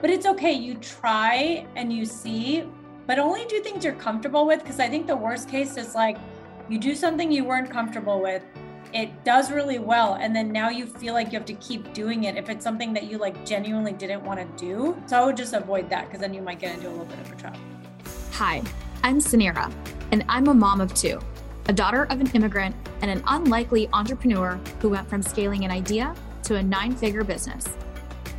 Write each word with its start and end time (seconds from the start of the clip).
but 0.00 0.10
it's 0.10 0.26
okay. 0.26 0.52
You 0.52 0.74
try 0.74 1.66
and 1.76 1.92
you 1.92 2.04
see, 2.04 2.64
but 3.06 3.18
only 3.18 3.44
do 3.46 3.60
things 3.60 3.84
you're 3.84 3.94
comfortable 3.94 4.46
with. 4.46 4.60
Because 4.60 4.80
I 4.80 4.88
think 4.88 5.06
the 5.06 5.16
worst 5.16 5.48
case 5.48 5.76
is 5.76 5.94
like 5.94 6.18
you 6.68 6.78
do 6.78 6.94
something 6.94 7.32
you 7.32 7.44
weren't 7.44 7.70
comfortable 7.70 8.20
with, 8.20 8.42
it 8.92 9.24
does 9.24 9.50
really 9.50 9.78
well, 9.78 10.14
and 10.14 10.34
then 10.34 10.50
now 10.50 10.70
you 10.70 10.86
feel 10.86 11.14
like 11.14 11.26
you 11.32 11.38
have 11.38 11.46
to 11.46 11.54
keep 11.54 11.92
doing 11.92 12.24
it 12.24 12.36
if 12.36 12.48
it's 12.48 12.64
something 12.64 12.92
that 12.94 13.04
you 13.04 13.18
like 13.18 13.44
genuinely 13.44 13.92
didn't 13.92 14.24
want 14.24 14.40
to 14.40 14.46
do. 14.64 15.00
So 15.06 15.20
I 15.20 15.26
would 15.26 15.36
just 15.36 15.52
avoid 15.52 15.90
that 15.90 16.06
because 16.06 16.20
then 16.20 16.32
you 16.32 16.42
might 16.42 16.58
get 16.58 16.74
into 16.74 16.88
a 16.88 16.90
little 16.90 17.04
bit 17.04 17.18
of 17.18 17.32
a 17.32 17.36
trap. 17.36 17.56
Hi, 18.32 18.62
I'm 19.02 19.18
Suneera, 19.18 19.72
and 20.12 20.24
I'm 20.28 20.48
a 20.48 20.54
mom 20.54 20.80
of 20.80 20.94
two, 20.94 21.20
a 21.66 21.72
daughter 21.72 22.04
of 22.04 22.20
an 22.20 22.30
immigrant, 22.32 22.74
and 23.02 23.10
an 23.10 23.22
unlikely 23.26 23.88
entrepreneur 23.92 24.58
who 24.80 24.88
went 24.88 25.08
from 25.08 25.22
scaling 25.22 25.64
an 25.64 25.70
idea 25.70 26.14
to 26.44 26.56
a 26.56 26.62
nine 26.62 26.94
figure 26.94 27.24
business. 27.24 27.68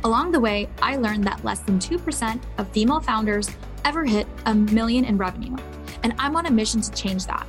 Along 0.02 0.32
the 0.32 0.40
way, 0.40 0.66
I 0.80 0.96
learned 0.96 1.24
that 1.24 1.44
less 1.44 1.60
than 1.60 1.78
2% 1.78 2.40
of 2.56 2.68
female 2.70 3.00
founders 3.00 3.50
ever 3.84 4.02
hit 4.04 4.26
a 4.46 4.54
million 4.54 5.04
in 5.04 5.18
revenue. 5.18 5.54
And 6.02 6.14
I'm 6.18 6.36
on 6.36 6.46
a 6.46 6.50
mission 6.50 6.80
to 6.80 6.90
change 6.92 7.26
that 7.26 7.46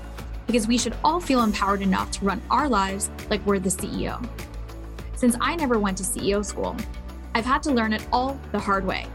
because 0.47 0.67
we 0.67 0.77
should 0.77 0.95
all 1.01 1.21
feel 1.21 1.43
empowered 1.43 1.81
enough 1.81 2.11
to 2.11 2.25
run 2.25 2.41
our 2.51 2.67
lives 2.67 3.09
like 3.29 3.45
we're 3.45 3.59
the 3.59 3.69
CEO. 3.69 4.27
Since 5.15 5.37
I 5.39 5.55
never 5.55 5.79
went 5.79 5.97
to 5.99 6.03
CEO 6.03 6.43
school, 6.43 6.75
I've 7.33 7.45
had 7.45 7.63
to 7.63 7.71
learn 7.71 7.93
it 7.93 8.05
all 8.11 8.37
the 8.51 8.59
hard 8.59 8.85
way. 8.85 9.07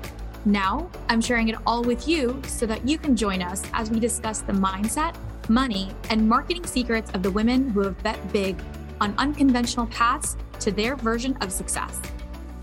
Now, 0.46 0.88
I'm 1.10 1.20
sharing 1.20 1.48
it 1.48 1.56
all 1.66 1.82
with 1.82 2.08
you 2.08 2.40
so 2.46 2.64
that 2.64 2.88
you 2.88 2.96
can 2.96 3.16
join 3.16 3.42
us 3.42 3.62
as 3.74 3.90
we 3.90 4.00
discuss 4.00 4.40
the 4.40 4.54
mindset, 4.54 5.14
money, 5.50 5.90
and 6.08 6.26
marketing 6.26 6.64
secrets 6.64 7.10
of 7.10 7.22
the 7.22 7.30
women 7.30 7.68
who 7.68 7.80
have 7.80 8.02
bet 8.02 8.32
big 8.32 8.58
on 8.98 9.14
unconventional 9.18 9.86
paths 9.88 10.36
to 10.60 10.70
their 10.70 10.96
version 10.96 11.36
of 11.42 11.52
success. 11.52 12.00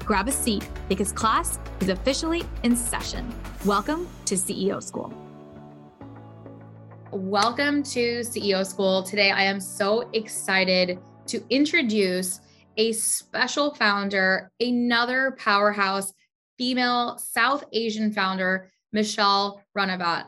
Grab 0.05 0.27
a 0.27 0.33
seat 0.33 0.67
because 0.89 1.13
class 1.13 1.59
is 1.79 1.87
officially 1.87 2.43
in 2.63 2.75
session. 2.75 3.33
Welcome 3.63 4.09
to 4.25 4.35
CEO 4.35 4.83
School. 4.83 5.13
Welcome 7.11 7.83
to 7.83 8.19
CEO 8.19 8.65
School. 8.65 9.03
Today, 9.03 9.31
I 9.31 9.43
am 9.43 9.61
so 9.61 10.09
excited 10.11 10.99
to 11.27 11.41
introduce 11.49 12.41
a 12.75 12.91
special 12.91 13.73
founder, 13.75 14.51
another 14.59 15.37
powerhouse 15.39 16.11
female 16.57 17.17
South 17.17 17.63
Asian 17.71 18.11
founder, 18.11 18.69
Michelle 18.91 19.61
Ranavat. 19.77 20.25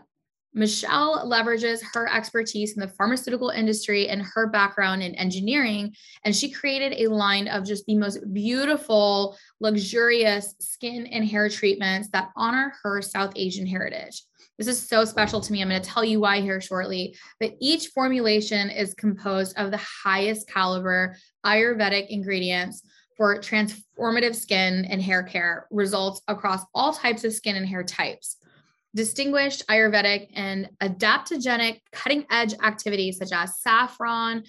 Michelle 0.56 1.30
leverages 1.30 1.82
her 1.94 2.08
expertise 2.12 2.74
in 2.74 2.80
the 2.80 2.88
pharmaceutical 2.88 3.50
industry 3.50 4.08
and 4.08 4.22
her 4.22 4.48
background 4.48 5.04
in 5.04 5.14
engineering. 5.16 5.94
And 6.24 6.34
she 6.34 6.50
created 6.50 6.94
a 6.98 7.12
line 7.12 7.50
of 7.50 7.66
just 7.66 7.86
the 7.86 7.96
most 7.96 8.34
beautiful, 8.34 9.38
luxurious 9.60 10.56
skin 10.60 11.08
and 11.08 11.28
hair 11.28 11.50
treatments 11.50 12.08
that 12.14 12.30
honor 12.38 12.74
her 12.84 13.02
South 13.02 13.34
Asian 13.36 13.68
heritage. 13.68 14.24
This 14.58 14.68
is 14.68 14.88
so 14.88 15.04
special 15.04 15.42
to 15.42 15.52
me. 15.52 15.62
I'm 15.62 15.68
going 15.68 15.82
to 15.82 15.88
tell 15.88 16.06
you 16.06 16.22
why 16.22 16.40
here 16.40 16.62
shortly. 16.62 17.18
But 17.42 17.56
each 17.60 17.88
formulation 17.88 18.70
is 18.70 18.94
composed 18.94 19.58
of 19.58 19.72
the 19.72 19.82
highest 20.04 20.48
caliber 20.48 21.18
Ayurvedic 21.46 22.08
ingredients 22.08 22.82
for 23.18 23.38
transformative 23.40 24.36
skin 24.36 24.86
and 24.86 25.02
hair 25.02 25.24
care 25.24 25.68
results 25.70 26.22
across 26.30 26.62
all 26.74 26.94
types 26.94 27.26
of 27.26 27.34
skin 27.34 27.58
and 27.58 27.68
hair 27.68 27.84
types 27.84 28.38
distinguished 28.96 29.68
Ayurvedic 29.68 30.30
and 30.34 30.70
adaptogenic 30.82 31.82
cutting 31.92 32.26
edge 32.32 32.54
activities 32.64 33.18
such 33.18 33.32
as 33.34 33.60
saffron. 33.60 34.44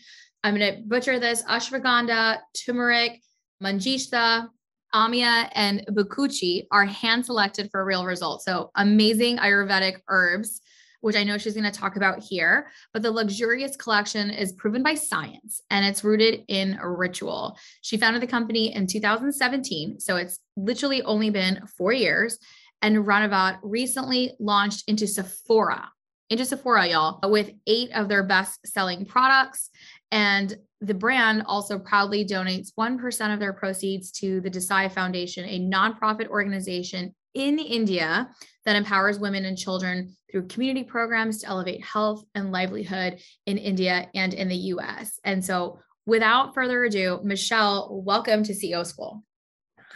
I'm 0.44 0.56
going 0.56 0.74
to 0.74 0.82
butcher 0.86 1.18
this 1.18 1.42
ashwagandha, 1.42 2.38
turmeric, 2.64 3.20
manjistha, 3.62 4.48
amla, 4.94 5.50
and 5.52 5.84
bukuchi 5.90 6.66
are 6.70 6.86
hand 6.86 7.26
selected 7.26 7.68
for 7.70 7.84
real 7.84 8.06
results. 8.06 8.44
So 8.44 8.70
amazing 8.76 9.38
Ayurvedic 9.38 9.96
herbs, 10.08 10.60
which 11.00 11.16
I 11.16 11.24
know 11.24 11.38
she's 11.38 11.54
going 11.54 11.70
to 11.70 11.76
talk 11.76 11.96
about 11.96 12.22
here. 12.22 12.70
But 12.92 13.02
the 13.02 13.10
luxurious 13.10 13.76
collection 13.76 14.30
is 14.30 14.52
proven 14.52 14.84
by 14.84 14.94
science 14.94 15.60
and 15.70 15.84
it's 15.84 16.04
rooted 16.04 16.44
in 16.46 16.78
ritual. 16.82 17.58
She 17.82 17.96
founded 17.96 18.22
the 18.22 18.28
company 18.28 18.74
in 18.74 18.86
2017. 18.86 19.98
So 19.98 20.16
it's 20.16 20.38
literally 20.56 21.02
only 21.02 21.30
been 21.30 21.66
four 21.76 21.92
years 21.92 22.38
and 22.86 22.98
Ranavat 22.98 23.58
recently 23.64 24.36
launched 24.38 24.84
into 24.86 25.08
Sephora, 25.08 25.90
into 26.30 26.44
Sephora, 26.44 26.86
y'all, 26.86 27.18
with 27.28 27.50
eight 27.66 27.90
of 27.92 28.08
their 28.08 28.22
best 28.22 28.64
selling 28.64 29.04
products. 29.04 29.70
And 30.12 30.56
the 30.80 30.94
brand 30.94 31.42
also 31.46 31.80
proudly 31.80 32.24
donates 32.24 32.68
1% 32.78 33.34
of 33.34 33.40
their 33.40 33.52
proceeds 33.52 34.12
to 34.12 34.40
the 34.40 34.50
Desai 34.50 34.92
Foundation, 34.92 35.44
a 35.46 35.58
nonprofit 35.58 36.28
organization 36.28 37.12
in 37.34 37.58
India 37.58 38.30
that 38.64 38.76
empowers 38.76 39.18
women 39.18 39.46
and 39.46 39.58
children 39.58 40.14
through 40.30 40.46
community 40.46 40.84
programs 40.84 41.40
to 41.40 41.48
elevate 41.48 41.84
health 41.84 42.22
and 42.36 42.52
livelihood 42.52 43.18
in 43.46 43.58
India 43.58 44.08
and 44.14 44.32
in 44.32 44.46
the 44.46 44.56
US. 44.74 45.18
And 45.24 45.44
so, 45.44 45.80
without 46.06 46.54
further 46.54 46.84
ado, 46.84 47.18
Michelle, 47.24 48.00
welcome 48.04 48.44
to 48.44 48.52
CEO 48.52 48.86
School. 48.86 49.24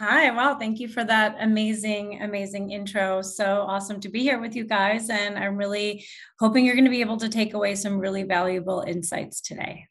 Hi, 0.01 0.31
wow. 0.31 0.55
Thank 0.55 0.79
you 0.79 0.87
for 0.87 1.03
that 1.03 1.35
amazing, 1.39 2.23
amazing 2.23 2.71
intro. 2.71 3.21
So 3.21 3.61
awesome 3.61 3.99
to 3.99 4.09
be 4.09 4.21
here 4.23 4.41
with 4.41 4.55
you 4.55 4.63
guys. 4.63 5.11
And 5.11 5.37
I'm 5.37 5.55
really 5.55 6.03
hoping 6.39 6.65
you're 6.65 6.73
going 6.73 6.85
to 6.85 6.89
be 6.89 7.01
able 7.01 7.17
to 7.17 7.29
take 7.29 7.53
away 7.53 7.75
some 7.75 7.99
really 7.99 8.23
valuable 8.23 8.81
insights 8.81 9.41
today. 9.41 9.85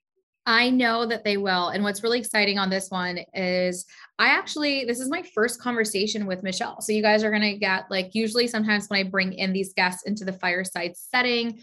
I 0.47 0.69
know 0.69 1.07
that 1.07 1.23
they 1.23 1.37
will. 1.37 1.69
And 1.69 1.85
what's 1.85 2.03
really 2.03 2.19
exciting 2.19 2.59
on 2.59 2.71
this 2.71 2.91
one 2.91 3.21
is 3.35 3.87
I 4.19 4.31
actually, 4.31 4.85
this 4.85 4.99
is 4.99 5.09
my 5.09 5.23
first 5.33 5.63
conversation 5.63 6.27
with 6.27 6.43
Michelle. 6.43 6.81
So 6.81 6.91
you 6.91 7.03
guys 7.03 7.23
are 7.23 7.31
going 7.31 7.43
to 7.43 7.57
get 7.57 7.85
like, 7.89 8.13
usually 8.13 8.49
sometimes 8.49 8.89
when 8.89 8.99
I 8.99 9.09
bring 9.09 9.33
in 9.35 9.53
these 9.53 9.75
guests 9.75 10.03
into 10.07 10.25
the 10.25 10.33
fireside 10.33 10.97
setting, 10.97 11.61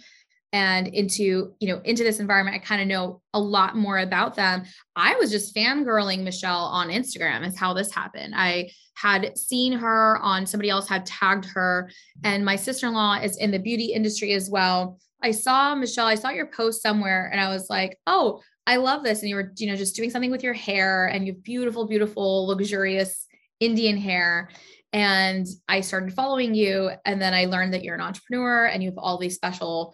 and 0.54 0.88
into 0.88 1.54
you 1.60 1.68
know 1.68 1.82
into 1.84 2.04
this 2.04 2.20
environment 2.20 2.56
i 2.56 2.60
kind 2.60 2.82
of 2.82 2.88
know 2.88 3.22
a 3.34 3.40
lot 3.40 3.76
more 3.76 4.00
about 4.00 4.36
them. 4.36 4.64
I 4.96 5.16
was 5.16 5.30
just 5.30 5.56
fangirling 5.56 6.24
michelle 6.24 6.66
on 6.66 6.90
instagram 6.90 7.46
is 7.46 7.58
how 7.58 7.74
this 7.74 7.94
happened. 7.94 8.34
I 8.36 8.72
had 8.96 9.38
seen 9.38 9.74
her 9.74 10.18
on 10.20 10.46
somebody 10.46 10.70
else 10.70 10.88
had 10.88 11.06
tagged 11.06 11.46
her 11.46 11.90
and 12.24 12.44
my 12.44 12.56
sister-in-law 12.56 13.20
is 13.22 13.38
in 13.38 13.52
the 13.52 13.60
beauty 13.60 13.94
industry 13.94 14.34
as 14.34 14.50
well. 14.50 15.00
I 15.22 15.32
saw 15.32 15.76
michelle 15.76 16.08
i 16.08 16.16
saw 16.16 16.30
your 16.30 16.48
post 16.48 16.82
somewhere 16.82 17.30
and 17.32 17.42
i 17.42 17.50
was 17.50 17.70
like 17.70 17.98
oh 18.06 18.42
i 18.68 18.76
love 18.76 19.04
this 19.04 19.22
and 19.22 19.30
you 19.30 19.36
were 19.36 19.52
you 19.58 19.68
know 19.68 19.76
just 19.76 19.96
doing 19.96 20.12
something 20.12 20.32
with 20.32 20.44
your 20.44 20.54
hair 20.54 21.08
and 21.08 21.26
you 21.26 21.34
have 21.34 21.44
beautiful 21.44 21.88
beautiful 21.88 22.48
luxurious 22.48 23.28
indian 23.60 23.98
hair. 23.98 24.50
And 24.94 25.46
I 25.68 25.82
started 25.82 26.14
following 26.14 26.56
you. 26.56 26.92
And 27.06 27.22
then 27.22 27.34
I 27.34 27.46
learned 27.46 27.74
that 27.74 27.84
you're 27.84 27.96
an 27.96 28.02
entrepreneur 28.02 28.66
and 28.66 28.82
you 28.82 28.90
have 28.90 28.98
all 28.98 29.18
these 29.18 29.36
special 29.36 29.94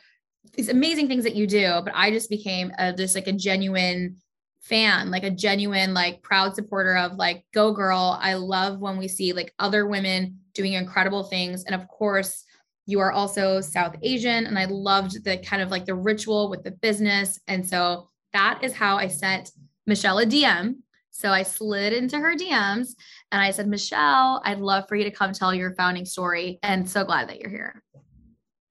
these 0.56 0.70
amazing 0.70 1.08
things 1.08 1.24
that 1.24 1.36
you 1.36 1.48
do, 1.48 1.82
but 1.84 1.94
I 1.96 2.12
just 2.12 2.30
became 2.30 2.72
a, 2.78 2.94
just 2.94 3.16
like 3.16 3.28
a 3.28 3.34
genuine 3.34 4.18
fan, 4.62 5.12
like 5.12 5.24
a 5.24 5.32
genuine, 5.32 5.94
like 5.94 6.22
proud 6.22 6.56
supporter 6.56 6.96
of 6.98 7.14
like, 7.16 7.46
go 7.54 7.72
girl. 7.72 8.18
I 8.22 8.36
love 8.36 8.80
when 8.80 8.98
we 8.98 9.08
see 9.08 9.34
like 9.34 9.54
other 9.60 9.88
women 9.88 10.40
doing 10.54 10.74
incredible 10.74 11.24
things. 11.24 11.64
And 11.66 11.76
of 11.76 11.88
course, 11.88 12.46
you 12.86 13.00
are 13.00 13.12
also 13.12 13.62
South 13.62 13.96
Asian. 14.02 14.46
And 14.46 14.58
I 14.58 14.66
loved 14.66 15.24
the 15.24 15.38
kind 15.38 15.62
of 15.62 15.70
like 15.70 15.86
the 15.86 15.96
ritual 15.96 16.50
with 16.50 16.64
the 16.64 16.72
business. 16.72 17.40
And 17.48 17.68
so 17.68 18.10
that 18.34 18.60
is 18.64 18.74
how 18.74 18.98
I 18.98 19.08
sent 19.08 19.52
Michelle 19.86 20.20
a 20.20 20.26
DM. 20.26 20.76
So 21.12 21.30
I 21.30 21.44
slid 21.44 21.94
into 21.94 22.18
her 22.18 22.36
DMs 22.36 22.96
and 23.32 23.42
I 23.42 23.52
said, 23.52 23.68
Michelle, 23.68 24.42
I'd 24.44 24.60
love 24.60 24.86
for 24.88 24.96
you 24.96 25.04
to 25.04 25.12
come 25.12 25.32
tell 25.32 25.54
your 25.54 25.76
founding 25.76 26.06
story. 26.06 26.60
And 26.64 26.90
so 26.90 27.04
glad 27.04 27.30
that 27.30 27.40
you're 27.40 27.52
here. 27.52 27.84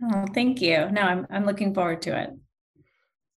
Oh, 0.02 0.26
thank 0.34 0.60
you. 0.60 0.90
No, 0.90 1.02
I'm 1.02 1.26
I'm 1.30 1.46
looking 1.46 1.74
forward 1.74 2.02
to 2.02 2.20
it. 2.20 2.30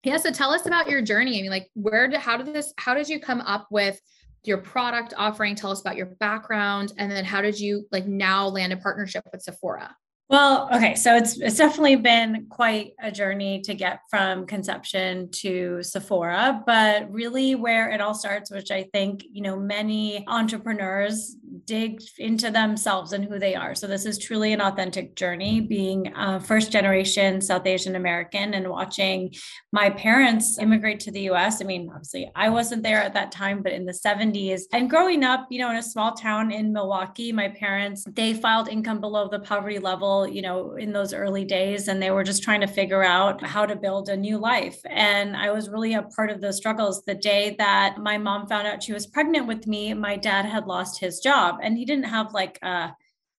Yeah. 0.04 0.16
So 0.16 0.30
tell 0.30 0.50
us 0.50 0.66
about 0.66 0.88
your 0.88 1.02
journey. 1.02 1.38
I 1.38 1.42
mean, 1.42 1.50
like 1.50 1.70
where 1.74 2.08
did 2.08 2.20
how 2.20 2.36
did 2.36 2.54
this 2.54 2.72
how 2.76 2.94
did 2.94 3.08
you 3.08 3.20
come 3.20 3.40
up 3.40 3.66
with 3.70 4.00
your 4.44 4.58
product 4.58 5.14
offering? 5.16 5.54
Tell 5.54 5.70
us 5.70 5.80
about 5.80 5.96
your 5.96 6.14
background. 6.18 6.92
And 6.98 7.10
then 7.10 7.24
how 7.24 7.40
did 7.40 7.58
you 7.58 7.86
like 7.92 8.06
now 8.06 8.48
land 8.48 8.72
a 8.72 8.76
partnership 8.76 9.24
with 9.32 9.42
Sephora? 9.42 9.94
Well, 10.28 10.70
okay, 10.72 10.94
so 10.94 11.14
it's 11.14 11.38
it's 11.38 11.58
definitely 11.58 11.96
been 11.96 12.46
quite 12.48 12.92
a 13.02 13.12
journey 13.12 13.60
to 13.62 13.74
get 13.74 14.00
from 14.08 14.46
conception 14.46 15.30
to 15.42 15.82
Sephora, 15.82 16.62
but 16.64 17.12
really 17.12 17.54
where 17.54 17.90
it 17.90 18.00
all 18.00 18.14
starts, 18.14 18.50
which 18.50 18.70
I 18.70 18.84
think, 18.94 19.24
you 19.30 19.42
know, 19.42 19.56
many 19.58 20.24
entrepreneurs 20.26 21.36
dig 21.66 22.00
into 22.18 22.50
themselves 22.50 23.12
and 23.12 23.26
who 23.26 23.38
they 23.38 23.54
are. 23.54 23.74
So 23.74 23.86
this 23.86 24.06
is 24.06 24.18
truly 24.18 24.54
an 24.54 24.62
authentic 24.62 25.16
journey 25.16 25.60
being 25.60 26.10
a 26.16 26.40
first 26.40 26.72
generation 26.72 27.42
South 27.42 27.66
Asian 27.66 27.94
American 27.94 28.54
and 28.54 28.68
watching 28.70 29.34
my 29.70 29.90
parents 29.90 30.58
immigrate 30.58 31.00
to 31.00 31.10
the 31.10 31.28
US. 31.32 31.60
I 31.60 31.66
mean, 31.66 31.90
obviously 31.90 32.30
I 32.34 32.48
wasn't 32.48 32.82
there 32.82 33.02
at 33.02 33.12
that 33.14 33.32
time, 33.32 33.62
but 33.62 33.72
in 33.72 33.84
the 33.84 33.92
70s 33.92 34.62
and 34.72 34.88
growing 34.88 35.24
up, 35.24 35.46
you 35.50 35.58
know, 35.58 35.70
in 35.70 35.76
a 35.76 35.82
small 35.82 36.12
town 36.14 36.50
in 36.50 36.72
Milwaukee, 36.72 37.32
my 37.32 37.48
parents, 37.48 38.04
they 38.14 38.32
filed 38.32 38.68
income 38.68 39.00
below 39.00 39.28
the 39.28 39.40
poverty 39.40 39.78
level 39.78 40.11
you 40.28 40.42
know, 40.42 40.74
in 40.74 40.92
those 40.92 41.12
early 41.12 41.44
days, 41.44 41.88
and 41.88 42.00
they 42.00 42.10
were 42.10 42.24
just 42.24 42.42
trying 42.42 42.60
to 42.60 42.66
figure 42.66 43.02
out 43.02 43.44
how 43.44 43.66
to 43.66 43.76
build 43.76 44.08
a 44.08 44.16
new 44.16 44.38
life. 44.38 44.80
And 44.86 45.36
I 45.36 45.50
was 45.50 45.68
really 45.68 45.94
a 45.94 46.02
part 46.02 46.30
of 46.30 46.40
those 46.40 46.56
struggles. 46.56 47.02
The 47.04 47.14
day 47.14 47.54
that 47.58 47.98
my 47.98 48.18
mom 48.18 48.46
found 48.46 48.66
out 48.66 48.82
she 48.82 48.92
was 48.92 49.06
pregnant 49.06 49.46
with 49.46 49.66
me, 49.66 49.94
my 49.94 50.16
dad 50.16 50.44
had 50.44 50.66
lost 50.66 51.00
his 51.00 51.20
job, 51.20 51.56
and 51.62 51.76
he 51.76 51.84
didn't 51.84 52.04
have 52.04 52.32
like 52.32 52.58
a 52.62 52.92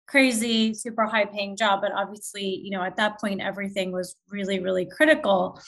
crazy, 0.07 0.75
super 0.75 1.05
high 1.05 1.25
paying 1.25 1.57
job. 1.57 1.81
But 1.81 1.93
obviously, 1.93 2.61
you 2.65 2.71
know, 2.71 2.83
at 2.83 2.97
that 2.97 3.21
point, 3.21 3.41
everything 3.41 3.93
was 3.93 4.17
really, 4.29 4.61
really 4.61 4.87
critical. 4.87 5.61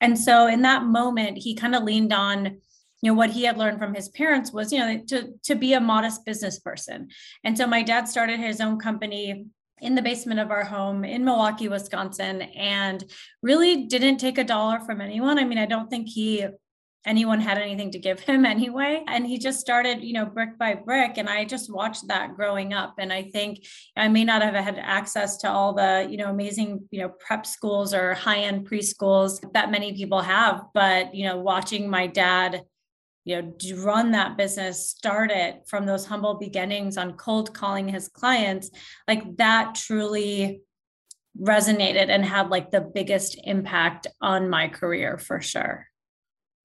And 0.00 0.18
so 0.18 0.48
in 0.48 0.62
that 0.62 0.84
moment, 0.84 1.38
he 1.38 1.54
kind 1.54 1.74
of 1.74 1.84
leaned 1.84 2.12
on 2.12 2.58
you 3.02 3.10
know 3.10 3.14
what 3.14 3.30
he 3.30 3.42
had 3.42 3.58
learned 3.58 3.78
from 3.78 3.94
his 3.94 4.08
parents 4.10 4.52
was 4.52 4.72
you 4.72 4.78
know 4.78 4.98
to 5.08 5.34
to 5.42 5.54
be 5.54 5.74
a 5.74 5.80
modest 5.80 6.24
business 6.24 6.60
person 6.60 7.08
and 7.44 7.58
so 7.58 7.66
my 7.66 7.82
dad 7.82 8.08
started 8.08 8.38
his 8.38 8.60
own 8.60 8.78
company 8.78 9.46
in 9.82 9.96
the 9.96 10.02
basement 10.02 10.40
of 10.40 10.50
our 10.50 10.64
home 10.64 11.04
in 11.04 11.24
Milwaukee, 11.24 11.68
Wisconsin, 11.68 12.42
and 12.42 13.04
really 13.42 13.84
didn't 13.86 14.18
take 14.18 14.38
a 14.38 14.44
dollar 14.44 14.80
from 14.80 15.00
anyone. 15.00 15.38
I 15.38 15.44
mean, 15.44 15.58
I 15.58 15.66
don't 15.66 15.90
think 15.90 16.08
he 16.08 16.46
anyone 17.04 17.40
had 17.40 17.58
anything 17.58 17.90
to 17.90 17.98
give 17.98 18.20
him 18.20 18.46
anyway. 18.56 19.02
And 19.08 19.26
he 19.26 19.38
just 19.38 19.58
started 19.60 20.02
you 20.02 20.12
know 20.12 20.24
brick 20.24 20.56
by 20.56 20.74
brick. 20.74 21.18
And 21.18 21.28
i 21.28 21.44
just 21.44 21.72
watched 21.72 22.06
that 22.08 22.36
growing 22.36 22.72
up. 22.72 22.94
And 22.98 23.12
i 23.12 23.24
think 23.24 23.66
i 23.96 24.06
may 24.08 24.24
not 24.24 24.40
have 24.40 24.54
had 24.54 24.78
access 24.78 25.36
to 25.38 25.50
all 25.50 25.74
the 25.74 26.06
you 26.08 26.16
know 26.16 26.30
amazing 26.30 26.86
you 26.92 27.00
know 27.00 27.08
prep 27.08 27.44
schools 27.44 27.92
or 27.92 28.14
high 28.14 28.38
end 28.38 28.68
preschools 28.68 29.40
that 29.52 29.70
many 29.70 29.92
people 29.94 30.20
have. 30.20 30.62
But 30.74 31.14
you 31.14 31.26
know 31.26 31.38
watching 31.38 31.90
my 31.90 32.06
dad 32.06 32.62
you 33.24 33.40
know 33.40 33.52
run 33.82 34.10
that 34.12 34.36
business 34.36 34.88
start 34.90 35.30
it 35.30 35.62
from 35.66 35.86
those 35.86 36.06
humble 36.06 36.34
beginnings 36.34 36.96
on 36.96 37.14
cold 37.14 37.52
calling 37.54 37.88
his 37.88 38.08
clients 38.08 38.70
like 39.06 39.36
that 39.36 39.74
truly 39.74 40.60
resonated 41.40 42.08
and 42.08 42.24
had 42.24 42.50
like 42.50 42.70
the 42.70 42.80
biggest 42.80 43.40
impact 43.44 44.06
on 44.20 44.50
my 44.50 44.68
career 44.68 45.18
for 45.18 45.40
sure 45.40 45.86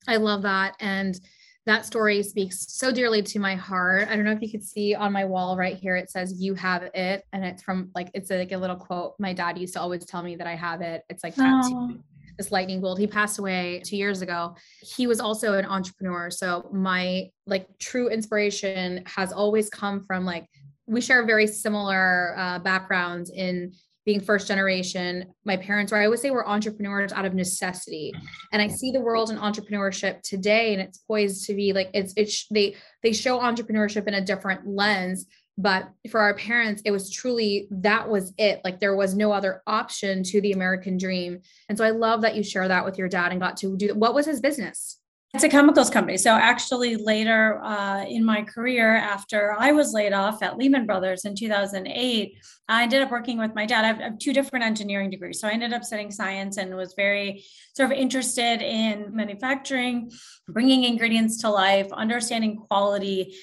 i 0.08 0.18
love 0.18 0.42
that 0.42 0.76
and 0.80 1.20
that 1.66 1.86
story 1.86 2.24
speaks 2.24 2.66
so 2.72 2.94
dearly 2.94 3.22
to 3.22 3.40
my 3.40 3.56
heart. 3.56 4.08
I 4.08 4.16
don't 4.16 4.24
know 4.24 4.32
if 4.32 4.42
you 4.42 4.50
could 4.50 4.64
see 4.64 4.96
on 4.96 5.12
my 5.12 5.26
wall 5.26 5.58
right 5.58 5.76
here, 5.76 5.98
it 5.98 6.10
says, 6.10 6.42
You 6.42 6.54
have 6.54 6.84
it. 6.94 7.26
And 7.34 7.44
it's 7.44 7.62
from 7.62 7.92
like, 7.94 8.10
it's 8.14 8.30
like 8.30 8.54
a 8.54 8.58
little 8.58 8.78
quote. 8.78 9.16
My 9.20 9.34
dad 9.34 9.58
used 9.58 9.74
to 9.74 9.82
always 9.82 10.06
tell 10.06 10.24
me 10.24 10.38
that 10.38 10.48
I 10.48 10.56
have 10.56 10.80
it. 10.80 11.04
It's 11.10 11.26
like 11.26 11.36
tattooed 11.36 12.02
this 12.38 12.52
lightning 12.52 12.82
bolt. 12.82 13.00
He 13.00 13.08
passed 13.08 13.40
away 13.40 13.82
two 13.86 13.98
years 13.98 14.22
ago. 14.22 14.56
He 14.82 15.08
was 15.08 15.20
also 15.20 15.54
an 15.54 15.66
entrepreneur. 15.66 16.30
So 16.30 16.70
my 16.72 17.30
like 17.46 17.68
true 17.80 18.10
inspiration 18.10 19.04
has 19.06 19.32
always 19.32 19.70
come 19.70 20.06
from 20.06 20.26
like 20.26 20.48
we 20.86 21.02
share 21.02 21.26
very 21.26 21.48
similar 21.48 22.34
uh, 22.38 22.60
backgrounds 22.60 23.30
in 23.30 23.74
being 24.06 24.22
first 24.22 24.48
generation. 24.48 25.26
My 25.44 25.58
parents, 25.58 25.92
or 25.92 25.98
I 25.98 26.08
would 26.08 26.20
say, 26.20 26.32
we're 26.32 26.46
entrepreneurs 26.46 27.12
out 27.12 27.26
of 27.26 27.34
necessity, 27.34 28.14
and 28.54 28.62
I 28.62 28.70
see 28.70 28.92
the 28.92 29.02
world 29.02 29.30
in 29.30 29.38
entrepreneurship 29.38 30.22
today, 30.22 30.72
and 30.72 30.82
it's 30.82 31.00
poised 31.00 31.46
to 31.48 31.54
be 31.54 31.74
like 31.74 31.90
it's 31.94 32.14
it's 32.16 32.48
they 32.50 32.76
they 33.04 33.12
show 33.12 33.38
entrepreneurship 33.40 34.08
in 34.08 34.14
a 34.14 34.22
different 34.22 34.66
lens 34.66 35.26
but 35.58 35.90
for 36.10 36.20
our 36.20 36.36
parents 36.36 36.82
it 36.86 36.92
was 36.92 37.10
truly 37.10 37.68
that 37.72 38.08
was 38.08 38.34
it 38.38 38.62
like 38.64 38.80
there 38.80 38.96
was 38.96 39.16
no 39.16 39.32
other 39.32 39.62
option 39.68 40.24
to 40.24 40.40
the 40.42 40.52
american 40.52 40.98
dream 40.98 41.40
and 41.70 41.78
so 41.78 41.84
i 41.84 41.90
love 41.90 42.22
that 42.22 42.36
you 42.36 42.44
share 42.44 42.68
that 42.68 42.86
with 42.86 42.98
your 42.98 43.10
dad 43.10 43.32
and 43.32 43.42
got 43.42 43.58
to 43.58 43.76
do 43.76 43.94
what 43.96 44.14
was 44.14 44.26
his 44.26 44.40
business 44.40 45.00
it's 45.34 45.44
a 45.44 45.50
chemicals 45.50 45.90
company. 45.90 46.18
So 46.18 46.32
actually, 46.32 46.96
later 46.96 47.62
uh, 47.62 48.06
in 48.06 48.24
my 48.24 48.44
career, 48.44 48.96
after 48.96 49.54
I 49.60 49.74
was 49.74 49.94
laid 49.94 50.14
off 50.14 50.42
at 50.42 50.58
Lehman 50.58 50.86
Brothers 50.86 51.26
in 51.26 51.36
2008, 51.36 52.38
I 52.70 52.84
ended 52.84 53.02
up 53.02 53.12
working 53.12 53.38
with 53.38 53.54
my 53.54 53.66
dad. 53.66 53.84
I 53.84 53.88
have 53.88 54.18
two 54.20 54.32
different 54.32 54.64
engineering 54.64 55.10
degrees, 55.10 55.40
so 55.40 55.50
I 55.50 55.52
ended 55.52 55.74
up 55.74 55.84
studying 55.84 56.12
science 56.12 56.58
and 56.58 56.76
was 56.76 56.94
very 56.96 57.44
sort 57.76 57.92
of 57.92 57.98
interested 57.98 58.62
in 58.62 59.14
manufacturing, 59.14 60.12
bringing 60.48 60.86
ingredients 60.86 61.42
to 61.42 61.50
life, 61.50 61.92
understanding 61.92 62.56
quality, 62.56 63.36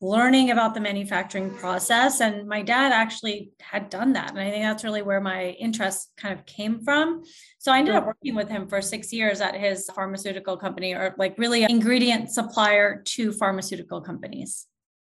learning 0.00 0.50
about 0.50 0.72
the 0.72 0.80
manufacturing 0.80 1.54
process. 1.54 2.20
And 2.20 2.48
my 2.48 2.62
dad 2.62 2.90
actually 2.92 3.52
had 3.60 3.90
done 3.90 4.14
that. 4.14 4.30
And 4.30 4.40
I 4.40 4.50
think 4.50 4.64
that's 4.64 4.84
really 4.84 5.02
where 5.02 5.20
my 5.20 5.50
interest 5.50 6.10
kind 6.16 6.38
of 6.38 6.46
came 6.46 6.80
from. 6.82 7.22
So 7.58 7.70
I 7.70 7.78
ended 7.78 7.94
up 7.94 8.06
working 8.06 8.34
with 8.34 8.48
him 8.48 8.66
for 8.66 8.80
six 8.80 9.12
years 9.12 9.40
at 9.42 9.54
his 9.54 9.90
pharmaceutical 9.94 10.56
company, 10.56 10.94
or 10.94 11.14
like 11.18 11.36
really 11.38 11.64
ingredient 11.64 12.30
supplier 12.30 13.02
to 13.02 13.32
pharmaceutical 13.32 14.00
companies. 14.00 14.66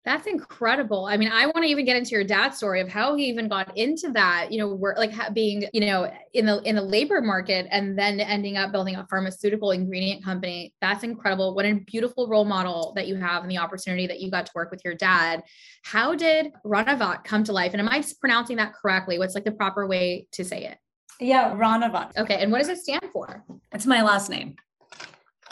That's 0.05 0.27
incredible. 0.27 1.05
I 1.05 1.15
mean, 1.15 1.31
I 1.31 1.45
want 1.45 1.59
to 1.59 1.65
even 1.65 1.85
get 1.85 1.95
into 1.95 2.11
your 2.11 2.25
dad's 2.25 2.57
story 2.57 2.81
of 2.81 2.89
how 2.89 3.15
he 3.15 3.25
even 3.25 3.47
got 3.47 3.77
into 3.77 4.11
that, 4.11 4.51
you 4.51 4.59
know, 4.59 4.73
work 4.73 4.97
like 4.97 5.13
being, 5.33 5.65
you 5.71 5.79
know, 5.79 6.11
in 6.33 6.45
the 6.45 6.61
in 6.63 6.75
the 6.75 6.81
labor 6.81 7.21
market 7.21 7.67
and 7.71 7.97
then 7.97 8.19
ending 8.19 8.57
up 8.57 8.73
building 8.73 8.95
a 8.95 9.07
pharmaceutical 9.09 9.71
ingredient 9.71 10.21
company. 10.21 10.73
That's 10.81 11.03
incredible. 11.03 11.55
What 11.55 11.65
a 11.65 11.75
beautiful 11.75 12.27
role 12.27 12.43
model 12.43 12.91
that 12.97 13.07
you 13.07 13.15
have 13.15 13.43
and 13.43 13.51
the 13.51 13.59
opportunity 13.59 14.05
that 14.07 14.19
you 14.19 14.29
got 14.29 14.45
to 14.45 14.51
work 14.53 14.71
with 14.71 14.81
your 14.83 14.93
dad. 14.93 15.41
How 15.85 16.15
did 16.15 16.51
Ranavat 16.65 17.23
come 17.23 17.45
to 17.45 17.53
life? 17.53 17.71
And 17.73 17.79
am 17.79 17.87
I 17.87 18.03
pronouncing 18.19 18.57
that 18.57 18.73
correctly? 18.73 19.17
What's 19.17 19.35
like 19.35 19.45
the 19.45 19.51
proper 19.53 19.87
way 19.87 20.27
to 20.33 20.43
say 20.43 20.65
it? 20.65 20.77
Yeah, 21.21 21.53
Ranavat. 21.55 22.17
Okay. 22.17 22.41
And 22.41 22.51
what 22.51 22.57
does 22.57 22.67
it 22.67 22.79
stand 22.79 23.05
for? 23.13 23.45
It's 23.71 23.85
my 23.85 24.01
last 24.01 24.29
name. 24.29 24.57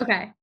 Okay. 0.01 0.33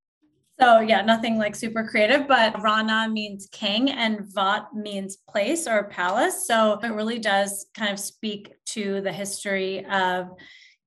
So 0.61 0.81
yeah, 0.81 1.03
nothing 1.03 1.39
like 1.39 1.55
super 1.55 1.87
creative, 1.87 2.27
but 2.27 2.61
Rana 2.61 3.09
means 3.09 3.49
king 3.53 3.91
and 3.91 4.27
Vat 4.35 4.75
means 4.75 5.19
place 5.29 5.69
or 5.69 5.85
palace. 5.85 6.47
So 6.49 6.81
it 6.83 6.89
really 6.89 7.21
does 7.21 7.67
kind 7.75 7.93
of 7.93 7.99
speak 8.01 8.53
to 8.71 9.01
the 9.01 9.13
history 9.13 9.87
of 9.87 10.31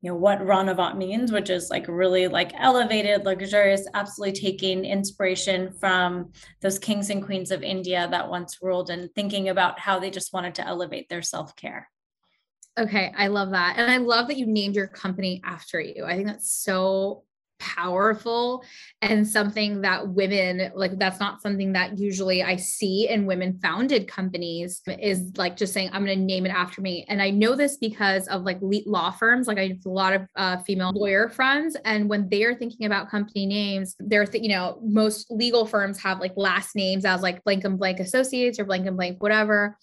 you 0.01 0.09
know 0.09 0.17
what 0.17 0.39
Ranavat 0.39 0.97
means, 0.97 1.31
which 1.31 1.49
is 1.49 1.69
like 1.69 1.87
really 1.87 2.27
like 2.27 2.51
elevated, 2.57 3.23
luxurious, 3.23 3.87
absolutely 3.93 4.39
taking 4.41 4.83
inspiration 4.83 5.71
from 5.79 6.31
those 6.61 6.79
kings 6.79 7.09
and 7.11 7.23
queens 7.23 7.51
of 7.51 7.61
India 7.61 8.07
that 8.09 8.29
once 8.29 8.57
ruled 8.61 8.89
and 8.89 9.13
thinking 9.13 9.49
about 9.49 9.79
how 9.79 9.99
they 9.99 10.09
just 10.09 10.33
wanted 10.33 10.55
to 10.55 10.67
elevate 10.67 11.07
their 11.07 11.21
self-care. 11.21 11.87
Okay, 12.79 13.13
I 13.15 13.27
love 13.27 13.51
that. 13.51 13.77
And 13.77 13.91
I 13.91 13.97
love 13.97 14.27
that 14.27 14.37
you 14.37 14.47
named 14.47 14.75
your 14.75 14.87
company 14.87 15.39
after 15.45 15.79
you. 15.79 16.03
I 16.03 16.15
think 16.15 16.27
that's 16.27 16.51
so 16.51 17.23
powerful 17.61 18.65
and 19.03 19.25
something 19.27 19.81
that 19.81 20.07
women 20.07 20.71
like 20.73 20.97
that's 20.97 21.19
not 21.19 21.41
something 21.41 21.73
that 21.73 21.99
usually 21.99 22.41
I 22.41 22.55
see 22.55 23.07
in 23.07 23.27
women 23.27 23.59
founded 23.61 24.07
companies 24.07 24.81
is 24.99 25.31
like 25.37 25.55
just 25.55 25.71
saying 25.71 25.91
I'm 25.93 26.03
going 26.03 26.17
to 26.17 26.25
name 26.25 26.47
it 26.47 26.49
after 26.49 26.81
me. 26.81 27.05
And 27.07 27.21
I 27.21 27.29
know 27.29 27.55
this 27.55 27.77
because 27.77 28.27
of 28.27 28.41
like 28.41 28.57
law 28.61 29.11
firms. 29.11 29.47
Like 29.47 29.59
I 29.59 29.67
have 29.67 29.85
a 29.85 29.89
lot 29.89 30.13
of 30.13 30.21
uh, 30.35 30.57
female 30.63 30.91
lawyer 30.91 31.29
friends 31.29 31.77
and 31.85 32.09
when 32.09 32.27
they 32.29 32.43
are 32.43 32.55
thinking 32.55 32.87
about 32.87 33.09
company 33.09 33.45
names 33.45 33.95
they're 33.99 34.25
th- 34.25 34.43
you 34.43 34.49
know 34.49 34.79
most 34.83 35.29
legal 35.29 35.65
firms 35.65 36.01
have 36.01 36.19
like 36.19 36.33
last 36.35 36.75
names 36.75 37.05
as 37.05 37.21
like 37.21 37.43
blank 37.43 37.63
and 37.63 37.77
blank 37.77 37.99
associates 37.99 38.59
or 38.59 38.65
blank 38.65 38.87
and 38.87 38.97
blank 38.97 39.21
whatever. 39.21 39.77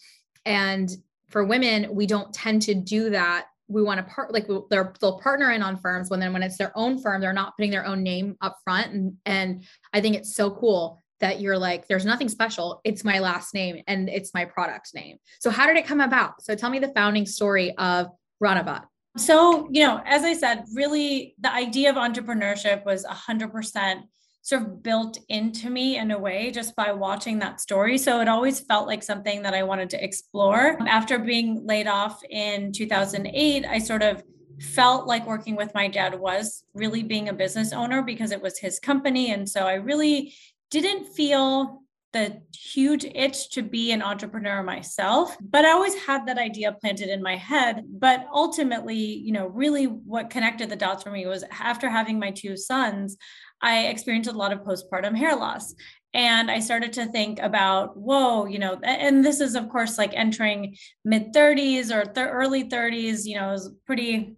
And 0.44 0.90
for 1.28 1.44
women 1.44 1.94
we 1.94 2.06
don't 2.06 2.32
tend 2.34 2.62
to 2.62 2.74
do 2.74 3.10
that 3.10 3.46
we 3.68 3.82
want 3.82 3.98
to 3.98 4.14
part 4.14 4.32
like 4.32 4.48
they're 4.70 4.92
they'll 5.00 5.20
partner 5.20 5.52
in 5.52 5.62
on 5.62 5.76
firms 5.76 6.10
when 6.10 6.20
then 6.20 6.32
when 6.32 6.42
it's 6.42 6.56
their 6.56 6.72
own 6.76 7.00
firm 7.00 7.20
they're 7.20 7.32
not 7.32 7.56
putting 7.56 7.70
their 7.70 7.86
own 7.86 8.02
name 8.02 8.36
up 8.40 8.56
front 8.64 8.92
and 8.92 9.14
and 9.26 9.64
I 9.92 10.00
think 10.00 10.16
it's 10.16 10.34
so 10.34 10.50
cool 10.50 11.02
that 11.20 11.40
you're 11.40 11.58
like 11.58 11.86
there's 11.88 12.06
nothing 12.06 12.28
special 12.28 12.80
it's 12.84 13.04
my 13.04 13.18
last 13.18 13.54
name 13.54 13.82
and 13.86 14.08
it's 14.08 14.32
my 14.34 14.44
product 14.44 14.94
name. 14.94 15.18
So 15.40 15.50
how 15.50 15.66
did 15.66 15.76
it 15.76 15.86
come 15.86 16.00
about? 16.00 16.42
So 16.42 16.54
tell 16.54 16.70
me 16.70 16.78
the 16.78 16.92
founding 16.94 17.26
story 17.26 17.76
of 17.76 18.08
Ranavat 18.42 18.84
so 19.18 19.68
you 19.70 19.84
know 19.84 20.00
as 20.04 20.22
I 20.22 20.32
said 20.32 20.64
really 20.74 21.34
the 21.40 21.52
idea 21.52 21.90
of 21.90 21.96
entrepreneurship 21.96 22.84
was 22.84 23.04
100% 23.04 24.02
sort 24.42 24.62
of 24.62 24.82
built 24.82 25.18
into 25.28 25.68
me 25.68 25.98
in 25.98 26.10
a 26.10 26.18
way 26.18 26.50
just 26.50 26.74
by 26.74 26.92
watching 26.92 27.38
that 27.38 27.60
story. 27.60 27.98
So 27.98 28.20
it 28.20 28.28
always 28.28 28.60
felt 28.60 28.86
like 28.86 29.02
something 29.02 29.42
that 29.42 29.54
I 29.54 29.62
wanted 29.62 29.90
to 29.90 30.02
explore. 30.02 30.78
After 30.88 31.18
being 31.18 31.66
laid 31.66 31.86
off 31.86 32.22
in 32.30 32.72
2008, 32.72 33.66
I 33.66 33.78
sort 33.78 34.02
of 34.02 34.22
felt 34.60 35.06
like 35.06 35.26
working 35.26 35.54
with 35.54 35.74
my 35.74 35.88
dad 35.88 36.18
was 36.18 36.64
really 36.74 37.02
being 37.02 37.28
a 37.28 37.32
business 37.32 37.72
owner 37.72 38.02
because 38.02 38.32
it 38.32 38.42
was 38.42 38.58
his 38.58 38.80
company. 38.80 39.32
And 39.32 39.48
so 39.48 39.66
I 39.66 39.74
really 39.74 40.34
didn't 40.70 41.04
feel 41.06 41.82
the 42.12 42.40
huge 42.54 43.04
itch 43.04 43.50
to 43.50 43.62
be 43.62 43.92
an 43.92 44.00
entrepreneur 44.00 44.62
myself 44.62 45.36
but 45.40 45.66
i 45.66 45.70
always 45.72 45.94
had 45.94 46.26
that 46.26 46.38
idea 46.38 46.72
planted 46.80 47.10
in 47.10 47.22
my 47.22 47.36
head 47.36 47.84
but 47.86 48.26
ultimately 48.32 48.96
you 48.96 49.30
know 49.30 49.46
really 49.48 49.84
what 49.84 50.30
connected 50.30 50.70
the 50.70 50.76
dots 50.76 51.02
for 51.02 51.10
me 51.10 51.26
was 51.26 51.44
after 51.60 51.90
having 51.90 52.18
my 52.18 52.30
two 52.30 52.56
sons 52.56 53.18
I 53.60 53.86
experienced 53.86 54.30
a 54.30 54.32
lot 54.32 54.52
of 54.52 54.60
postpartum 54.60 55.16
hair 55.16 55.36
loss. 55.36 55.74
And 56.14 56.50
I 56.50 56.58
started 56.60 56.92
to 56.94 57.06
think 57.06 57.38
about, 57.38 57.96
whoa, 57.96 58.46
you 58.46 58.58
know, 58.58 58.80
and 58.82 59.24
this 59.24 59.40
is, 59.40 59.54
of 59.54 59.68
course, 59.68 59.98
like 59.98 60.14
entering 60.14 60.74
mid 61.04 61.34
30s 61.34 61.94
or 61.94 62.04
th- 62.04 62.28
early 62.30 62.64
30s, 62.64 63.26
you 63.26 63.36
know, 63.36 63.48
it 63.48 63.52
was 63.52 63.72
pretty 63.86 64.36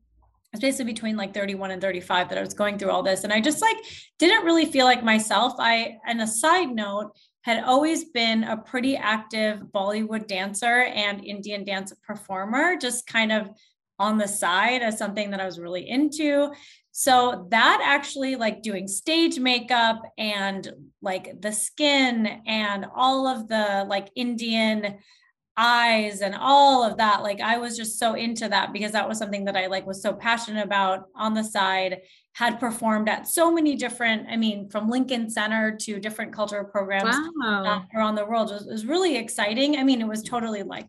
it's 0.53 0.61
basically 0.61 0.93
between 0.93 1.17
like 1.17 1.33
31 1.33 1.71
and 1.71 1.81
35 1.81 2.29
that 2.29 2.39
I 2.39 2.41
was 2.41 2.55
going 2.55 2.77
through 2.77 2.91
all 2.91 3.05
this. 3.05 3.23
And 3.23 3.33
I 3.33 3.41
just 3.41 3.63
like 3.63 3.77
didn't 4.19 4.45
really 4.45 4.67
feel 4.67 4.85
like 4.85 5.05
myself. 5.05 5.53
I, 5.61 5.99
and 6.07 6.21
a 6.21 6.27
side 6.27 6.71
note, 6.71 7.13
had 7.43 7.65
always 7.65 8.05
been 8.05 8.45
a 8.45 8.57
pretty 8.57 8.97
active 8.97 9.61
Bollywood 9.75 10.27
dancer 10.27 10.83
and 10.83 11.25
Indian 11.25 11.65
dance 11.65 11.93
performer, 12.07 12.77
just 12.77 13.07
kind 13.07 13.33
of 13.33 13.49
on 13.99 14.19
the 14.19 14.29
side 14.29 14.83
as 14.83 14.99
something 14.99 15.31
that 15.31 15.41
I 15.41 15.47
was 15.47 15.59
really 15.59 15.89
into. 15.89 16.53
So 16.93 17.47
that 17.51 17.81
actually 17.85 18.37
like 18.37 18.63
doing 18.63 18.89
stage 18.89 19.39
makeup 19.39 20.03
and 20.19 20.69
like 21.01 21.41
the 21.41 21.53
skin 21.53 22.27
and 22.47 22.87
all 22.95 23.27
of 23.27 23.49
the 23.49 23.87
like 23.89 24.11
Indian 24.17 24.99
eyes 25.57 26.21
and 26.23 26.35
all 26.35 26.83
of 26.83 26.97
that 26.97 27.23
like 27.23 27.41
i 27.41 27.59
was 27.59 27.77
just 27.77 27.99
so 27.99 28.15
into 28.15 28.49
that 28.49 28.73
because 28.73 28.93
that 28.93 29.07
was 29.07 29.19
something 29.19 29.45
that 29.45 29.57
i 29.57 29.67
like 29.67 29.87
was 29.87 30.01
so 30.01 30.13
passionate 30.13 30.65
about 30.65 31.09
on 31.15 31.35
the 31.35 31.45
side 31.45 32.01
had 32.33 32.59
performed 32.59 33.09
at 33.11 33.29
so 33.29 33.53
many 33.53 33.77
different 33.77 34.27
i 34.31 34.37
mean 34.37 34.71
from 34.71 34.89
lincoln 34.89 35.29
center 35.29 35.77
to 35.77 36.01
different 36.01 36.33
cultural 36.33 36.65
programs 36.65 37.15
wow. 37.37 37.85
around 37.95 38.15
the 38.15 38.25
world 38.25 38.51
it 38.51 38.55
was, 38.55 38.67
it 38.67 38.73
was 38.73 38.87
really 38.87 39.17
exciting 39.17 39.77
i 39.77 39.83
mean 39.83 40.01
it 40.01 40.09
was 40.09 40.23
totally 40.23 40.63
like 40.63 40.89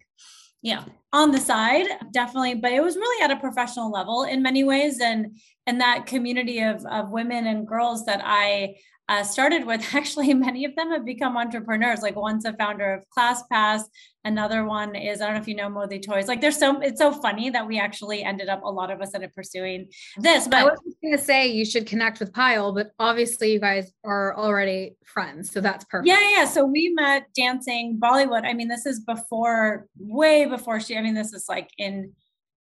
yeah. 0.61 0.83
On 1.13 1.31
the 1.31 1.39
side 1.39 1.87
definitely 2.11 2.55
but 2.55 2.71
it 2.71 2.81
was 2.81 2.95
really 2.95 3.23
at 3.23 3.31
a 3.31 3.39
professional 3.39 3.91
level 3.91 4.23
in 4.23 4.41
many 4.41 4.63
ways 4.63 4.99
and 5.01 5.37
and 5.67 5.81
that 5.81 6.05
community 6.05 6.59
of, 6.59 6.85
of 6.85 7.11
women 7.11 7.47
and 7.47 7.67
girls 7.67 8.05
that 8.05 8.21
i 8.23 8.75
uh, 9.11 9.23
started 9.23 9.65
with, 9.65 9.83
actually, 9.93 10.33
many 10.33 10.63
of 10.63 10.75
them 10.75 10.89
have 10.91 11.03
become 11.03 11.35
entrepreneurs. 11.35 12.01
Like 12.01 12.15
one's 12.15 12.45
a 12.45 12.53
founder 12.53 12.93
of 12.93 13.03
ClassPass, 13.15 13.83
another 14.23 14.63
one 14.63 14.95
is 14.95 15.19
I 15.21 15.25
don't 15.25 15.35
know 15.35 15.41
if 15.41 15.47
you 15.47 15.55
know 15.55 15.67
Modi 15.67 15.99
Toys. 15.99 16.27
Like 16.27 16.39
there's 16.39 16.57
so 16.57 16.79
it's 16.79 16.99
so 16.99 17.11
funny 17.11 17.49
that 17.49 17.67
we 17.67 17.77
actually 17.77 18.23
ended 18.23 18.47
up 18.47 18.63
a 18.63 18.69
lot 18.69 18.89
of 18.89 19.01
us 19.01 19.13
ended 19.13 19.29
up 19.29 19.35
pursuing 19.35 19.89
this. 20.17 20.47
But 20.47 20.59
I 20.59 20.63
was 20.63 20.79
going 21.01 21.17
to 21.17 21.21
say 21.21 21.47
you 21.47 21.65
should 21.65 21.87
connect 21.87 22.19
with 22.19 22.31
Payal, 22.31 22.73
but 22.73 22.91
obviously 22.99 23.51
you 23.51 23.59
guys 23.59 23.91
are 24.05 24.37
already 24.37 24.95
friends, 25.03 25.51
so 25.51 25.59
that's 25.59 25.83
perfect. 25.85 26.07
Yeah, 26.07 26.21
yeah. 26.37 26.45
So 26.45 26.63
we 26.63 26.89
met 26.95 27.27
dancing 27.35 27.99
Bollywood. 28.01 28.45
I 28.45 28.53
mean, 28.53 28.69
this 28.69 28.85
is 28.85 29.01
before, 29.01 29.87
way 29.97 30.45
before 30.45 30.79
she. 30.79 30.97
I 30.97 31.01
mean, 31.01 31.15
this 31.15 31.33
is 31.33 31.45
like 31.49 31.69
in 31.77 32.13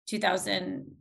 2000 0.07 0.91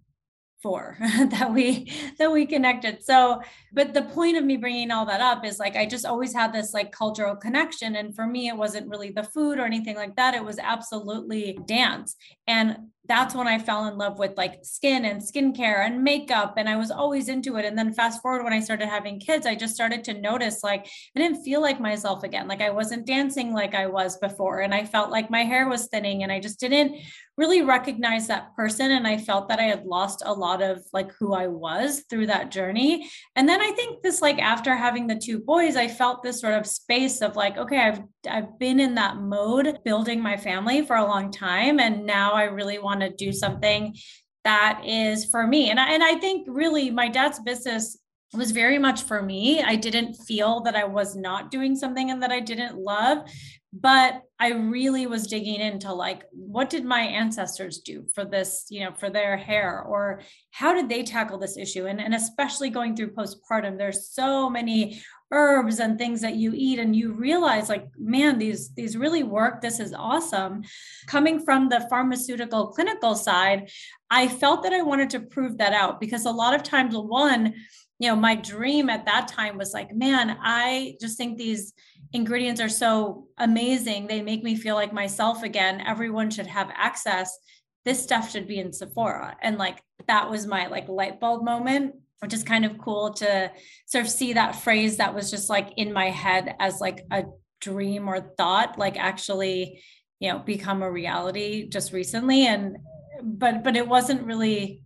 for 0.63 0.97
that 1.01 1.53
we 1.53 1.93
that 2.19 2.31
we 2.31 2.47
connected. 2.47 3.03
So 3.05 3.43
but 3.73 3.95
the 3.95 4.03
point 4.03 4.37
of 4.37 4.45
me 4.45 4.57
bringing 4.57 4.91
all 4.91 5.07
that 5.07 5.21
up 5.21 5.45
is 5.45 5.59
like 5.59 5.77
i 5.77 5.87
just 5.87 6.05
always 6.05 6.35
had 6.35 6.53
this 6.53 6.73
like 6.75 6.93
cultural 6.93 7.35
connection 7.35 7.97
and 7.97 8.15
for 8.15 8.27
me 8.27 8.49
it 8.49 8.57
wasn't 8.57 8.89
really 8.89 9.11
the 9.11 9.25
food 9.25 9.59
or 9.59 9.65
anything 9.65 9.97
like 9.97 10.17
that. 10.17 10.35
It 10.35 10.45
was 10.45 10.59
absolutely 10.59 11.59
dance. 11.67 12.17
And 12.47 12.77
that's 13.09 13.35
when 13.35 13.49
I 13.49 13.59
fell 13.59 13.87
in 13.87 13.99
love 13.99 14.19
with 14.19 14.37
like 14.37 14.61
skin 14.63 15.05
and 15.05 15.21
skincare 15.21 15.85
and 15.85 16.05
makeup. 16.05 16.55
And 16.57 16.69
I 16.69 16.77
was 16.77 16.93
always 16.93 17.29
into 17.29 17.57
it. 17.57 17.65
And 17.65 17.77
then 17.77 17.93
fast 17.93 18.23
forward 18.23 18.45
when 18.45 18.53
I 18.53 18.61
started 18.61 18.87
having 18.87 19.19
kids, 19.19 19.45
I 19.45 19.57
just 19.57 19.75
started 19.75 20.05
to 20.05 20.21
notice 20.21 20.63
like 20.63 20.87
I 21.17 21.21
didn't 21.21 21.43
feel 21.43 21.61
like 21.61 21.81
myself 21.81 22.23
again. 22.23 22.47
Like 22.47 22.61
I 22.61 22.71
wasn't 22.71 23.07
dancing 23.07 23.53
like 23.53 23.75
I 23.75 23.87
was 23.87 24.19
before. 24.19 24.61
And 24.61 24.73
I 24.73 24.85
felt 24.85 25.11
like 25.11 25.31
my 25.31 25.43
hair 25.43 25.69
was 25.69 25.89
thinning 25.89 26.23
and 26.23 26.31
I 26.31 26.39
just 26.39 26.61
didn't 26.61 26.97
really 27.37 27.63
recognize 27.63 28.27
that 28.27 28.55
person. 28.55 28.91
And 28.91 29.07
I 29.07 29.17
felt 29.17 29.49
that 29.49 29.59
I 29.59 29.65
had 29.65 29.85
lost 29.85 30.23
a 30.25 30.33
lot 30.33 30.63
of 30.63 30.85
like 30.93 31.13
who 31.19 31.33
I 31.33 31.47
was 31.47 32.05
through 32.09 32.27
that 32.27 32.51
journey. 32.51 33.09
And 33.35 33.49
then 33.49 33.61
I 33.61 33.73
think 33.73 34.03
this 34.03 34.21
like 34.21 34.39
after 34.39 34.77
having 34.77 35.07
the 35.07 35.17
two 35.17 35.41
boys, 35.41 35.75
I 35.77 35.89
felt 35.89 36.23
this 36.23 36.41
sort 36.41 36.55
of 36.55 36.67
space 36.67 37.23
of 37.23 37.35
like, 37.35 37.57
okay, 37.57 37.79
I've 37.79 38.03
I've 38.29 38.59
been 38.59 38.79
in 38.79 38.95
that 38.97 39.17
mode 39.17 39.79
building 39.85 40.23
my 40.23 40.37
family 40.37 40.85
for 40.85 40.97
a 40.97 41.07
long 41.07 41.33
time. 41.33 41.81
And 41.81 42.07
now 42.07 42.33
I 42.33 42.45
really 42.45 42.79
want 42.79 42.92
to 43.01 43.11
do 43.11 43.33
something 43.33 43.97
that 44.45 44.83
is 44.85 45.25
for 45.27 45.47
me. 45.47 45.71
And 45.71 45.79
I, 45.79 45.93
and 45.93 46.03
I 46.03 46.17
think 46.17 46.47
really 46.51 46.91
my 46.91 47.09
dad's 47.09 47.41
business 47.41 47.99
was 48.35 48.51
very 48.51 48.79
much 48.79 49.03
for 49.03 49.23
me. 49.23 49.63
I 49.63 49.77
didn't 49.77 50.15
feel 50.15 50.61
that 50.61 50.75
I 50.75 50.85
was 50.85 51.15
not 51.15 51.51
doing 51.51 51.77
something 51.77 52.11
and 52.11 52.23
that 52.23 52.33
I 52.33 52.41
didn't 52.41 52.77
love, 52.77 53.29
but 53.73 54.23
I 54.39 54.53
really 54.53 55.07
was 55.07 55.27
digging 55.27 55.61
into 55.61 55.93
like 55.93 56.25
what 56.33 56.71
did 56.71 56.85
my 56.85 57.01
ancestors 57.01 57.79
do 57.79 58.07
for 58.15 58.25
this, 58.25 58.67
you 58.71 58.85
know, 58.85 58.93
for 58.99 59.11
their 59.11 59.37
hair 59.37 59.83
or 59.83 60.23
how 60.51 60.75
did 60.75 60.89
they 60.89 61.03
tackle 61.03 61.39
this 61.39 61.57
issue 61.57 61.87
and 61.87 62.01
and 62.01 62.15
especially 62.15 62.71
going 62.71 62.97
through 62.97 63.15
postpartum 63.15 63.79
there's 63.79 64.11
so 64.11 64.49
many 64.49 65.01
herbs 65.33 65.81
and 65.81 65.99
things 65.99 66.21
that 66.21 66.37
you 66.37 66.53
eat 66.55 66.79
and 66.79 66.95
you 66.95 67.13
realize 67.13 67.69
like 67.69 67.87
man 67.99 68.39
these 68.39 68.73
these 68.75 68.97
really 68.97 69.23
work 69.23 69.61
this 69.61 69.81
is 69.81 69.93
awesome. 69.93 70.63
Coming 71.07 71.45
from 71.45 71.69
the 71.69 71.87
pharmaceutical 71.91 72.69
clinical 72.69 73.15
side 73.15 73.71
i 74.11 74.29
felt 74.29 74.63
that 74.63 74.73
i 74.73 74.83
wanted 74.83 75.11
to 75.11 75.21
prove 75.21 75.59
that 75.59 75.73
out 75.73 76.01
because 76.01 76.27
a 76.27 76.31
lot 76.31 76.55
of 76.55 76.63
times 76.63 76.95
one 76.97 77.55
you 77.99 78.09
know 78.09 78.17
my 78.17 78.35
dream 78.35 78.89
at 78.91 79.07
that 79.07 79.27
time 79.29 79.57
was 79.57 79.73
like 79.73 79.95
man 79.95 80.37
i 80.43 80.95
just 81.01 81.17
think 81.17 81.37
these 81.37 81.73
ingredients 82.13 82.61
are 82.61 82.69
so 82.69 83.27
amazing 83.39 84.07
they 84.07 84.23
make 84.23 84.43
me 84.43 84.55
feel 84.55 84.75
like 84.75 84.93
myself 84.93 85.43
again 85.43 85.81
everyone 85.81 86.31
should 86.31 86.47
have 86.47 86.71
access 86.75 87.39
this 87.85 88.03
stuff 88.03 88.31
should 88.31 88.47
be 88.47 88.59
in 88.59 88.73
sephora. 88.73 89.37
And 89.43 89.59
like 89.59 89.83
that 90.07 90.31
was 90.31 90.47
my 90.47 90.67
like 90.67 90.89
light 90.89 91.21
bulb 91.21 91.45
moment 91.45 91.95
which 92.23 92.33
is 92.33 92.45
kind 92.45 92.65
of 92.65 92.79
cool 92.79 93.13
to 93.13 93.51
sort 93.87 94.05
of 94.05 94.11
see 94.11 94.33
that 94.35 94.55
phrase 94.55 94.99
that 94.99 95.13
was 95.13 95.29
just 95.29 95.51
like 95.51 95.73
in 95.77 95.93
my 95.93 96.09
head 96.09 96.55
as 96.61 96.81
like 96.81 97.05
a 97.11 97.25
dream 97.61 98.09
or 98.09 98.21
thought 98.21 98.79
like 98.79 98.97
actually 98.97 99.83
you 100.21 100.31
know 100.31 100.39
become 100.39 100.83
a 100.83 100.91
reality 100.91 101.69
just 101.69 101.93
recently. 101.93 102.47
And 102.47 102.79
but 103.23 103.65
but 103.65 103.77
it 103.77 103.89
wasn't 103.89 104.25
really 104.25 104.83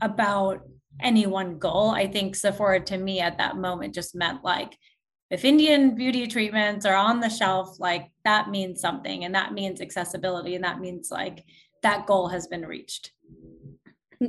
about 0.00 0.62
any 1.00 1.26
one 1.26 1.58
goal. 1.58 1.90
I 1.90 2.08
think 2.08 2.34
sephora 2.34 2.80
to 2.80 2.98
me 2.98 3.20
at 3.20 3.38
that 3.38 3.56
moment 3.56 3.94
just 3.94 4.14
meant 4.14 4.42
like 4.44 4.76
if 5.30 5.44
indian 5.44 5.94
beauty 5.94 6.26
treatments 6.26 6.84
are 6.84 6.96
on 6.96 7.20
the 7.20 7.28
shelf 7.28 7.78
like 7.78 8.10
that 8.24 8.50
means 8.50 8.80
something 8.80 9.24
and 9.24 9.34
that 9.34 9.52
means 9.52 9.80
accessibility 9.80 10.56
and 10.56 10.64
that 10.64 10.80
means 10.80 11.08
like 11.10 11.44
that 11.82 12.04
goal 12.06 12.28
has 12.28 12.48
been 12.48 12.66
reached 12.66 13.12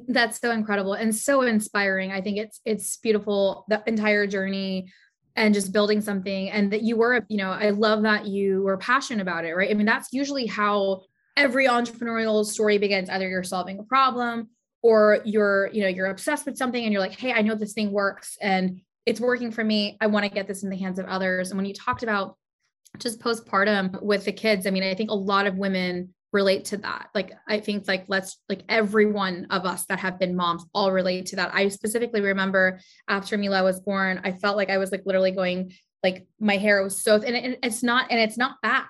that's 0.08 0.40
so 0.40 0.52
incredible 0.52 0.94
and 0.94 1.14
so 1.14 1.42
inspiring. 1.42 2.12
I 2.12 2.22
think 2.22 2.38
it's 2.38 2.62
it's 2.66 2.98
beautiful 2.98 3.66
the 3.68 3.84
entire 3.86 4.26
journey 4.28 4.92
and 5.36 5.54
just 5.54 5.72
building 5.72 6.02
something 6.02 6.50
and 6.50 6.72
that 6.72 6.82
you 6.82 6.98
were, 6.98 7.26
you 7.30 7.38
know, 7.38 7.52
I 7.52 7.70
love 7.70 8.04
that 8.04 8.28
you 8.28 8.64
were 8.64 8.78
passionate 8.78 9.22
about 9.22 9.46
it, 9.46 9.54
right? 9.54 9.70
I 9.70 9.74
mean, 9.74 9.86
that's 9.86 10.12
usually 10.12 10.46
how 10.46 11.04
every 11.38 11.68
entrepreneurial 11.68 12.46
story 12.46 12.78
begins. 12.78 13.10
Either 13.10 13.30
you're 13.30 13.44
solving 13.44 13.80
a 13.80 13.84
problem 13.84 14.50
or 14.82 15.22
you're, 15.24 15.70
you 15.72 15.82
know, 15.82 15.88
you're 15.88 16.08
obsessed 16.08 16.46
with 16.46 16.58
something 16.58 16.84
and 16.84 16.92
you're 16.92 17.02
like, 17.02 17.18
"Hey, 17.18 17.32
I 17.34 17.42
know 17.42 17.56
this 17.56 17.74
thing 17.74 17.92
works 17.92 18.38
and 18.42 18.82
it's 19.06 19.22
working 19.22 19.52
for 19.52 19.64
me. 19.64 19.98
I 20.02 20.08
want 20.08 20.26
to 20.26 20.32
get 20.32 20.48
this 20.48 20.64
in 20.64 20.70
the 20.70 20.78
hands 20.78 21.00
of 21.00 21.06
others." 21.06 21.50
And 21.50 21.58
when 21.58 21.66
you 21.66 21.74
talked 21.74 22.04
about 22.04 22.38
just 22.98 23.20
postpartum 23.22 24.02
with 24.02 24.26
the 24.26 24.34
kids, 24.34 24.68
I 24.68 24.70
mean, 24.70 24.84
I 24.84 24.96
think 24.96 25.12
a 25.12 25.16
lot 25.16 25.48
of 25.48 25.58
women 25.58 26.14
relate 26.32 26.66
to 26.66 26.78
that. 26.78 27.10
Like 27.14 27.32
I 27.48 27.60
think 27.60 27.88
like 27.88 28.06
let's 28.08 28.38
like 28.48 28.64
every 28.70 29.06
one 29.06 29.48
of 29.50 29.66
us 29.66 29.86
that 29.86 30.00
have 30.00 30.20
been 30.20 30.36
moms 30.36 30.66
all 30.74 30.92
relate 30.92 31.28
to 31.28 31.36
that. 31.38 31.52
I 31.54 31.68
specifically 31.70 32.22
remember 32.22 32.80
after 33.08 33.38
Mila 33.38 33.64
was 33.64 33.80
born, 33.80 34.22
I 34.24 34.32
felt 34.32 34.58
like 34.58 34.70
I 34.70 34.78
was 34.78 34.92
like 34.92 35.04
literally 35.06 35.32
going 35.32 35.74
like 36.04 36.26
my 36.40 36.58
hair 36.58 36.82
was 36.84 37.02
so 37.02 37.16
and 37.16 37.36
it, 37.36 37.60
it's 37.64 37.84
not 37.84 38.08
and 38.10 38.20
it's 38.20 38.38
not 38.38 38.62
back. 38.62 38.90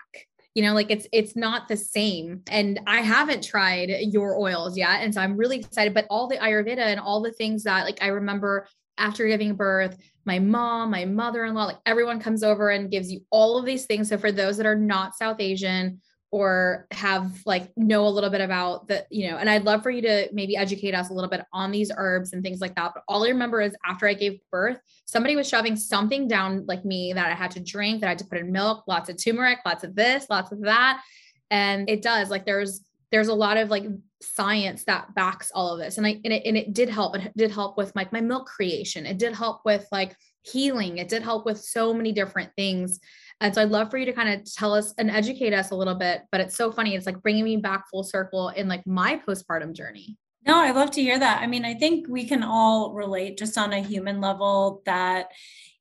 You 0.54 0.64
know, 0.64 0.74
like 0.74 0.92
it's 0.92 1.08
it's 1.14 1.36
not 1.36 1.68
the 1.68 1.78
same. 1.78 2.42
And 2.48 2.82
I 2.86 3.02
haven't 3.02 3.44
tried 3.44 3.90
your 3.90 4.38
oils 4.38 4.78
yet. 4.78 5.02
And 5.02 5.14
so 5.14 5.22
I'm 5.22 5.38
really 5.38 5.60
excited. 5.60 5.94
But 5.94 6.08
all 6.10 6.28
the 6.28 6.38
Ayurveda 6.38 6.78
and 6.78 7.00
all 7.00 7.22
the 7.22 7.32
things 7.32 7.64
that 7.64 7.86
like 7.86 8.00
I 8.02 8.08
remember 8.08 8.68
after 8.98 9.26
giving 9.28 9.56
birth, 9.56 9.98
my 10.26 10.38
mom, 10.40 10.92
my 10.92 11.06
mother-in-law, 11.06 11.66
like 11.66 11.80
everyone 11.86 12.20
comes 12.20 12.44
over 12.44 12.70
and 12.70 12.92
gives 12.92 13.12
you 13.12 13.22
all 13.32 13.58
of 13.58 13.66
these 13.66 13.86
things. 13.86 14.10
So 14.10 14.18
for 14.18 14.32
those 14.32 14.58
that 14.58 14.66
are 14.66 14.76
not 14.76 15.16
South 15.16 15.38
Asian, 15.40 16.02
or 16.32 16.88
have 16.92 17.30
like 17.46 17.70
know 17.76 18.08
a 18.08 18.10
little 18.10 18.30
bit 18.30 18.40
about 18.40 18.88
the 18.88 19.06
you 19.10 19.30
know 19.30 19.38
and 19.38 19.50
i'd 19.50 19.66
love 19.66 19.84
for 19.84 19.92
you 19.92 20.02
to 20.02 20.30
maybe 20.32 20.56
educate 20.56 20.96
us 20.96 21.10
a 21.10 21.14
little 21.14 21.30
bit 21.30 21.46
on 21.52 21.72
these 21.72 21.92
herbs 21.96 22.32
and 22.32 22.42
things 22.42 22.62
like 22.62 22.74
that 22.76 22.92
but 22.94 23.04
all 23.08 23.26
i 23.26 23.30
remember 23.30 23.62
is 23.62 23.76
after 23.86 24.08
i 24.08 24.14
gave 24.14 24.40
birth 24.50 24.80
somebody 25.06 25.36
was 25.36 25.48
shoving 25.48 25.76
something 25.76 26.28
down 26.28 26.66
like 26.66 26.86
me 26.86 27.12
that 27.14 27.30
i 27.30 27.36
had 27.36 27.52
to 27.52 27.60
drink 27.60 28.00
that 28.00 28.08
i 28.08 28.10
had 28.10 28.20
to 28.20 28.26
put 28.26 28.38
in 28.38 28.52
milk 28.52 28.84
lots 28.88 29.10
of 29.10 29.22
turmeric 29.22 29.60
lots 29.66 29.84
of 29.84 29.94
this 29.94 30.26
lots 30.30 30.52
of 30.52 30.62
that 30.62 31.02
and 31.50 31.90
it 31.90 32.02
does 32.02 32.30
like 32.30 32.46
there's 32.46 32.82
there's 33.12 33.28
a 33.28 33.34
lot 33.34 33.58
of 33.58 33.70
like 33.70 33.84
science 34.22 34.86
that 34.86 35.14
backs 35.16 35.52
all 35.54 35.74
of 35.74 35.80
this 35.80 35.98
and 35.98 36.08
i 36.08 36.12
and 36.24 36.34
it, 36.34 36.44
and 36.46 36.56
it 36.56 36.74
did 36.74 36.88
help 36.88 37.16
it 37.16 37.32
did 37.36 37.52
help 37.52 37.78
with 37.78 37.92
like 37.96 38.14
my 38.14 38.22
milk 38.22 38.48
creation 38.48 39.06
it 39.06 39.18
did 39.18 39.34
help 39.34 39.62
with 39.66 39.86
like 39.92 40.16
healing 40.44 40.98
it 40.98 41.10
did 41.10 41.22
help 41.22 41.46
with 41.46 41.60
so 41.60 41.94
many 41.94 42.12
different 42.12 42.50
things 42.56 43.00
and 43.42 43.54
so 43.54 43.62
I'd 43.62 43.70
love 43.70 43.90
for 43.90 43.98
you 43.98 44.06
to 44.06 44.14
kind 44.14 44.30
of 44.30 44.46
tell 44.54 44.74
us 44.74 44.94
and 44.98 45.10
educate 45.10 45.54
us 45.54 45.72
a 45.72 45.76
little 45.76 45.96
bit. 45.96 46.22
But 46.32 46.42
it's 46.42 46.56
so 46.56 46.72
funny. 46.72 46.96
It's 46.96 47.08
like 47.08 47.22
bringing 47.22 47.44
me 47.44 47.58
back 47.58 47.90
full 47.90 48.04
circle 48.04 48.50
in 48.50 48.68
like 48.68 48.86
my 48.86 49.20
postpartum 49.28 49.74
journey. 49.74 50.18
No, 50.46 50.60
I 50.60 50.72
love 50.72 50.92
to 50.92 51.02
hear 51.02 51.20
that. 51.20 51.42
I 51.42 51.48
mean, 51.48 51.66
I 51.66 51.76
think 51.76 52.08
we 52.08 52.26
can 52.26 52.42
all 52.42 52.94
relate 52.94 53.38
just 53.38 53.58
on 53.58 53.74
a 53.74 53.82
human 53.82 54.22
level 54.22 54.82
that, 54.86 55.28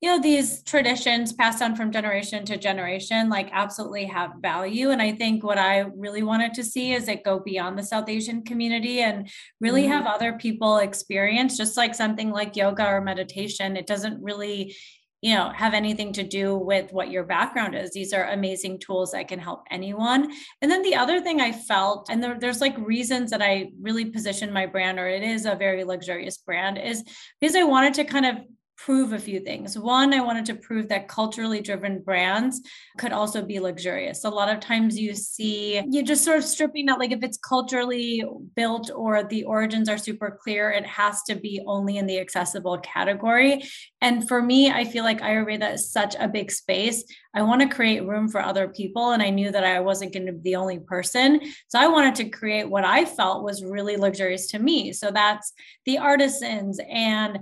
you 0.01 0.09
know, 0.09 0.21
these 0.21 0.61
traditions 0.63 1.33
passed 1.33 1.63
on 1.63 1.75
from 1.75 1.91
generation 1.91 2.45
to 2.45 2.57
generation, 2.57 3.27
like 3.27 3.49
absolutely 3.51 4.05
have 4.05 4.33
value. 4.39 4.91
And 4.91 5.01
I 5.01 5.13
think 5.13 5.43
what 5.43 5.57
I 5.57 5.79
really 5.95 6.21
wanted 6.21 6.53
to 6.55 6.63
see 6.63 6.93
is 6.93 7.07
it 7.07 7.23
go 7.23 7.39
beyond 7.39 7.77
the 7.77 7.83
South 7.83 8.07
Asian 8.07 8.43
community 8.43 9.01
and 9.01 9.29
really 9.59 9.83
mm-hmm. 9.83 9.93
have 9.93 10.05
other 10.05 10.33
people 10.33 10.77
experience, 10.77 11.57
just 11.57 11.75
like 11.75 11.95
something 11.95 12.29
like 12.29 12.55
yoga 12.55 12.85
or 12.85 13.01
meditation. 13.01 13.75
It 13.75 13.87
doesn't 13.87 14.21
really 14.21 14.75
you 15.21 15.33
know 15.35 15.51
have 15.55 15.73
anything 15.73 16.11
to 16.13 16.23
do 16.23 16.55
with 16.55 16.91
what 16.91 17.11
your 17.11 17.23
background 17.23 17.75
is. 17.75 17.91
These 17.91 18.13
are 18.13 18.25
amazing 18.29 18.79
tools 18.79 19.11
that 19.11 19.27
can 19.27 19.39
help 19.39 19.63
anyone. 19.69 20.31
And 20.61 20.69
then 20.69 20.81
the 20.81 20.95
other 20.95 21.21
thing 21.21 21.41
i 21.41 21.51
felt 21.51 22.09
and 22.09 22.23
there, 22.23 22.37
there's 22.39 22.61
like 22.61 22.77
reasons 22.77 23.31
that 23.31 23.41
i 23.41 23.71
really 23.79 24.05
position 24.05 24.51
my 24.51 24.65
brand 24.65 24.99
or 24.99 25.07
it 25.07 25.23
is 25.23 25.45
a 25.45 25.55
very 25.55 25.83
luxurious 25.83 26.37
brand 26.37 26.77
is 26.77 27.03
because 27.39 27.55
i 27.55 27.63
wanted 27.63 27.93
to 27.95 28.03
kind 28.03 28.25
of 28.25 28.37
prove 28.85 29.13
a 29.13 29.19
few 29.19 29.39
things. 29.39 29.77
One, 29.77 30.13
I 30.13 30.21
wanted 30.21 30.45
to 30.45 30.55
prove 30.55 30.87
that 30.87 31.07
culturally 31.07 31.61
driven 31.61 32.01
brands 32.01 32.61
could 32.97 33.11
also 33.11 33.43
be 33.43 33.59
luxurious. 33.59 34.23
A 34.23 34.29
lot 34.29 34.49
of 34.49 34.59
times 34.59 34.97
you 34.97 35.13
see 35.13 35.81
you 35.89 36.03
just 36.03 36.25
sort 36.25 36.39
of 36.39 36.43
stripping 36.43 36.89
out, 36.89 36.99
like 36.99 37.11
if 37.11 37.23
it's 37.23 37.37
culturally 37.37 38.23
built 38.55 38.89
or 38.95 39.23
the 39.23 39.43
origins 39.43 39.87
are 39.87 39.97
super 39.97 40.39
clear, 40.41 40.71
it 40.71 40.85
has 40.85 41.21
to 41.23 41.35
be 41.35 41.61
only 41.67 41.97
in 41.97 42.07
the 42.07 42.19
accessible 42.19 42.79
category. 42.79 43.63
And 44.01 44.27
for 44.27 44.41
me, 44.41 44.71
I 44.71 44.83
feel 44.85 45.03
like 45.03 45.21
Ayurveda 45.21 45.73
is 45.73 45.91
such 45.91 46.15
a 46.19 46.27
big 46.27 46.51
space. 46.51 47.03
I 47.35 47.43
want 47.43 47.61
to 47.61 47.67
create 47.67 48.07
room 48.07 48.29
for 48.29 48.41
other 48.41 48.67
people. 48.67 49.11
And 49.11 49.21
I 49.21 49.29
knew 49.29 49.51
that 49.51 49.63
I 49.63 49.79
wasn't 49.79 50.13
going 50.13 50.25
to 50.25 50.33
be 50.33 50.51
the 50.51 50.55
only 50.55 50.79
person. 50.79 51.39
So 51.67 51.79
I 51.79 51.87
wanted 51.87 52.15
to 52.15 52.29
create 52.29 52.69
what 52.69 52.83
I 52.83 53.05
felt 53.05 53.43
was 53.43 53.63
really 53.63 53.95
luxurious 53.95 54.47
to 54.47 54.59
me. 54.59 54.91
So 54.91 55.11
that's 55.11 55.53
the 55.85 55.99
artisans 55.99 56.79
and 56.89 57.39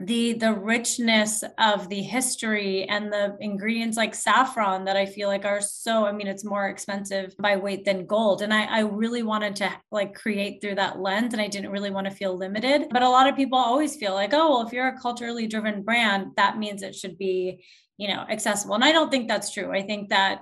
the 0.00 0.34
the 0.34 0.52
richness 0.52 1.44
of 1.58 1.88
the 1.88 2.02
history 2.02 2.84
and 2.84 3.12
the 3.12 3.36
ingredients 3.40 3.96
like 3.96 4.14
saffron 4.14 4.84
that 4.84 4.96
I 4.96 5.06
feel 5.06 5.28
like 5.28 5.44
are 5.44 5.60
so 5.60 6.06
I 6.06 6.12
mean 6.12 6.26
it's 6.26 6.44
more 6.44 6.68
expensive 6.68 7.34
by 7.38 7.56
weight 7.56 7.84
than 7.84 8.06
gold. 8.06 8.42
And 8.42 8.52
I 8.52 8.64
I 8.64 8.80
really 8.80 9.22
wanted 9.22 9.56
to 9.56 9.72
like 9.90 10.14
create 10.14 10.60
through 10.60 10.76
that 10.76 11.00
lens 11.00 11.34
and 11.34 11.42
I 11.42 11.48
didn't 11.48 11.70
really 11.70 11.90
want 11.90 12.06
to 12.06 12.14
feel 12.14 12.36
limited. 12.36 12.88
But 12.90 13.02
a 13.02 13.08
lot 13.08 13.28
of 13.28 13.36
people 13.36 13.58
always 13.58 13.96
feel 13.96 14.14
like 14.14 14.32
oh 14.32 14.50
well 14.50 14.66
if 14.66 14.72
you're 14.72 14.88
a 14.88 14.98
culturally 14.98 15.46
driven 15.46 15.82
brand 15.82 16.32
that 16.36 16.58
means 16.58 16.82
it 16.82 16.94
should 16.94 17.18
be 17.18 17.64
you 18.02 18.08
know 18.08 18.24
accessible. 18.28 18.74
And 18.74 18.82
i 18.82 18.90
don't 18.90 19.10
think 19.12 19.28
that's 19.28 19.52
true. 19.52 19.70
I 19.72 19.82
think 19.82 20.08
that 20.08 20.40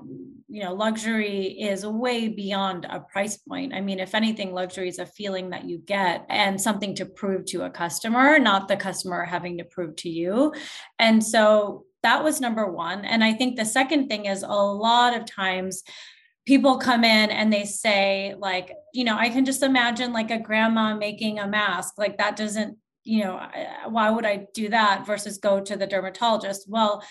you 0.49 0.63
know 0.65 0.73
luxury 0.73 1.43
is 1.71 1.85
way 1.85 2.29
beyond 2.29 2.87
a 2.87 3.01
price 3.01 3.37
point. 3.37 3.75
I 3.75 3.83
mean 3.83 4.01
if 4.01 4.15
anything 4.15 4.55
luxury 4.55 4.89
is 4.89 4.99
a 4.99 5.05
feeling 5.05 5.51
that 5.51 5.67
you 5.69 5.77
get 5.77 6.25
and 6.31 6.59
something 6.59 6.95
to 6.95 7.05
prove 7.05 7.45
to 7.47 7.65
a 7.65 7.71
customer 7.83 8.39
not 8.39 8.67
the 8.67 8.79
customer 8.89 9.25
having 9.25 9.59
to 9.59 9.65
prove 9.65 9.95
to 9.97 10.09
you. 10.09 10.55
And 10.99 11.23
so 11.23 11.85
that 12.03 12.25
was 12.25 12.41
number 12.41 12.67
one. 12.87 13.05
And 13.05 13.23
i 13.23 13.33
think 13.35 13.57
the 13.57 13.67
second 13.79 14.09
thing 14.09 14.25
is 14.25 14.43
a 14.43 14.65
lot 14.89 15.15
of 15.15 15.27
times 15.27 15.83
people 16.47 16.79
come 16.79 17.05
in 17.05 17.29
and 17.31 17.53
they 17.53 17.65
say 17.65 18.35
like 18.39 18.73
you 18.95 19.05
know 19.05 19.17
i 19.19 19.29
can 19.29 19.45
just 19.45 19.63
imagine 19.63 20.15
like 20.15 20.31
a 20.31 20.45
grandma 20.49 20.97
making 20.97 21.39
a 21.39 21.47
mask. 21.47 21.99
Like 21.99 22.17
that 22.17 22.37
doesn't 22.37 22.79
you 23.05 23.25
know 23.25 23.37
why 23.89 24.11
would 24.11 24.27
i 24.27 24.47
do 24.61 24.69
that 24.69 25.07
versus 25.07 25.39
go 25.39 25.61
to 25.61 25.77
the 25.77 25.87
dermatologist? 25.87 26.63
Well 26.69 27.03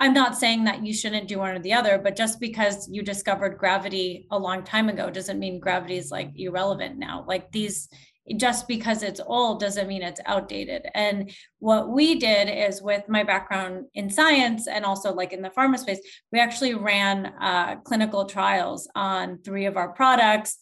I'm 0.00 0.14
not 0.14 0.36
saying 0.36 0.64
that 0.64 0.86
you 0.86 0.94
shouldn't 0.94 1.26
do 1.26 1.38
one 1.38 1.56
or 1.56 1.58
the 1.58 1.72
other, 1.72 1.98
but 1.98 2.16
just 2.16 2.38
because 2.38 2.88
you 2.88 3.02
discovered 3.02 3.58
gravity 3.58 4.26
a 4.30 4.38
long 4.38 4.62
time 4.62 4.88
ago 4.88 5.10
doesn't 5.10 5.40
mean 5.40 5.58
gravity 5.58 5.96
is 5.96 6.10
like 6.12 6.30
irrelevant 6.36 6.98
now. 6.98 7.24
Like 7.26 7.50
these, 7.50 7.88
just 8.36 8.68
because 8.68 9.02
it's 9.02 9.20
old 9.26 9.58
doesn't 9.58 9.88
mean 9.88 10.02
it's 10.02 10.20
outdated. 10.24 10.86
And 10.94 11.32
what 11.58 11.88
we 11.88 12.14
did 12.14 12.48
is 12.48 12.80
with 12.80 13.08
my 13.08 13.24
background 13.24 13.86
in 13.94 14.08
science 14.08 14.68
and 14.68 14.84
also 14.84 15.12
like 15.12 15.32
in 15.32 15.42
the 15.42 15.50
pharma 15.50 15.78
space, 15.78 16.00
we 16.30 16.38
actually 16.38 16.74
ran 16.74 17.26
uh, 17.40 17.76
clinical 17.84 18.26
trials 18.26 18.88
on 18.94 19.38
three 19.44 19.66
of 19.66 19.76
our 19.76 19.88
products. 19.88 20.58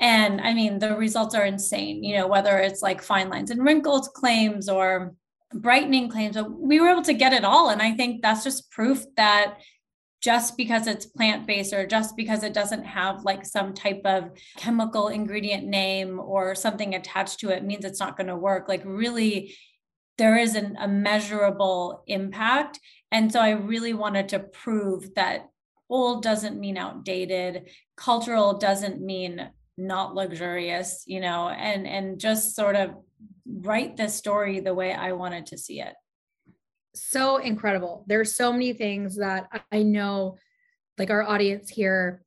And 0.00 0.40
I 0.40 0.54
mean, 0.54 0.80
the 0.80 0.96
results 0.96 1.36
are 1.36 1.44
insane, 1.44 2.02
you 2.02 2.16
know, 2.16 2.26
whether 2.26 2.58
it's 2.58 2.82
like 2.82 3.00
fine 3.00 3.30
lines 3.30 3.52
and 3.52 3.64
wrinkles 3.64 4.08
claims 4.08 4.68
or 4.68 5.14
brightening 5.52 6.08
claims. 6.08 6.36
But 6.36 6.50
we 6.50 6.80
were 6.80 6.88
able 6.88 7.02
to 7.02 7.14
get 7.14 7.32
it 7.32 7.44
all. 7.44 7.70
And 7.70 7.82
I 7.82 7.92
think 7.92 8.22
that's 8.22 8.44
just 8.44 8.70
proof 8.70 9.04
that 9.16 9.58
just 10.22 10.56
because 10.56 10.86
it's 10.86 11.06
plant 11.06 11.46
based 11.46 11.72
or 11.72 11.86
just 11.86 12.16
because 12.16 12.42
it 12.42 12.54
doesn't 12.54 12.84
have 12.84 13.22
like 13.22 13.44
some 13.44 13.74
type 13.74 14.00
of 14.04 14.30
chemical 14.56 15.08
ingredient 15.08 15.64
name 15.64 16.18
or 16.18 16.54
something 16.54 16.94
attached 16.94 17.40
to 17.40 17.50
it 17.50 17.64
means 17.64 17.84
it's 17.84 18.00
not 18.00 18.16
going 18.16 18.26
to 18.26 18.36
work. 18.36 18.68
Like, 18.68 18.82
really, 18.84 19.54
there 20.18 20.36
is 20.36 20.54
an, 20.54 20.76
a 20.80 20.88
measurable 20.88 22.02
impact. 22.06 22.80
And 23.12 23.30
so 23.30 23.40
I 23.40 23.50
really 23.50 23.92
wanted 23.92 24.30
to 24.30 24.40
prove 24.40 25.14
that 25.14 25.48
old 25.88 26.22
doesn't 26.22 26.58
mean 26.58 26.76
outdated, 26.76 27.70
cultural 27.96 28.58
doesn't 28.58 29.00
mean 29.00 29.48
not 29.78 30.14
luxurious, 30.14 31.04
you 31.06 31.20
know, 31.20 31.48
and 31.48 31.86
and 31.86 32.18
just 32.18 32.56
sort 32.56 32.76
of 32.76 32.94
write 33.46 33.96
the 33.96 34.08
story 34.08 34.60
the 34.60 34.74
way 34.74 34.92
I 34.92 35.12
wanted 35.12 35.46
to 35.46 35.58
see 35.58 35.80
it. 35.80 35.94
So 36.94 37.36
incredible. 37.36 38.04
There's 38.06 38.34
so 38.34 38.52
many 38.52 38.72
things 38.72 39.16
that 39.16 39.48
I 39.70 39.82
know, 39.82 40.38
like 40.98 41.10
our 41.10 41.22
audience 41.22 41.68
here, 41.68 42.22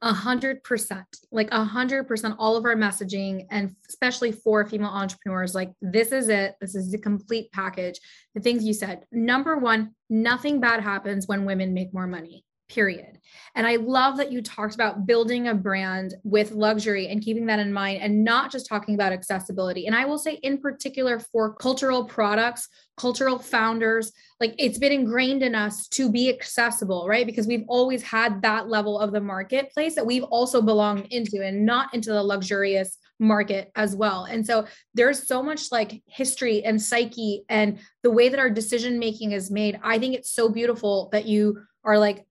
a 0.00 0.12
hundred 0.12 0.62
percent, 0.62 1.06
like 1.32 1.48
a 1.50 1.64
hundred 1.64 2.04
percent, 2.04 2.36
all 2.38 2.56
of 2.56 2.64
our 2.64 2.76
messaging, 2.76 3.46
and 3.50 3.74
especially 3.88 4.32
for 4.32 4.64
female 4.64 4.90
entrepreneurs, 4.90 5.54
like 5.54 5.72
this 5.80 6.12
is 6.12 6.28
it. 6.28 6.54
This 6.60 6.74
is 6.74 6.92
the 6.92 6.98
complete 6.98 7.50
package. 7.52 7.98
The 8.34 8.40
things 8.40 8.64
you 8.64 8.72
said. 8.72 9.04
Number 9.10 9.56
one, 9.56 9.94
nothing 10.08 10.60
bad 10.60 10.82
happens 10.82 11.26
when 11.26 11.44
women 11.44 11.74
make 11.74 11.92
more 11.92 12.06
money 12.06 12.44
period. 12.72 13.18
And 13.54 13.66
I 13.66 13.76
love 13.76 14.16
that 14.16 14.32
you 14.32 14.40
talked 14.40 14.74
about 14.74 15.06
building 15.06 15.48
a 15.48 15.54
brand 15.54 16.14
with 16.24 16.52
luxury 16.52 17.08
and 17.08 17.22
keeping 17.22 17.46
that 17.46 17.58
in 17.58 17.72
mind 17.72 18.00
and 18.00 18.24
not 18.24 18.50
just 18.50 18.66
talking 18.66 18.94
about 18.94 19.12
accessibility. 19.12 19.86
And 19.86 19.94
I 19.94 20.06
will 20.06 20.18
say, 20.18 20.34
in 20.42 20.58
particular, 20.58 21.18
for 21.18 21.54
cultural 21.54 22.04
products, 22.04 22.68
cultural 22.96 23.38
founders, 23.38 24.12
like 24.40 24.54
it's 24.58 24.78
been 24.78 24.92
ingrained 24.92 25.42
in 25.42 25.54
us 25.54 25.86
to 25.88 26.10
be 26.10 26.30
accessible, 26.30 27.06
right? 27.06 27.26
Because 27.26 27.46
we've 27.46 27.64
always 27.68 28.02
had 28.02 28.40
that 28.42 28.68
level 28.68 28.98
of 28.98 29.12
the 29.12 29.20
marketplace 29.20 29.94
that 29.94 30.06
we've 30.06 30.24
also 30.24 30.62
belonged 30.62 31.06
into 31.10 31.44
and 31.44 31.66
not 31.66 31.92
into 31.94 32.10
the 32.10 32.22
luxurious 32.22 32.96
market 33.18 33.70
as 33.76 33.94
well. 33.94 34.24
And 34.24 34.46
so 34.46 34.66
there's 34.94 35.26
so 35.26 35.42
much 35.42 35.70
like 35.70 36.02
history 36.06 36.64
and 36.64 36.80
psyche 36.80 37.44
and 37.48 37.78
the 38.02 38.10
way 38.10 38.28
that 38.28 38.40
our 38.40 38.50
decision 38.50 38.98
making 38.98 39.32
is 39.32 39.50
made. 39.50 39.78
I 39.82 39.98
think 39.98 40.14
it's 40.14 40.32
so 40.32 40.48
beautiful 40.48 41.08
that 41.12 41.26
you 41.26 41.62
are 41.84 41.98
like 41.98 42.26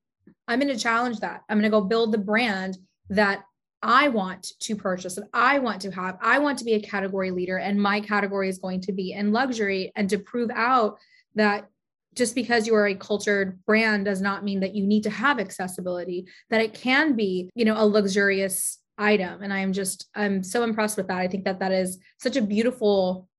I'm 0.52 0.60
going 0.60 0.74
to 0.74 0.82
challenge 0.82 1.22
that. 1.22 1.44
I'm 1.48 1.58
going 1.58 1.72
to 1.72 1.78
go 1.78 1.82
build 1.82 2.12
the 2.12 2.18
brand 2.18 2.78
that 3.10 3.44
I 3.82 4.10
want 4.10 4.52
to 4.60 4.76
purchase, 4.76 5.16
that 5.16 5.30
I 5.34 5.60
want 5.60 5.82
to 5.84 5.92
have. 5.92 6.18
I 6.22 6.40
want 6.40 6.60
to 6.60 6.66
be 6.66 6.74
a 6.74 6.82
category 6.82 7.32
leader, 7.32 7.58
and 7.58 7.82
my 7.82 8.02
category 8.02 8.50
is 8.50 8.60
going 8.60 8.82
to 8.82 8.92
be 8.92 9.14
in 9.14 9.32
luxury. 9.32 9.94
And 9.96 10.10
to 10.10 10.20
prove 10.20 10.52
out 10.54 10.98
that 11.36 11.70
just 12.16 12.36
because 12.36 12.68
you 12.68 12.76
are 12.76 12.88
a 12.88 12.96
cultured 12.96 13.64
brand 13.66 14.04
does 14.06 14.20
not 14.20 14.44
mean 14.44 14.60
that 14.60 14.76
you 14.76 14.86
need 14.86 15.04
to 15.04 15.10
have 15.10 15.40
accessibility, 15.40 16.28
that 16.50 16.62
it 16.62 16.74
can 16.74 17.16
be, 17.16 17.50
you 17.56 17.64
know, 17.64 17.82
a 17.82 17.88
luxurious 17.88 18.80
item. 18.98 19.42
And 19.44 19.54
I 19.54 19.60
am 19.60 19.72
just, 19.72 20.10
I'm 20.14 20.44
so 20.44 20.64
impressed 20.64 20.98
with 20.98 21.08
that. 21.08 21.18
I 21.18 21.30
think 21.30 21.46
that 21.46 21.60
that 21.60 21.72
is 21.72 21.98
such 22.20 22.36
a 22.36 22.42
beautiful 22.42 23.30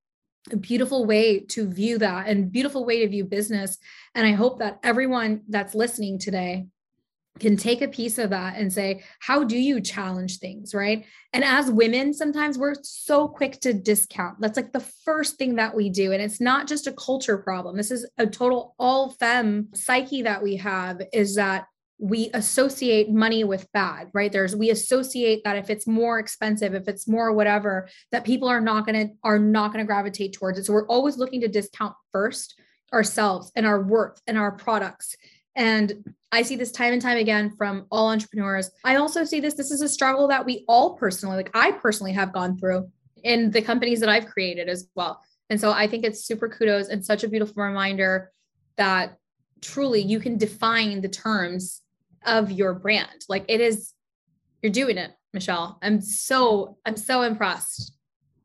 a 0.51 0.57
beautiful 0.57 1.05
way 1.05 1.39
to 1.39 1.69
view 1.69 1.97
that 1.97 2.27
and 2.27 2.51
beautiful 2.51 2.85
way 2.85 2.99
to 2.99 3.07
view 3.07 3.23
business 3.23 3.77
and 4.13 4.27
i 4.27 4.31
hope 4.31 4.59
that 4.59 4.77
everyone 4.83 5.41
that's 5.47 5.73
listening 5.73 6.19
today 6.19 6.65
can 7.39 7.57
take 7.57 7.81
a 7.81 7.87
piece 7.87 8.19
of 8.19 8.29
that 8.29 8.57
and 8.57 8.71
say, 8.71 9.03
how 9.19 9.43
do 9.43 9.57
you 9.57 9.81
challenge 9.81 10.37
things? 10.37 10.73
Right. 10.73 11.05
And 11.33 11.43
as 11.43 11.71
women, 11.71 12.13
sometimes 12.13 12.57
we're 12.57 12.75
so 12.83 13.27
quick 13.27 13.59
to 13.61 13.73
discount. 13.73 14.39
That's 14.39 14.57
like 14.57 14.71
the 14.71 14.79
first 14.79 15.37
thing 15.37 15.55
that 15.55 15.75
we 15.75 15.89
do. 15.89 16.11
And 16.11 16.21
it's 16.21 16.39
not 16.39 16.67
just 16.67 16.87
a 16.87 16.93
culture 16.93 17.37
problem. 17.37 17.75
This 17.75 17.91
is 17.91 18.07
a 18.17 18.27
total 18.27 18.75
all 18.77 19.11
fem 19.11 19.69
psyche 19.73 20.21
that 20.23 20.43
we 20.43 20.57
have 20.57 21.01
is 21.11 21.35
that 21.35 21.65
we 21.99 22.29
associate 22.33 23.09
money 23.09 23.43
with 23.43 23.71
bad, 23.71 24.09
right? 24.13 24.31
There's 24.31 24.55
we 24.55 24.69
associate 24.71 25.43
that 25.45 25.57
if 25.57 25.69
it's 25.69 25.87
more 25.87 26.19
expensive, 26.19 26.73
if 26.73 26.87
it's 26.87 27.07
more 27.07 27.31
whatever, 27.31 27.87
that 28.11 28.25
people 28.25 28.47
are 28.47 28.61
not 28.61 28.85
gonna 28.85 29.09
are 29.23 29.39
not 29.39 29.71
gonna 29.71 29.85
gravitate 29.85 30.33
towards 30.33 30.59
it. 30.59 30.65
So 30.65 30.73
we're 30.73 30.87
always 30.87 31.17
looking 31.17 31.41
to 31.41 31.47
discount 31.47 31.95
first 32.11 32.59
ourselves 32.93 33.51
and 33.55 33.65
our 33.65 33.81
worth 33.81 34.21
and 34.27 34.37
our 34.37 34.51
products 34.51 35.15
and 35.55 36.13
I 36.31 36.41
see 36.41 36.55
this 36.55 36.71
time 36.71 36.93
and 36.93 37.01
time 37.01 37.17
again 37.17 37.55
from 37.55 37.85
all 37.91 38.09
entrepreneurs. 38.09 38.71
I 38.83 38.95
also 38.95 39.23
see 39.23 39.39
this, 39.39 39.53
this 39.53 39.71
is 39.71 39.81
a 39.81 39.89
struggle 39.89 40.27
that 40.29 40.45
we 40.45 40.65
all 40.67 40.95
personally, 40.95 41.37
like 41.37 41.51
I 41.53 41.71
personally 41.73 42.13
have 42.13 42.33
gone 42.33 42.57
through 42.57 42.89
in 43.23 43.51
the 43.51 43.61
companies 43.61 43.99
that 43.99 44.09
I've 44.09 44.25
created 44.25 44.67
as 44.67 44.87
well. 44.95 45.21
And 45.49 45.61
so 45.61 45.71
I 45.71 45.87
think 45.87 46.03
it's 46.03 46.25
super 46.25 46.49
kudos 46.49 46.89
and 46.89 47.05
such 47.05 47.23
a 47.23 47.27
beautiful 47.27 47.63
reminder 47.63 48.31
that 48.77 49.17
truly 49.61 50.01
you 50.01 50.19
can 50.19 50.37
define 50.37 51.01
the 51.01 51.09
terms 51.09 51.81
of 52.25 52.51
your 52.51 52.73
brand. 52.73 53.25
Like 53.29 53.45
it 53.47 53.61
is, 53.61 53.93
you're 54.61 54.71
doing 54.71 54.97
it, 54.97 55.11
Michelle. 55.33 55.77
I'm 55.83 56.01
so, 56.01 56.77
I'm 56.85 56.97
so 56.97 57.21
impressed. 57.21 57.95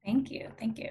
Thank 0.04 0.30
you. 0.30 0.48
Thank 0.58 0.78
you. 0.78 0.90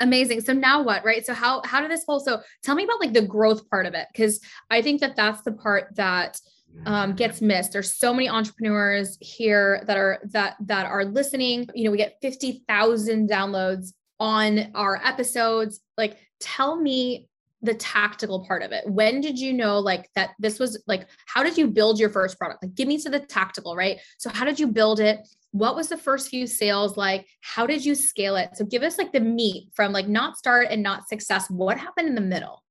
Amazing. 0.00 0.40
So 0.42 0.52
now 0.52 0.82
what, 0.82 1.04
right? 1.04 1.24
So 1.24 1.34
how 1.34 1.62
how 1.64 1.80
did 1.80 1.90
this 1.90 2.04
whole 2.04 2.20
so 2.20 2.40
tell 2.62 2.74
me 2.74 2.84
about 2.84 3.00
like 3.00 3.12
the 3.12 3.26
growth 3.26 3.68
part 3.68 3.86
of 3.86 3.94
it 3.94 4.06
because 4.12 4.40
I 4.70 4.82
think 4.82 5.00
that 5.00 5.16
that's 5.16 5.42
the 5.42 5.52
part 5.52 5.94
that 5.96 6.40
um, 6.86 7.14
gets 7.14 7.40
missed. 7.40 7.72
There's 7.72 7.94
so 7.94 8.14
many 8.14 8.28
entrepreneurs 8.28 9.18
here 9.20 9.82
that 9.86 9.96
are 9.96 10.20
that 10.32 10.56
that 10.60 10.86
are 10.86 11.04
listening. 11.04 11.68
You 11.74 11.84
know, 11.84 11.90
we 11.90 11.98
get 11.98 12.16
50,000 12.22 13.28
downloads 13.28 13.92
on 14.18 14.70
our 14.74 15.00
episodes. 15.04 15.80
Like 15.96 16.18
tell 16.40 16.76
me 16.76 17.28
the 17.62 17.74
tactical 17.74 18.44
part 18.44 18.62
of 18.62 18.72
it. 18.72 18.84
When 18.88 19.20
did 19.20 19.38
you 19.38 19.52
know 19.52 19.78
like 19.78 20.10
that 20.14 20.30
this 20.38 20.58
was 20.58 20.82
like 20.86 21.06
how 21.26 21.42
did 21.42 21.56
you 21.56 21.68
build 21.68 21.98
your 21.98 22.10
first 22.10 22.38
product? 22.38 22.62
Like 22.62 22.74
give 22.74 22.88
me 22.88 22.98
to 22.98 23.08
the 23.08 23.20
tactical, 23.20 23.76
right? 23.76 23.98
So 24.18 24.30
how 24.30 24.44
did 24.44 24.58
you 24.58 24.66
build 24.66 25.00
it? 25.00 25.20
What 25.52 25.76
was 25.76 25.88
the 25.88 25.96
first 25.96 26.28
few 26.28 26.46
sales 26.46 26.96
like? 26.96 27.26
How 27.40 27.66
did 27.66 27.84
you 27.84 27.94
scale 27.94 28.36
it? 28.36 28.56
So 28.56 28.64
give 28.64 28.82
us 28.82 28.98
like 28.98 29.12
the 29.12 29.20
meat 29.20 29.68
from 29.74 29.92
like 29.92 30.08
not 30.08 30.36
start 30.36 30.68
and 30.70 30.82
not 30.82 31.08
success. 31.08 31.48
What 31.50 31.78
happened 31.78 32.08
in 32.08 32.14
the 32.14 32.20
middle? 32.20 32.62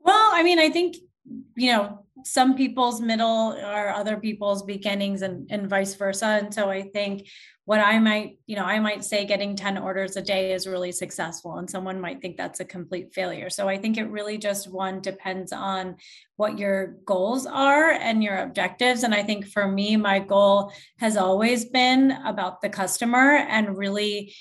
Well, 0.00 0.30
I 0.32 0.42
mean, 0.42 0.58
I 0.58 0.70
think 0.70 0.96
you 1.56 1.72
know 1.72 2.04
some 2.24 2.54
people's 2.54 3.00
middle 3.00 3.52
or 3.52 3.90
other 3.90 4.16
people's 4.16 4.62
beginnings 4.62 5.22
and, 5.22 5.50
and 5.50 5.70
vice 5.70 5.94
versa. 5.94 6.26
And 6.26 6.52
so 6.52 6.70
i 6.70 6.82
think 6.82 7.28
what 7.64 7.80
i 7.80 7.98
might 7.98 8.38
you 8.46 8.56
know 8.56 8.64
i 8.64 8.80
might 8.80 9.04
say 9.04 9.24
getting 9.24 9.54
10 9.54 9.78
orders 9.78 10.16
a 10.16 10.22
day 10.22 10.52
is 10.52 10.66
really 10.66 10.92
successful 10.92 11.56
and 11.56 11.70
someone 11.70 12.00
might 12.00 12.20
think 12.20 12.36
that's 12.36 12.60
a 12.60 12.64
complete 12.64 13.14
failure. 13.14 13.50
So 13.50 13.68
i 13.68 13.76
think 13.78 13.96
it 13.96 14.10
really 14.10 14.38
just 14.38 14.70
one 14.70 15.00
depends 15.00 15.52
on 15.52 15.96
what 16.36 16.58
your 16.58 16.96
goals 17.04 17.46
are 17.46 17.90
and 17.90 18.24
your 18.24 18.38
objectives. 18.38 19.02
And 19.02 19.14
i 19.14 19.22
think 19.22 19.46
for 19.46 19.68
me 19.68 19.96
my 19.96 20.18
goal 20.18 20.72
has 20.98 21.16
always 21.16 21.66
been 21.66 22.12
about 22.24 22.60
the 22.60 22.70
customer 22.70 23.36
and 23.36 23.76
really 23.76 24.34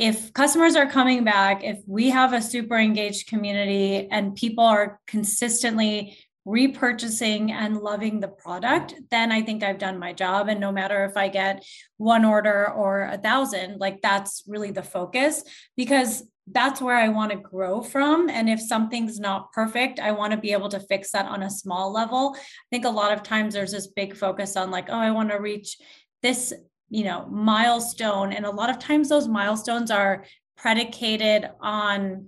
if 0.00 0.32
customers 0.32 0.76
are 0.76 0.86
coming 0.86 1.24
back, 1.24 1.62
if 1.62 1.78
we 1.86 2.08
have 2.08 2.32
a 2.32 2.40
super 2.40 2.78
engaged 2.78 3.26
community 3.28 4.08
and 4.10 4.34
people 4.34 4.64
are 4.64 4.98
consistently 5.06 6.16
repurchasing 6.48 7.50
and 7.50 7.76
loving 7.76 8.18
the 8.18 8.28
product, 8.28 8.94
then 9.10 9.30
I 9.30 9.42
think 9.42 9.62
I've 9.62 9.78
done 9.78 9.98
my 9.98 10.14
job. 10.14 10.48
And 10.48 10.58
no 10.58 10.72
matter 10.72 11.04
if 11.04 11.18
I 11.18 11.28
get 11.28 11.62
one 11.98 12.24
order 12.24 12.72
or 12.72 13.02
a 13.02 13.18
thousand, 13.18 13.78
like 13.78 14.00
that's 14.00 14.42
really 14.46 14.70
the 14.70 14.82
focus 14.82 15.44
because 15.76 16.22
that's 16.50 16.80
where 16.80 16.96
I 16.96 17.08
want 17.08 17.32
to 17.32 17.38
grow 17.38 17.82
from. 17.82 18.30
And 18.30 18.48
if 18.48 18.58
something's 18.58 19.20
not 19.20 19.52
perfect, 19.52 20.00
I 20.00 20.12
want 20.12 20.32
to 20.32 20.38
be 20.38 20.52
able 20.52 20.70
to 20.70 20.80
fix 20.80 21.12
that 21.12 21.26
on 21.26 21.42
a 21.42 21.50
small 21.50 21.92
level. 21.92 22.34
I 22.34 22.40
think 22.70 22.86
a 22.86 22.90
lot 22.90 23.12
of 23.12 23.22
times 23.22 23.52
there's 23.52 23.72
this 23.72 23.88
big 23.88 24.16
focus 24.16 24.56
on 24.56 24.70
like, 24.70 24.86
oh, 24.88 24.98
I 24.98 25.10
want 25.10 25.30
to 25.30 25.36
reach 25.36 25.76
this 26.22 26.54
you 26.90 27.04
know 27.04 27.26
milestone 27.30 28.32
and 28.32 28.44
a 28.44 28.50
lot 28.50 28.68
of 28.68 28.78
times 28.78 29.08
those 29.08 29.28
milestones 29.28 29.90
are 29.90 30.24
predicated 30.56 31.48
on 31.60 32.26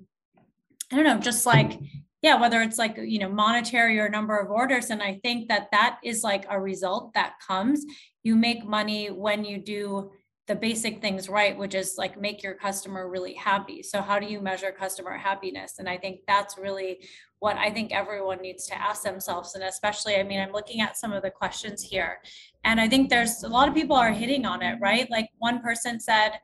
i 0.90 0.96
don't 0.96 1.04
know 1.04 1.18
just 1.18 1.44
like 1.44 1.78
yeah 2.22 2.40
whether 2.40 2.62
it's 2.62 2.78
like 2.78 2.96
you 2.96 3.18
know 3.18 3.28
monetary 3.28 3.98
or 3.98 4.08
number 4.08 4.38
of 4.38 4.50
orders 4.50 4.90
and 4.90 5.02
i 5.02 5.18
think 5.22 5.48
that 5.48 5.68
that 5.72 5.98
is 6.02 6.22
like 6.22 6.46
a 6.48 6.58
result 6.58 7.12
that 7.14 7.34
comes. 7.46 7.84
You 8.22 8.36
make 8.36 8.64
money 8.64 9.08
when 9.08 9.44
you 9.44 9.58
do 9.58 10.12
the 10.46 10.54
basic 10.54 11.00
things 11.00 11.28
right 11.28 11.58
which 11.58 11.74
is 11.74 11.94
like 11.98 12.20
make 12.20 12.42
your 12.42 12.54
customer 12.54 13.08
really 13.08 13.34
happy. 13.34 13.82
So 13.82 14.00
how 14.00 14.20
do 14.20 14.26
you 14.26 14.40
measure 14.40 14.70
customer 14.70 15.16
happiness? 15.16 15.74
And 15.78 15.88
i 15.88 15.96
think 15.98 16.20
that's 16.26 16.56
really 16.56 17.04
what 17.42 17.56
i 17.56 17.68
think 17.68 17.90
everyone 17.90 18.40
needs 18.40 18.66
to 18.68 18.80
ask 18.80 19.02
themselves 19.02 19.56
and 19.56 19.64
especially 19.64 20.14
i 20.14 20.22
mean 20.22 20.38
i'm 20.38 20.52
looking 20.52 20.80
at 20.80 20.96
some 20.96 21.12
of 21.12 21.22
the 21.24 21.30
questions 21.30 21.82
here 21.82 22.18
and 22.62 22.80
i 22.80 22.88
think 22.88 23.10
there's 23.10 23.42
a 23.42 23.48
lot 23.48 23.68
of 23.68 23.74
people 23.74 23.96
are 23.96 24.12
hitting 24.12 24.46
on 24.46 24.62
it 24.62 24.78
right? 24.80 25.10
Like 25.10 25.28
one 25.38 25.60
person 25.60 25.98
said 25.98 26.38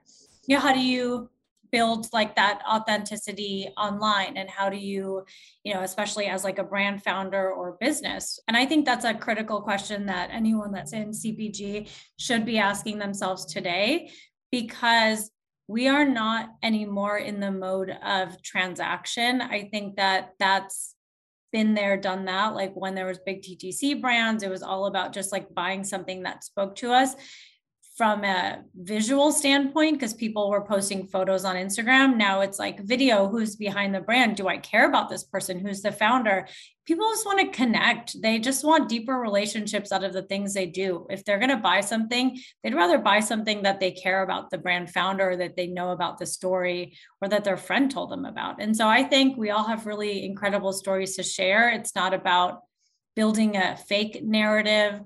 you 0.48 0.56
know 0.56 0.60
how 0.60 0.72
do 0.72 0.80
you 0.80 1.30
build 1.70 2.08
like 2.12 2.34
that 2.34 2.62
authenticity 2.68 3.68
online 3.76 4.36
and 4.36 4.50
how 4.50 4.68
do 4.68 4.76
you 4.76 5.22
you 5.62 5.72
know 5.72 5.82
especially 5.82 6.26
as 6.26 6.42
like 6.42 6.58
a 6.58 6.64
brand 6.64 7.00
founder 7.04 7.52
or 7.52 7.76
business? 7.80 8.40
And 8.48 8.56
i 8.56 8.66
think 8.66 8.84
that's 8.84 9.04
a 9.04 9.14
critical 9.14 9.60
question 9.60 10.04
that 10.06 10.30
anyone 10.32 10.72
that's 10.72 10.92
in 10.92 11.10
cpg 11.10 11.88
should 12.18 12.44
be 12.44 12.58
asking 12.58 12.98
themselves 12.98 13.44
today 13.44 14.10
because 14.50 15.30
we 15.68 15.86
are 15.86 16.04
not 16.04 16.48
anymore 16.62 17.18
in 17.18 17.38
the 17.38 17.52
mode 17.52 17.90
of 18.04 18.42
transaction 18.42 19.40
i 19.40 19.68
think 19.70 19.96
that 19.96 20.32
that's 20.38 20.96
been 21.52 21.74
there, 21.74 21.96
done 21.96 22.26
that. 22.26 22.54
Like 22.54 22.74
when 22.74 22.94
there 22.94 23.06
was 23.06 23.18
big 23.18 23.42
DTC 23.42 24.00
brands, 24.00 24.42
it 24.42 24.50
was 24.50 24.62
all 24.62 24.86
about 24.86 25.12
just 25.12 25.32
like 25.32 25.54
buying 25.54 25.84
something 25.84 26.22
that 26.24 26.44
spoke 26.44 26.76
to 26.76 26.92
us 26.92 27.14
from 27.98 28.22
a 28.22 28.60
visual 28.76 29.32
standpoint 29.32 29.94
because 29.94 30.14
people 30.14 30.50
were 30.50 30.64
posting 30.64 31.04
photos 31.04 31.44
on 31.44 31.56
Instagram. 31.56 32.16
Now 32.16 32.42
it's 32.42 32.60
like 32.60 32.78
video 32.84 33.26
who's 33.26 33.56
behind 33.56 33.92
the 33.92 34.00
brand? 34.00 34.36
Do 34.36 34.46
I 34.46 34.58
care 34.58 34.88
about 34.88 35.08
this 35.08 35.24
person? 35.24 35.58
Who's 35.58 35.82
the 35.82 35.90
founder? 35.90 36.46
People 36.86 37.10
just 37.10 37.26
want 37.26 37.40
to 37.40 37.48
connect. 37.48 38.22
They 38.22 38.38
just 38.38 38.64
want 38.64 38.88
deeper 38.88 39.14
relationships 39.14 39.90
out 39.90 40.04
of 40.04 40.12
the 40.12 40.22
things 40.22 40.54
they 40.54 40.66
do. 40.66 41.08
If 41.10 41.24
they're 41.24 41.40
going 41.40 41.50
to 41.50 41.56
buy 41.56 41.80
something, 41.80 42.38
they'd 42.62 42.76
rather 42.76 42.98
buy 42.98 43.18
something 43.18 43.64
that 43.64 43.80
they 43.80 43.90
care 43.90 44.22
about 44.22 44.50
the 44.50 44.58
brand 44.58 44.90
founder, 44.90 45.36
that 45.36 45.56
they 45.56 45.66
know 45.66 45.90
about 45.90 46.18
the 46.18 46.26
story, 46.26 46.96
or 47.20 47.28
that 47.28 47.42
their 47.42 47.56
friend 47.56 47.90
told 47.90 48.12
them 48.12 48.24
about. 48.24 48.62
And 48.62 48.76
so 48.76 48.86
I 48.86 49.02
think 49.02 49.36
we 49.36 49.50
all 49.50 49.64
have 49.64 49.86
really 49.86 50.24
incredible 50.24 50.72
stories 50.72 51.16
to 51.16 51.24
share. 51.24 51.68
It's 51.68 51.96
not 51.96 52.14
about 52.14 52.60
building 53.16 53.56
a 53.56 53.76
fake 53.76 54.22
narrative, 54.22 55.00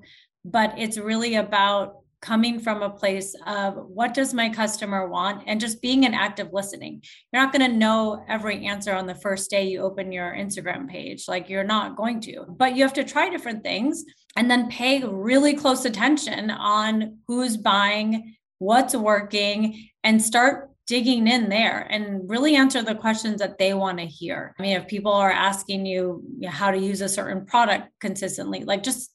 but 0.44 0.74
it's 0.76 0.98
really 0.98 1.37
about 1.37 2.01
coming 2.22 2.61
from 2.61 2.82
a 2.82 2.88
place 2.88 3.35
of 3.46 3.74
what 3.74 4.14
does 4.14 4.32
my 4.32 4.48
customer 4.48 5.08
want? 5.08 5.42
And 5.46 5.61
just 5.61 5.82
being 5.82 6.06
an 6.06 6.14
active 6.14 6.50
listening. 6.52 7.02
You're 7.32 7.42
not 7.42 7.52
going 7.52 7.68
to 7.68 7.76
know 7.76 8.24
every 8.28 8.64
answer 8.64 8.94
on 8.94 9.06
the 9.06 9.14
first 9.14 9.50
day 9.50 9.64
you 9.64 9.82
open 9.82 10.12
your 10.12 10.32
instagram 10.32 10.88
page. 10.88 11.26
Like 11.28 11.50
you're 11.50 11.64
not 11.64 11.96
going 11.96 12.20
to. 12.22 12.44
But 12.48 12.76
you 12.76 12.82
have 12.82 12.92
to 12.94 13.04
try 13.04 13.28
different 13.28 13.64
things 13.64 14.04
and 14.37 14.50
then 14.50 14.70
pay 14.70 15.02
really 15.04 15.54
close 15.54 15.85
attention 15.85 16.50
on 16.50 17.18
who's 17.26 17.56
buying 17.56 18.37
what's 18.58 18.94
working 18.94 19.88
and 20.04 20.22
start 20.22 20.70
digging 20.87 21.26
in 21.26 21.48
there 21.48 21.80
and 21.90 22.28
really 22.30 22.54
answer 22.54 22.82
the 22.82 22.94
questions 22.94 23.40
that 23.40 23.58
they 23.58 23.74
want 23.74 23.98
to 23.98 24.06
hear. 24.06 24.54
I 24.58 24.62
mean, 24.62 24.76
if 24.76 24.87
people 24.87 25.12
are 25.12 25.30
asking 25.30 25.87
you 25.87 26.22
how 26.46 26.70
to 26.70 26.78
use 26.78 27.00
a 27.00 27.08
certain 27.08 27.46
product 27.46 27.88
consistently, 28.00 28.64
like 28.64 28.85
just 28.85 29.12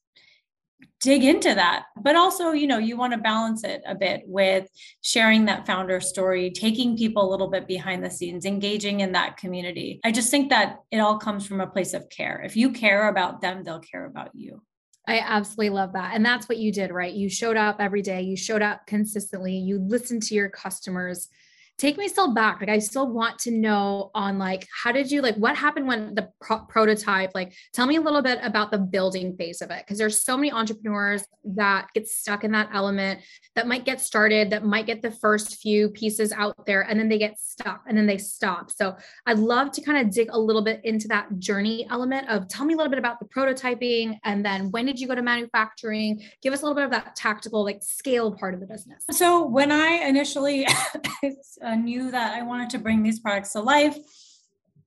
dig 1.00 1.24
into 1.24 1.54
that. 1.54 1.86
But 2.02 2.16
also 2.16 2.52
you 2.52 2.68
know 2.68 2.78
you 2.78 2.98
want 2.98 3.14
to 3.14 3.20
balance 3.20 3.64
it 3.64 3.82
a 3.86 3.96
bit 3.96 4.24
with 4.26 4.68
sharing 5.02 5.46
that 5.46 5.66
founder 5.66 6.00
story 6.00 6.52
taking 6.52 6.98
people 6.98 7.28
a 7.28 7.32
little 7.32 7.50
bit 7.50 7.68
behind 7.68 8.04
the 8.04 8.10
scenes 8.10 8.46
engaging 8.46 9.02
in 9.02 9.12
that 9.14 9.38
community. 9.38 10.00
I 10.04 10.12
just 10.12 10.32
think 10.32 10.50
that 10.50 10.78
it 10.92 11.00
all 11.00 11.18
comes 11.18 11.46
from 11.46 11.62
a 11.62 11.68
place 11.68 11.94
of 11.94 12.10
care. 12.10 12.42
If 12.46 12.56
you 12.56 12.72
care 12.72 13.10
about 13.10 13.42
them 13.42 13.64
they'll 13.64 13.80
care 13.80 14.06
about 14.06 14.32
you. 14.34 14.62
I 15.08 15.20
absolutely 15.20 15.70
love 15.70 15.94
that. 15.94 16.16
And 16.16 16.26
that's 16.26 16.50
what 16.50 16.58
you 16.58 16.72
did, 16.72 16.92
right? 16.92 17.14
You 17.14 17.30
showed 17.30 17.56
up 17.56 17.78
every 17.80 18.02
day, 18.02 18.24
you 18.24 18.36
showed 18.36 18.62
up 18.62 18.86
consistently, 18.88 19.58
you 19.58 19.80
listened 19.80 20.24
to 20.24 20.36
your 20.36 20.50
customers, 20.50 21.30
take 21.78 21.98
me 21.98 22.08
still 22.08 22.34
back 22.34 22.60
like 22.60 22.70
i 22.70 22.80
still 22.80 23.08
want 23.08 23.38
to 23.38 23.52
know 23.52 24.10
on 24.16 24.38
like 24.38 24.68
how 24.84 24.92
did 24.92 25.12
you 25.12 25.22
like 25.22 25.36
what 25.36 25.56
happened 25.56 25.88
when 25.88 26.16
the 26.16 26.30
pro- 26.42 26.66
prototype 26.66 27.32
like 27.36 27.54
tell 27.74 27.86
me 27.86 27.98
a 27.98 28.02
little 28.02 28.22
bit 28.22 28.40
about 28.42 28.72
the 28.72 28.78
building 28.78 29.36
phase 29.38 29.62
of 29.62 29.70
it 29.70 29.84
because 29.86 29.98
there's 29.98 30.24
so 30.24 30.36
many 30.36 30.52
entrepreneurs 30.52 31.24
that 31.56 31.88
get 31.94 32.08
stuck 32.08 32.44
in 32.44 32.52
that 32.52 32.70
element 32.74 33.22
that 33.56 33.68
might 33.68 33.86
get 33.86 34.02
started 34.02 34.50
that 34.50 34.66
might 34.66 34.86
get 34.86 35.02
the 35.02 35.12
first 35.12 35.58
few 35.58 35.90
pieces 35.90 36.32
out 36.32 36.66
there 36.66 36.82
and 36.82 37.00
then 37.00 37.10
they 37.10 37.18
get 37.18 37.40
stuck 37.40 37.82
and 37.88 37.98
then 37.98 38.06
they 38.06 38.18
stop. 38.18 38.72
So 38.72 38.96
i'd 39.26 39.40
love 39.40 39.72
to 39.72 39.82
kind 39.82 40.06
of 40.06 40.14
dig 40.14 40.30
a 40.32 40.40
little 40.40 40.64
bit 40.64 40.82
into 40.84 41.08
that 41.08 41.40
journey 41.40 41.88
element 41.90 42.28
of 42.30 42.48
tell 42.48 42.66
me 42.66 42.74
a 42.74 42.78
little 42.78 42.90
bit 42.90 43.00
about 43.00 43.20
the 43.20 43.26
prototyping 43.26 44.18
and 44.24 44.46
then 44.46 44.72
when 44.72 44.86
did 44.86 45.00
you 45.00 45.08
go 45.08 45.16
to 45.16 45.22
manufacturing? 45.22 46.24
Give 46.42 46.54
us 46.54 46.62
a 46.62 46.66
little 46.66 46.76
bit 46.76 46.86
of 46.86 46.92
that 46.92 47.16
tactical 47.16 47.64
like 47.64 47.80
scale 47.82 48.32
part 48.32 48.54
of 48.54 48.60
the 48.60 48.68
business. 48.68 49.04
So 49.12 49.46
when 49.46 49.72
i 49.72 49.88
initially 50.08 50.68
uh, 51.68 51.76
knew 51.76 52.12
that 52.12 52.34
I 52.34 52.42
wanted 52.44 52.70
to 52.72 52.80
bring 52.80 53.04
these 53.04 53.20
products 53.20 53.54
to 53.54 53.62
life. 53.62 53.98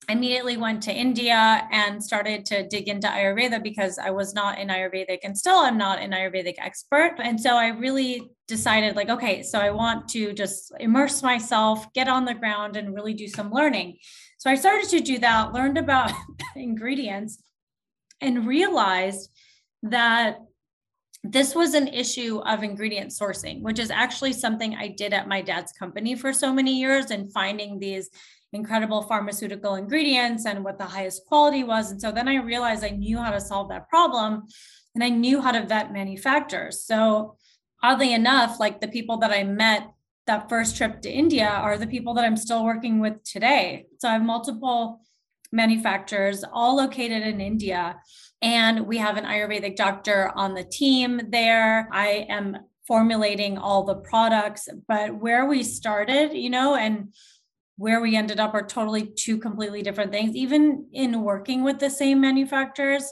I 0.08 0.14
immediately 0.14 0.56
went 0.56 0.82
to 0.84 0.92
India 0.92 1.68
and 1.70 2.02
started 2.02 2.44
to 2.46 2.66
dig 2.66 2.88
into 2.88 3.06
Ayurveda 3.06 3.62
because 3.62 3.98
I 3.98 4.10
was 4.10 4.34
not 4.34 4.58
an 4.58 4.68
Ayurvedic 4.68 5.18
and 5.22 5.38
still 5.38 5.58
I'm 5.58 5.78
not 5.78 6.00
an 6.00 6.10
Ayurvedic 6.10 6.54
expert. 6.58 7.16
And 7.20 7.40
so 7.40 7.56
I 7.56 7.68
really 7.68 8.30
decided, 8.48 8.96
like, 8.96 9.08
okay, 9.08 9.42
so 9.42 9.60
I 9.60 9.70
want 9.70 10.08
to 10.08 10.32
just 10.32 10.72
immerse 10.80 11.22
myself, 11.22 11.92
get 11.92 12.08
on 12.08 12.24
the 12.24 12.34
ground, 12.34 12.76
and 12.76 12.94
really 12.94 13.14
do 13.14 13.28
some 13.28 13.52
learning. 13.52 13.98
So 14.38 14.50
I 14.50 14.56
started 14.56 14.88
to 14.88 15.00
do 15.00 15.18
that, 15.18 15.52
learned 15.52 15.78
about 15.78 16.10
ingredients, 16.56 17.42
and 18.20 18.48
realized 18.48 19.30
that 19.84 20.38
this 21.22 21.54
was 21.54 21.74
an 21.74 21.88
issue 21.88 22.38
of 22.46 22.62
ingredient 22.62 23.10
sourcing, 23.10 23.60
which 23.60 23.78
is 23.78 23.90
actually 23.90 24.32
something 24.32 24.74
I 24.74 24.88
did 24.88 25.12
at 25.12 25.28
my 25.28 25.42
dad's 25.42 25.72
company 25.72 26.14
for 26.14 26.32
so 26.32 26.52
many 26.52 26.78
years 26.78 27.10
and 27.10 27.32
finding 27.32 27.78
these 27.78 28.08
incredible 28.52 29.02
pharmaceutical 29.02 29.74
ingredients 29.74 30.46
and 30.46 30.64
what 30.64 30.78
the 30.78 30.84
highest 30.84 31.26
quality 31.26 31.62
was. 31.62 31.90
And 31.90 32.00
so 32.00 32.10
then 32.10 32.26
I 32.26 32.36
realized 32.36 32.84
I 32.84 32.90
knew 32.90 33.18
how 33.18 33.30
to 33.30 33.40
solve 33.40 33.68
that 33.68 33.88
problem 33.88 34.44
and 34.94 35.04
I 35.04 35.08
knew 35.08 35.40
how 35.40 35.52
to 35.52 35.66
vet 35.66 35.92
manufacturers. 35.92 36.84
So 36.84 37.36
oddly 37.82 38.12
enough, 38.12 38.58
like 38.58 38.80
the 38.80 38.88
people 38.88 39.18
that 39.18 39.30
I 39.30 39.44
met 39.44 39.88
that 40.26 40.48
first 40.48 40.76
trip 40.76 41.00
to 41.02 41.10
India 41.10 41.48
are 41.48 41.76
the 41.76 41.86
people 41.86 42.14
that 42.14 42.24
I'm 42.24 42.36
still 42.36 42.64
working 42.64 42.98
with 43.00 43.22
today. 43.24 43.86
So 43.98 44.08
I 44.08 44.12
have 44.12 44.22
multiple 44.22 45.00
manufacturers 45.52 46.44
all 46.52 46.76
located 46.76 47.22
in 47.22 47.40
India 47.40 47.96
and 48.42 48.86
we 48.86 48.98
have 48.98 49.16
an 49.16 49.24
Ayurvedic 49.24 49.76
doctor 49.76 50.32
on 50.34 50.54
the 50.54 50.64
team 50.64 51.20
there. 51.30 51.88
I 51.92 52.26
am 52.28 52.58
formulating 52.86 53.58
all 53.58 53.84
the 53.84 53.94
products, 53.94 54.68
but 54.88 55.14
where 55.14 55.46
we 55.46 55.62
started, 55.62 56.32
you 56.32 56.50
know, 56.50 56.74
and 56.74 57.12
where 57.76 58.00
we 58.00 58.16
ended 58.16 58.40
up 58.40 58.52
are 58.52 58.66
totally 58.66 59.06
two 59.06 59.38
completely 59.38 59.82
different 59.82 60.12
things. 60.12 60.34
Even 60.34 60.86
in 60.92 61.22
working 61.22 61.62
with 61.62 61.78
the 61.78 61.90
same 61.90 62.20
manufacturers, 62.20 63.10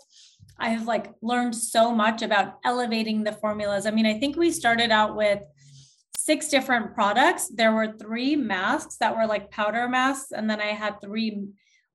I 0.58 0.70
have 0.70 0.86
like 0.86 1.12
learned 1.22 1.54
so 1.54 1.94
much 1.94 2.22
about 2.22 2.58
elevating 2.64 3.22
the 3.22 3.32
formulas. 3.32 3.86
I 3.86 3.92
mean, 3.92 4.06
I 4.06 4.18
think 4.18 4.36
we 4.36 4.50
started 4.50 4.90
out 4.90 5.16
with 5.16 5.40
six 6.16 6.48
different 6.48 6.94
products. 6.94 7.48
There 7.48 7.72
were 7.72 7.92
three 7.92 8.34
masks 8.34 8.96
that 8.96 9.16
were 9.16 9.26
like 9.26 9.50
powder 9.50 9.88
masks, 9.88 10.32
and 10.32 10.50
then 10.50 10.60
I 10.60 10.72
had 10.72 11.00
three 11.00 11.46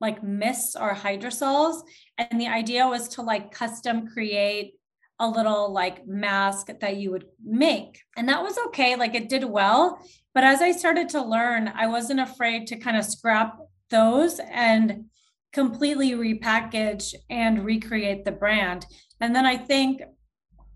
like 0.03 0.21
mists 0.21 0.75
or 0.75 0.93
hydrosols. 0.93 1.81
And 2.19 2.39
the 2.39 2.47
idea 2.47 2.85
was 2.85 3.07
to 3.09 3.23
like 3.23 3.51
custom 3.51 4.07
create 4.07 4.73
a 5.19 5.27
little 5.27 5.71
like 5.71 6.05
mask 6.05 6.67
that 6.81 6.97
you 6.97 7.09
would 7.11 7.25
make. 7.43 8.01
And 8.17 8.27
that 8.29 8.43
was 8.43 8.57
okay. 8.67 8.95
Like 8.95 9.15
it 9.15 9.29
did 9.29 9.45
well. 9.45 9.99
But 10.33 10.43
as 10.43 10.61
I 10.61 10.71
started 10.73 11.09
to 11.09 11.23
learn, 11.23 11.71
I 11.73 11.87
wasn't 11.87 12.19
afraid 12.19 12.67
to 12.67 12.77
kind 12.77 12.97
of 12.97 13.05
scrap 13.05 13.57
those 13.89 14.39
and 14.51 15.05
completely 15.53 16.11
repackage 16.11 17.15
and 17.29 17.63
recreate 17.63 18.25
the 18.25 18.31
brand. 18.31 18.85
And 19.21 19.33
then 19.33 19.45
I 19.45 19.55
think 19.55 20.01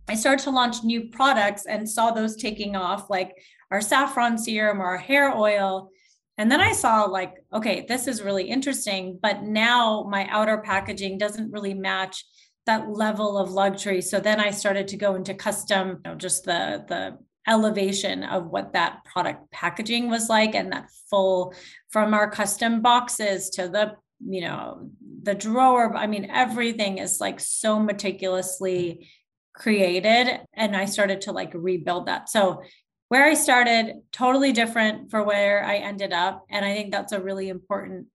I 0.08 0.16
started 0.16 0.44
to 0.46 0.52
launch 0.52 0.84
new 0.84 1.10
products 1.10 1.66
and 1.66 1.90
saw 1.90 2.12
those 2.12 2.38
taking 2.38 2.78
off, 2.78 3.10
like 3.10 3.36
our 3.72 3.82
saffron 3.82 4.38
serum, 4.38 4.80
our 4.80 4.98
hair 4.98 5.36
oil. 5.36 5.90
And 6.38 6.52
then 6.52 6.62
I 6.62 6.74
saw, 6.74 7.04
like, 7.06 7.34
okay, 7.52 7.86
this 7.88 8.08
is 8.08 8.22
really 8.22 8.44
interesting, 8.44 9.18
but 9.22 9.42
now 9.42 10.08
my 10.10 10.28
outer 10.28 10.60
packaging 10.60 11.18
doesn't 11.18 11.52
really 11.52 11.74
match 11.74 12.24
that 12.68 12.90
level 12.90 13.38
of 13.38 13.50
luxury. 13.50 14.02
So 14.02 14.20
then 14.20 14.40
I 14.40 14.52
started 14.52 14.90
to 14.90 14.98
go 14.98 15.16
into 15.16 15.34
custom, 15.34 16.02
you 16.06 16.12
know, 16.12 16.16
just 16.16 16.44
the 16.44 16.86
the 16.88 17.18
elevation 17.48 18.24
of 18.24 18.48
what 18.48 18.74
that 18.74 19.04
product 19.06 19.50
packaging 19.52 20.10
was 20.10 20.28
like 20.30 20.54
and 20.54 20.72
that 20.72 20.90
full 21.10 21.54
from 21.90 22.14
our 22.14 22.30
custom 22.30 22.82
boxes 22.82 23.50
to 23.50 23.70
the 23.70 23.94
you 24.26 24.42
know 24.42 24.90
the 25.24 25.34
drawer 25.34 25.96
i 25.96 26.08
mean 26.08 26.30
everything 26.30 26.98
is 26.98 27.22
like 27.22 27.40
so 27.40 27.80
meticulously 27.80 29.08
created 29.56 30.42
and 30.54 30.76
i 30.76 30.86
started 30.86 31.22
to 31.22 31.32
like 31.32 31.52
rebuild 31.54 32.08
that 32.08 32.28
so 32.28 32.62
where 33.10 33.26
i 33.26 33.34
started 33.34 34.02
totally 34.12 34.52
different 34.52 35.10
for 35.10 35.24
where 35.24 35.64
i 35.64 35.78
ended 35.78 36.14
up 36.14 36.46
and 36.50 36.66
i 36.66 36.74
think 36.74 36.92
that's 36.92 37.14
a 37.14 37.22
really 37.22 37.50
important 37.50 38.08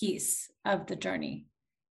piece 0.00 0.50
of 0.64 0.86
the 0.86 0.96
journey 0.96 1.46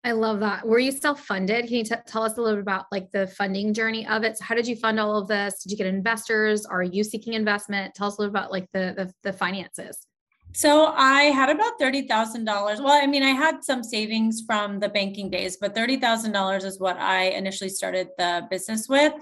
I 0.05 0.11
love 0.11 0.41
that. 0.41 0.67
Were 0.67 0.79
you 0.79 0.91
self-funded? 0.91 1.67
Can 1.67 1.75
you 1.75 1.83
t- 1.85 1.95
tell 2.05 2.23
us 2.23 2.37
a 2.37 2.41
little 2.41 2.57
bit 2.57 2.63
about 2.63 2.87
like 2.91 3.09
the 3.11 3.27
funding 3.27 3.73
journey 3.73 4.05
of 4.05 4.23
it? 4.23 4.37
So 4.37 4.43
how 4.43 4.53
did 4.53 4.67
you 4.67 4.75
fund 4.75 4.99
all 4.99 5.17
of 5.17 5.29
this? 5.29 5.63
Did 5.63 5.71
you 5.71 5.77
get 5.77 5.87
investors? 5.87 6.65
Are 6.65 6.83
you 6.83 7.05
seeking 7.05 7.33
investment? 7.33 7.95
Tell 7.95 8.07
us 8.07 8.17
a 8.17 8.21
little 8.21 8.35
about 8.35 8.51
like 8.51 8.67
the 8.73 8.93
the, 8.97 9.13
the 9.23 9.31
finances. 9.31 10.05
So 10.51 10.87
I 10.87 11.23
had 11.23 11.49
about 11.49 11.79
thirty 11.79 12.05
thousand 12.05 12.43
dollars. 12.43 12.81
Well, 12.81 13.01
I 13.01 13.07
mean, 13.07 13.23
I 13.23 13.29
had 13.29 13.63
some 13.63 13.81
savings 13.81 14.43
from 14.45 14.79
the 14.79 14.89
banking 14.89 15.29
days, 15.29 15.57
but 15.59 15.73
thirty 15.73 15.95
thousand 15.95 16.33
dollars 16.33 16.65
is 16.65 16.81
what 16.81 16.97
I 16.97 17.29
initially 17.29 17.69
started 17.69 18.09
the 18.17 18.45
business 18.51 18.89
with, 18.89 19.13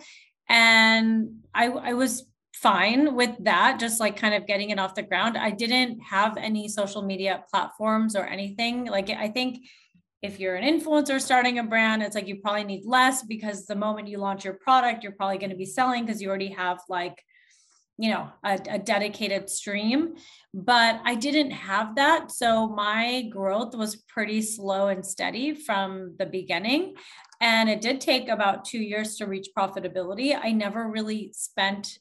and 0.49 1.29
I 1.53 1.67
I 1.67 1.93
was 1.93 2.25
fine 2.62 3.15
with 3.15 3.36
that 3.39 3.80
just 3.80 4.00
like 4.00 4.15
kind 4.15 4.36
of 4.36 4.45
getting 4.45 4.69
it 4.69 4.80
off 4.80 4.93
the 4.93 5.02
ground 5.02 5.38
i 5.38 5.50
didn't 5.50 6.00
have 6.00 6.38
any 6.38 6.67
social 6.67 7.02
media 7.02 7.43
platforms 7.50 8.15
or 8.15 8.26
anything 8.26 8.86
like 8.86 9.10
i 9.10 9.28
think 9.28 9.60
if 10.21 10.39
you're 10.39 10.56
an 10.56 10.63
influencer 10.63 11.19
starting 11.19 11.58
a 11.58 11.63
brand, 11.63 12.04
it's 12.04 12.15
like 12.15 12.28
you 12.28 12.38
probably 12.38 12.63
need 12.63 12.86
less 12.86 13.24
because 13.24 13.65
the 13.65 13.76
moment 13.76 14.08
you 14.08 14.19
launch 14.19 14.45
your 14.45 14.54
product, 14.54 15.04
you're 15.04 15.13
probably 15.13 15.39
going 15.39 15.50
to 15.50 15.56
be 15.56 15.65
selling 15.65 16.06
because 16.06 16.21
you 16.21 16.30
already 16.30 16.52
have 16.52 16.80
like, 16.89 17.24
you 17.97 18.12
know, 18.12 18.30
a, 18.43 18.60
a, 18.69 18.80
dedicated 18.80 19.50
stream. 19.50 20.13
But 20.54 21.02
I 21.04 21.15
didn't 21.15 21.52
have 21.52 21.95
that. 21.95 22.32
So 22.32 22.67
my 22.67 23.24
growth 23.32 23.76
was 23.76 23.95
pretty 23.95 24.41
slow 24.41 24.88
and 24.89 25.06
steady 25.06 25.56
from 25.56 26.15
the 26.17 26.26
beginning. 26.26 26.95
And 27.39 27.69
it 27.69 27.82
did 27.82 28.00
take 28.00 28.30
about 28.30 28.65
two 28.65 28.80
years 28.80 29.15
to 29.17 29.26
reach 29.26 29.50
profitability. 29.58 30.38
I 30.39 30.52
never 30.52 30.88
really 30.88 31.32
spent 31.34 31.97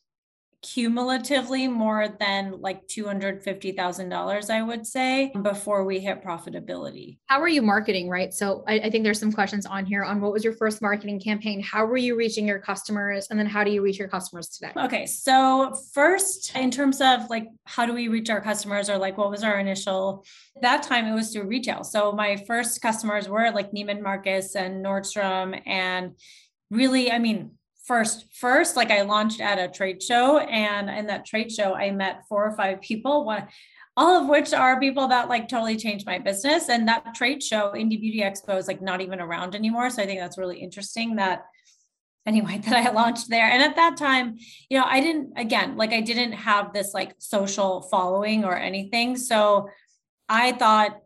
cumulatively 0.63 1.69
more 1.69 2.09
than 2.21 2.61
like 2.61 2.87
$250,000, 2.87 4.51
I 4.51 4.63
would 4.63 4.87
say, 4.87 5.33
before 5.43 5.85
we 5.85 6.01
hit 6.01 6.23
profitability. 6.23 7.19
How 7.27 7.41
were 7.41 7.49
you 7.49 7.63
marketing, 7.63 8.11
right? 8.11 8.33
So 8.35 8.63
I, 8.67 8.75
I, 8.81 8.91
think 8.91 9.05
there's 9.05 9.19
some 9.19 9.33
questions 9.33 9.65
on 9.65 9.87
here 9.87 10.05
on 10.05 10.21
what 10.21 10.33
was 10.33 10.45
your 10.45 10.53
first 10.53 10.83
marketing 10.83 11.19
campaign? 11.21 11.63
How 11.63 11.87
were 11.87 11.97
you 11.97 12.15
reaching 12.15 12.47
your 12.47 12.59
customers? 12.59 13.29
And 13.31 13.39
then 13.39 13.47
how 13.47 13.65
do 13.65 13.71
you 13.71 13.81
reach 13.81 13.99
your 13.99 14.09
customers 14.09 14.49
today? 14.49 14.73
Okay. 14.77 15.07
So, 15.07 15.75
first, 15.95 16.55
in 16.55 16.71
terms 16.71 17.01
of 17.01 17.31
like, 17.31 17.49
how 17.65 17.87
do 17.87 17.95
we 17.95 18.09
reach 18.09 18.29
our 18.29 18.41
customers 18.41 18.91
or 18.91 18.99
like 18.99 19.17
what 19.17 19.31
was 19.31 19.43
our 19.43 19.59
initial, 19.59 20.25
that 20.61 20.83
time 20.83 21.07
it 21.07 21.15
was 21.15 21.33
through 21.33 21.45
retail. 21.45 21.85
So, 21.85 22.13
my 22.13 22.37
first 22.47 22.83
customers 22.83 23.29
were 23.29 23.51
like 23.51 23.73
Neiman 23.73 24.03
Marcus 24.03 24.55
and 24.55 24.85
Nordstrom 24.85 25.61
and 25.67 26.17
really, 26.71 27.11
I 27.11 27.19
mean, 27.19 27.53
first 27.91 28.27
first 28.33 28.77
like 28.77 28.93
i 28.93 29.03
launched 29.03 29.41
at 29.41 29.59
a 29.59 29.67
trade 29.67 30.01
show 30.01 30.39
and 30.39 30.89
in 30.89 31.09
that 31.09 31.27
trade 31.27 31.51
show 31.51 31.75
i 31.75 31.91
met 31.91 32.23
four 32.29 32.47
or 32.47 32.57
five 32.57 32.81
people 32.81 33.25
one 33.25 33.49
all 33.97 34.23
of 34.23 34.29
which 34.29 34.53
are 34.55 34.81
people 34.81 35.09
that 35.09 35.29
like 35.29 35.49
totally 35.49 35.77
changed 35.77 36.07
my 36.07 36.19
business 36.19 36.69
and 36.69 36.87
that 36.89 37.15
trade 37.15 37.43
show 37.43 37.73
indie 37.75 38.01
beauty 38.01 38.21
expo 38.21 38.57
is 38.57 38.69
like 38.69 38.81
not 38.81 39.01
even 39.01 39.21
around 39.21 39.55
anymore. 39.55 39.91
So 39.91 40.03
i 40.03 40.07
think 40.07 40.21
that's 40.21 40.39
really 40.39 40.59
interesting 40.59 41.17
that 41.17 41.45
anyway 42.25 42.59
that 42.65 42.87
i 42.87 42.91
launched 42.93 43.29
there. 43.29 43.51
And 43.51 43.63
at 43.63 43.77
that 43.77 43.97
time 43.97 44.39
you 44.69 44.79
know 44.79 44.87
i 44.87 45.01
didn't 45.01 45.33
again 45.37 45.77
like 45.77 45.93
i 45.93 46.01
didn't 46.01 46.33
have 46.33 46.73
this 46.73 46.95
like 46.95 47.15
social 47.19 47.83
following 47.83 48.45
or 48.45 48.57
anything. 48.57 49.17
So 49.17 49.69
i 50.29 50.53
thought 50.53 51.01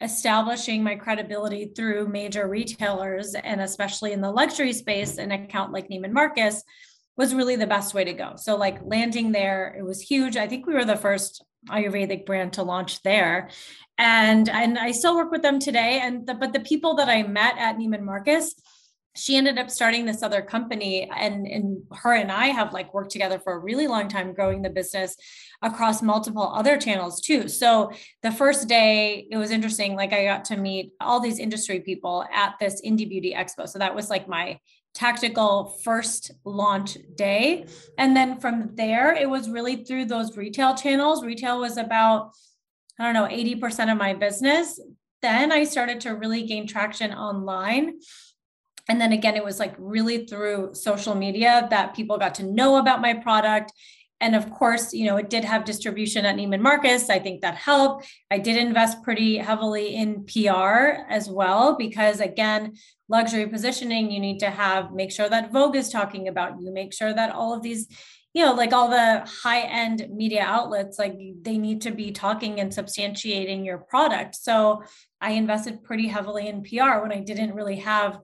establishing 0.00 0.82
my 0.82 0.94
credibility 0.94 1.72
through 1.74 2.08
major 2.08 2.48
retailers 2.48 3.34
and 3.34 3.60
especially 3.60 4.12
in 4.12 4.20
the 4.20 4.30
luxury 4.30 4.72
space 4.72 5.16
an 5.16 5.32
account 5.32 5.72
like 5.72 5.88
Neiman 5.88 6.12
Marcus 6.12 6.62
was 7.16 7.34
really 7.34 7.56
the 7.56 7.66
best 7.66 7.94
way 7.94 8.04
to 8.04 8.12
go. 8.12 8.34
So 8.36 8.56
like 8.56 8.78
landing 8.84 9.32
there 9.32 9.74
it 9.78 9.82
was 9.82 10.02
huge. 10.02 10.36
I 10.36 10.46
think 10.46 10.66
we 10.66 10.74
were 10.74 10.84
the 10.84 10.96
first 10.96 11.42
ayurvedic 11.70 12.26
brand 12.26 12.52
to 12.54 12.62
launch 12.62 13.02
there. 13.02 13.48
And 13.96 14.50
and 14.50 14.78
I 14.78 14.92
still 14.92 15.16
work 15.16 15.30
with 15.30 15.40
them 15.40 15.58
today 15.58 16.00
and 16.02 16.26
the, 16.26 16.34
but 16.34 16.52
the 16.52 16.60
people 16.60 16.96
that 16.96 17.08
I 17.08 17.22
met 17.22 17.56
at 17.56 17.78
Neiman 17.78 18.02
Marcus 18.02 18.54
she 19.16 19.36
ended 19.36 19.58
up 19.58 19.70
starting 19.70 20.04
this 20.04 20.22
other 20.22 20.42
company 20.42 21.10
and, 21.10 21.46
and 21.46 21.82
her 21.90 22.12
and 22.12 22.30
i 22.30 22.46
have 22.46 22.72
like 22.72 22.92
worked 22.92 23.10
together 23.10 23.38
for 23.38 23.54
a 23.54 23.58
really 23.58 23.86
long 23.86 24.08
time 24.08 24.34
growing 24.34 24.62
the 24.62 24.70
business 24.70 25.16
across 25.62 26.02
multiple 26.02 26.52
other 26.54 26.76
channels 26.76 27.20
too. 27.20 27.48
So 27.48 27.92
the 28.22 28.30
first 28.30 28.68
day 28.68 29.26
it 29.30 29.36
was 29.36 29.50
interesting 29.50 29.96
like 29.96 30.12
i 30.12 30.24
got 30.24 30.44
to 30.46 30.56
meet 30.56 30.92
all 31.00 31.20
these 31.20 31.38
industry 31.38 31.80
people 31.80 32.24
at 32.32 32.54
this 32.60 32.82
indie 32.82 33.08
beauty 33.08 33.34
expo. 33.36 33.68
So 33.68 33.78
that 33.78 33.94
was 33.94 34.10
like 34.10 34.28
my 34.28 34.58
tactical 34.94 35.76
first 35.84 36.30
launch 36.44 36.96
day. 37.16 37.66
And 37.98 38.16
then 38.16 38.40
from 38.40 38.74
there 38.74 39.14
it 39.14 39.28
was 39.28 39.50
really 39.50 39.84
through 39.84 40.06
those 40.06 40.36
retail 40.36 40.74
channels. 40.74 41.24
Retail 41.24 41.60
was 41.60 41.76
about 41.76 42.32
i 42.98 43.04
don't 43.04 43.14
know 43.14 43.28
80% 43.28 43.92
of 43.92 43.98
my 43.98 44.14
business. 44.14 44.80
Then 45.22 45.52
i 45.52 45.64
started 45.64 46.00
to 46.02 46.10
really 46.10 46.46
gain 46.46 46.66
traction 46.66 47.12
online. 47.12 47.94
And 48.88 49.00
then 49.00 49.12
again, 49.12 49.36
it 49.36 49.44
was 49.44 49.58
like 49.58 49.74
really 49.78 50.26
through 50.26 50.74
social 50.74 51.14
media 51.14 51.66
that 51.70 51.94
people 51.94 52.18
got 52.18 52.34
to 52.36 52.44
know 52.44 52.76
about 52.76 53.00
my 53.00 53.14
product. 53.14 53.72
And 54.20 54.34
of 54.34 54.50
course, 54.50 54.94
you 54.94 55.04
know, 55.04 55.16
it 55.18 55.28
did 55.28 55.44
have 55.44 55.64
distribution 55.64 56.24
at 56.24 56.36
Neiman 56.36 56.60
Marcus. 56.60 57.10
I 57.10 57.18
think 57.18 57.42
that 57.42 57.54
helped. 57.54 58.06
I 58.30 58.38
did 58.38 58.56
invest 58.56 59.02
pretty 59.02 59.36
heavily 59.36 59.94
in 59.94 60.24
PR 60.24 61.02
as 61.10 61.28
well, 61.28 61.76
because 61.76 62.20
again, 62.20 62.74
luxury 63.08 63.46
positioning, 63.46 64.10
you 64.10 64.18
need 64.18 64.38
to 64.38 64.50
have, 64.50 64.92
make 64.92 65.12
sure 65.12 65.28
that 65.28 65.52
Vogue 65.52 65.76
is 65.76 65.90
talking 65.90 66.28
about 66.28 66.60
you, 66.60 66.72
make 66.72 66.94
sure 66.94 67.12
that 67.12 67.34
all 67.34 67.52
of 67.52 67.62
these, 67.62 67.88
you 68.32 68.44
know, 68.44 68.54
like 68.54 68.72
all 68.72 68.88
the 68.88 69.22
high 69.42 69.62
end 69.62 70.06
media 70.10 70.42
outlets, 70.42 70.98
like 70.98 71.18
they 71.42 71.58
need 71.58 71.82
to 71.82 71.90
be 71.90 72.10
talking 72.10 72.58
and 72.58 72.72
substantiating 72.72 73.66
your 73.66 73.78
product. 73.78 74.34
So 74.34 74.82
I 75.20 75.32
invested 75.32 75.84
pretty 75.84 76.08
heavily 76.08 76.48
in 76.48 76.62
PR 76.62 77.00
when 77.02 77.12
I 77.12 77.20
didn't 77.20 77.54
really 77.54 77.76
have 77.76 78.18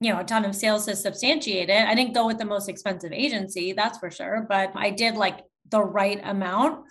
you 0.00 0.12
know 0.12 0.20
a 0.20 0.24
ton 0.24 0.44
of 0.44 0.56
sales 0.56 0.86
to 0.86 0.96
substantiate 0.96 1.68
it. 1.68 1.86
I 1.86 1.94
didn't 1.94 2.14
go 2.14 2.26
with 2.26 2.38
the 2.38 2.44
most 2.44 2.68
expensive 2.68 3.12
agency 3.12 3.72
that's 3.72 3.98
for 3.98 4.10
sure 4.10 4.46
but 4.48 4.72
i 4.74 4.90
did 4.90 5.14
like 5.14 5.40
the 5.70 5.82
right 5.82 6.20
amount. 6.24 6.86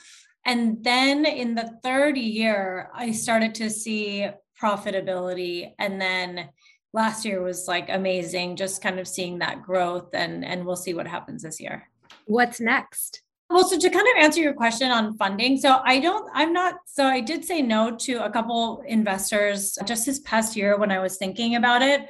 And 0.45 0.84
then 0.84 1.26
in 1.26 1.56
the 1.56 1.78
third 1.84 2.17
year 2.17 2.89
i 2.95 3.12
started 3.12 3.56
to 3.56 3.69
see 3.69 4.28
profitability. 4.62 5.72
And 5.80 6.00
then 6.00 6.50
last 6.93 7.26
year 7.26 7.41
was 7.41 7.67
like 7.67 7.89
amazing 7.89 8.56
just 8.56 8.82
kind 8.82 9.00
of 9.00 9.08
seeing 9.08 9.39
that 9.39 9.62
growth 9.63 10.10
and 10.13 10.43
and 10.43 10.65
we'll 10.65 10.76
see 10.76 10.93
what 10.93 11.08
happens 11.08 11.43
this 11.43 11.60
year. 11.60 11.89
What's 12.26 12.60
next? 12.60 13.22
Well, 13.50 13.67
so 13.67 13.80
to 13.80 13.89
kind 13.89 14.08
of 14.15 14.24
answer 14.24 14.41
your 14.41 14.54
question 14.54 14.91
on 14.91 15.17
funding, 15.17 15.58
so 15.58 15.82
I 15.84 16.00
don't, 16.00 16.30
I'm 16.36 16.54
not, 16.54 16.76
so 16.86 17.06
I 17.06 17.19
did 17.19 17.43
say 17.43 17.63
no 17.63 17.95
to 17.95 18.24
a 18.24 18.30
couple 18.30 18.84
investors 18.86 19.76
just 19.86 20.06
this 20.06 20.19
past 20.19 20.56
year 20.56 20.78
when 20.78 20.91
I 20.91 21.00
was 21.00 21.17
thinking 21.17 21.56
about 21.56 21.82
it. 21.82 22.08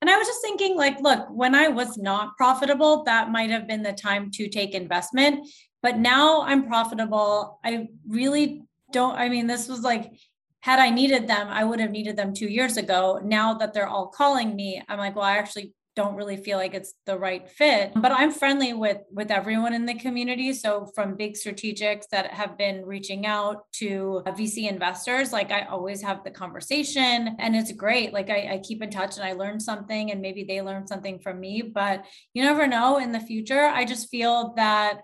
And 0.00 0.08
I 0.08 0.16
was 0.16 0.26
just 0.26 0.42
thinking, 0.42 0.76
like, 0.76 1.00
look, 1.00 1.26
when 1.30 1.54
I 1.54 1.68
was 1.68 1.98
not 1.98 2.36
profitable, 2.36 3.02
that 3.04 3.30
might 3.30 3.50
have 3.50 3.66
been 3.66 3.82
the 3.82 3.92
time 3.92 4.30
to 4.32 4.48
take 4.48 4.74
investment. 4.74 5.48
But 5.82 5.98
now 5.98 6.42
I'm 6.42 6.66
profitable. 6.66 7.58
I 7.64 7.88
really 8.06 8.62
don't, 8.92 9.16
I 9.16 9.28
mean, 9.28 9.46
this 9.46 9.68
was 9.68 9.80
like, 9.82 10.12
had 10.60 10.78
I 10.78 10.90
needed 10.90 11.28
them, 11.28 11.48
I 11.48 11.64
would 11.64 11.80
have 11.80 11.90
needed 11.90 12.16
them 12.16 12.34
two 12.34 12.48
years 12.48 12.76
ago. 12.76 13.20
Now 13.22 13.54
that 13.54 13.72
they're 13.72 13.88
all 13.88 14.08
calling 14.08 14.54
me, 14.56 14.82
I'm 14.88 14.98
like, 14.98 15.14
well, 15.14 15.24
I 15.24 15.36
actually 15.36 15.72
don't 15.98 16.14
really 16.14 16.36
feel 16.36 16.58
like 16.58 16.74
it's 16.74 16.94
the 17.06 17.18
right 17.18 17.50
fit 17.50 17.90
but 17.96 18.12
i'm 18.12 18.30
friendly 18.30 18.72
with 18.72 18.98
with 19.10 19.32
everyone 19.32 19.74
in 19.74 19.84
the 19.84 19.94
community. 19.94 20.52
So 20.52 20.86
from 20.94 21.16
big 21.16 21.34
strategics 21.34 22.04
that 22.12 22.26
have 22.40 22.56
been 22.56 22.84
reaching 22.84 23.26
out 23.26 23.56
to 23.80 24.22
vc 24.38 24.56
investors 24.68 25.32
like 25.32 25.50
i 25.50 25.62
always 25.62 26.00
have 26.02 26.22
the 26.22 26.30
conversation 26.30 27.36
and 27.40 27.56
it's 27.56 27.72
great. 27.72 28.12
Like 28.12 28.30
I, 28.30 28.40
I 28.54 28.58
keep 28.68 28.80
in 28.80 28.90
touch 28.90 29.16
and 29.16 29.24
i 29.24 29.32
learn 29.32 29.58
something 29.58 30.12
and 30.12 30.20
maybe 30.20 30.44
they 30.44 30.62
learn 30.62 30.86
something 30.86 31.18
from 31.18 31.40
me 31.40 31.62
but 31.62 32.04
you 32.32 32.44
never 32.44 32.68
know 32.68 32.98
in 32.98 33.10
the 33.10 33.26
future. 33.30 33.64
I 33.80 33.84
just 33.84 34.08
feel 34.08 34.54
that 34.56 35.00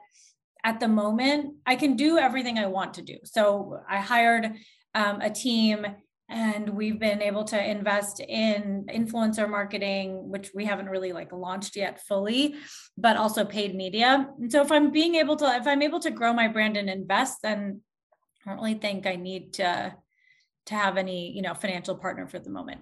at 0.62 0.78
the 0.80 0.88
moment 1.02 1.56
i 1.66 1.74
can 1.74 1.96
do 1.96 2.18
everything 2.18 2.56
i 2.58 2.66
want 2.66 2.94
to 2.94 3.02
do. 3.02 3.18
So 3.24 3.78
i 3.88 3.98
hired 3.98 4.44
um, 4.94 5.20
a 5.20 5.30
team 5.30 5.86
and 6.28 6.70
we've 6.70 6.98
been 6.98 7.20
able 7.20 7.44
to 7.44 7.70
invest 7.70 8.20
in 8.20 8.86
influencer 8.90 9.48
marketing 9.48 10.28
which 10.30 10.50
we 10.54 10.64
haven't 10.64 10.88
really 10.88 11.12
like 11.12 11.32
launched 11.32 11.76
yet 11.76 12.00
fully 12.00 12.54
but 12.96 13.16
also 13.16 13.44
paid 13.44 13.74
media 13.74 14.28
and 14.40 14.50
so 14.50 14.62
if 14.62 14.72
i'm 14.72 14.90
being 14.90 15.16
able 15.16 15.36
to 15.36 15.44
if 15.54 15.66
i'm 15.66 15.82
able 15.82 16.00
to 16.00 16.10
grow 16.10 16.32
my 16.32 16.48
brand 16.48 16.76
and 16.76 16.88
invest 16.88 17.38
then 17.42 17.80
i 18.46 18.50
don't 18.50 18.58
really 18.58 18.74
think 18.74 19.06
i 19.06 19.16
need 19.16 19.52
to 19.52 19.94
to 20.66 20.74
have 20.74 20.96
any 20.96 21.30
you 21.32 21.42
know 21.42 21.54
financial 21.54 21.96
partner 21.96 22.26
for 22.26 22.38
the 22.38 22.50
moment 22.50 22.80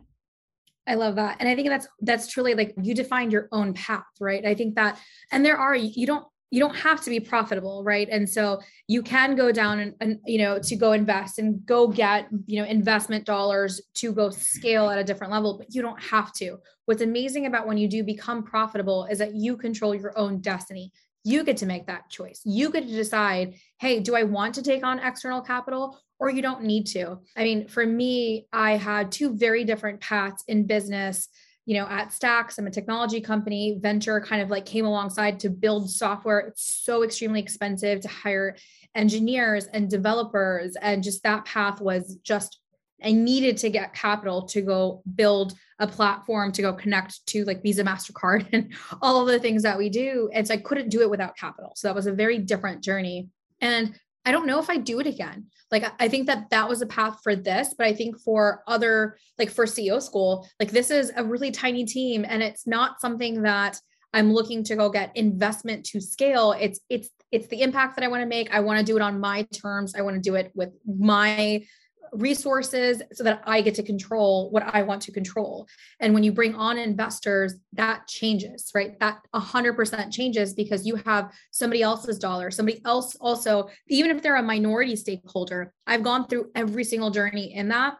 I 0.84 0.94
love 0.94 1.14
that. 1.14 1.36
And 1.38 1.48
I 1.48 1.54
think 1.54 1.68
that's 1.68 1.86
that's 2.00 2.26
truly 2.26 2.54
like 2.54 2.74
you 2.82 2.94
defined 2.94 3.32
your 3.32 3.48
own 3.52 3.72
path, 3.72 4.02
right? 4.20 4.44
I 4.44 4.54
think 4.54 4.74
that 4.74 4.98
and 5.30 5.44
there 5.44 5.56
are 5.56 5.76
you 5.76 6.06
don't 6.06 6.26
you 6.52 6.60
don't 6.60 6.76
have 6.76 7.00
to 7.00 7.10
be 7.10 7.18
profitable 7.18 7.82
right? 7.82 8.08
And 8.10 8.28
so 8.28 8.60
you 8.86 9.02
can 9.02 9.34
go 9.34 9.50
down 9.50 9.80
and, 9.80 9.94
and, 10.00 10.18
you 10.26 10.38
know 10.38 10.58
to 10.58 10.76
go 10.76 10.92
invest 10.92 11.38
and 11.38 11.64
go 11.66 11.88
get 11.88 12.28
you 12.46 12.60
know 12.60 12.68
investment 12.68 13.24
dollars 13.24 13.80
to 13.94 14.12
go 14.12 14.30
scale 14.30 14.88
at 14.90 14.98
a 14.98 15.04
different 15.04 15.32
level 15.32 15.58
but 15.58 15.74
you 15.74 15.82
don't 15.82 16.00
have 16.00 16.32
to. 16.34 16.58
What's 16.84 17.02
amazing 17.02 17.46
about 17.46 17.66
when 17.66 17.78
you 17.78 17.88
do 17.88 18.04
become 18.04 18.44
profitable 18.44 19.06
is 19.10 19.18
that 19.18 19.34
you 19.34 19.56
control 19.56 19.94
your 19.94 20.16
own 20.16 20.40
destiny. 20.40 20.92
You 21.24 21.42
get 21.42 21.56
to 21.58 21.66
make 21.66 21.86
that 21.86 22.10
choice. 22.10 22.40
You 22.44 22.70
get 22.70 22.86
to 22.86 22.94
decide 22.94 23.54
hey 23.80 23.98
do 24.00 24.14
i 24.14 24.22
want 24.22 24.54
to 24.56 24.62
take 24.62 24.84
on 24.84 24.98
external 24.98 25.40
capital 25.40 25.98
or 26.20 26.30
you 26.30 26.42
don't 26.42 26.64
need 26.64 26.86
to? 26.88 27.18
I 27.34 27.44
mean 27.44 27.66
for 27.66 27.86
me 27.86 28.46
i 28.52 28.72
had 28.72 29.10
two 29.10 29.34
very 29.34 29.64
different 29.64 30.00
paths 30.00 30.44
in 30.48 30.66
business 30.66 31.28
you 31.64 31.76
know, 31.76 31.86
at 31.86 32.08
Stax, 32.08 32.58
I'm 32.58 32.66
a 32.66 32.70
technology 32.70 33.20
company. 33.20 33.78
Venture 33.80 34.20
kind 34.20 34.42
of 34.42 34.50
like 34.50 34.66
came 34.66 34.84
alongside 34.84 35.38
to 35.40 35.50
build 35.50 35.90
software. 35.90 36.40
It's 36.40 36.62
so 36.62 37.04
extremely 37.04 37.40
expensive 37.40 38.00
to 38.00 38.08
hire 38.08 38.56
engineers 38.94 39.66
and 39.66 39.88
developers. 39.88 40.76
And 40.76 41.02
just 41.02 41.22
that 41.22 41.44
path 41.44 41.80
was 41.80 42.16
just, 42.24 42.58
I 43.02 43.12
needed 43.12 43.56
to 43.58 43.70
get 43.70 43.94
capital 43.94 44.42
to 44.48 44.60
go 44.60 45.02
build 45.14 45.54
a 45.78 45.86
platform 45.86 46.52
to 46.52 46.62
go 46.62 46.72
connect 46.72 47.24
to 47.26 47.44
like 47.44 47.62
Visa, 47.62 47.84
MasterCard, 47.84 48.46
and 48.52 48.72
all 49.00 49.20
of 49.20 49.28
the 49.28 49.38
things 49.38 49.62
that 49.62 49.78
we 49.78 49.88
do. 49.88 50.30
And 50.32 50.46
so 50.46 50.54
I 50.54 50.58
couldn't 50.58 50.88
do 50.88 51.00
it 51.02 51.10
without 51.10 51.36
capital. 51.36 51.72
So 51.76 51.88
that 51.88 51.94
was 51.94 52.06
a 52.06 52.12
very 52.12 52.38
different 52.38 52.82
journey. 52.82 53.28
And 53.60 53.94
I 54.24 54.32
don't 54.32 54.46
know 54.46 54.60
if 54.60 54.70
I 54.70 54.76
do 54.76 55.00
it 55.00 55.06
again. 55.06 55.46
Like 55.70 55.84
I 55.98 56.08
think 56.08 56.26
that 56.26 56.50
that 56.50 56.68
was 56.68 56.82
a 56.82 56.86
path 56.86 57.18
for 57.22 57.34
this, 57.34 57.74
but 57.76 57.86
I 57.86 57.94
think 57.94 58.20
for 58.20 58.62
other 58.66 59.16
like 59.38 59.50
for 59.50 59.64
CEO 59.64 60.00
school, 60.00 60.46
like 60.60 60.70
this 60.70 60.90
is 60.90 61.12
a 61.16 61.24
really 61.24 61.50
tiny 61.50 61.84
team 61.84 62.24
and 62.28 62.42
it's 62.42 62.66
not 62.66 63.00
something 63.00 63.42
that 63.42 63.80
I'm 64.12 64.32
looking 64.32 64.62
to 64.64 64.76
go 64.76 64.90
get 64.90 65.16
investment 65.16 65.84
to 65.86 66.00
scale. 66.00 66.52
It's 66.52 66.80
it's 66.88 67.08
it's 67.30 67.46
the 67.46 67.62
impact 67.62 67.96
that 67.96 68.04
I 68.04 68.08
want 68.08 68.22
to 68.22 68.26
make. 68.26 68.52
I 68.52 68.60
want 68.60 68.78
to 68.78 68.84
do 68.84 68.96
it 68.96 69.02
on 69.02 69.18
my 69.18 69.46
terms. 69.54 69.94
I 69.94 70.02
want 70.02 70.16
to 70.16 70.20
do 70.20 70.34
it 70.34 70.52
with 70.54 70.70
my 70.86 71.64
resources 72.12 73.02
so 73.12 73.24
that 73.24 73.42
I 73.46 73.62
get 73.62 73.74
to 73.76 73.82
control 73.82 74.50
what 74.50 74.62
I 74.62 74.82
want 74.82 75.02
to 75.02 75.12
control. 75.12 75.66
And 75.98 76.12
when 76.12 76.22
you 76.22 76.32
bring 76.32 76.54
on 76.54 76.78
investors, 76.78 77.54
that 77.72 78.06
changes, 78.06 78.70
right? 78.74 78.98
That 79.00 79.18
100% 79.34 80.12
changes 80.12 80.52
because 80.52 80.86
you 80.86 80.96
have 80.96 81.32
somebody 81.50 81.82
else's 81.82 82.18
dollar, 82.18 82.50
somebody 82.50 82.82
else 82.84 83.16
also, 83.16 83.70
even 83.88 84.10
if 84.10 84.22
they're 84.22 84.36
a 84.36 84.42
minority 84.42 84.94
stakeholder. 84.96 85.72
I've 85.86 86.02
gone 86.02 86.26
through 86.26 86.50
every 86.54 86.84
single 86.84 87.10
journey 87.10 87.54
in 87.54 87.68
that. 87.68 87.96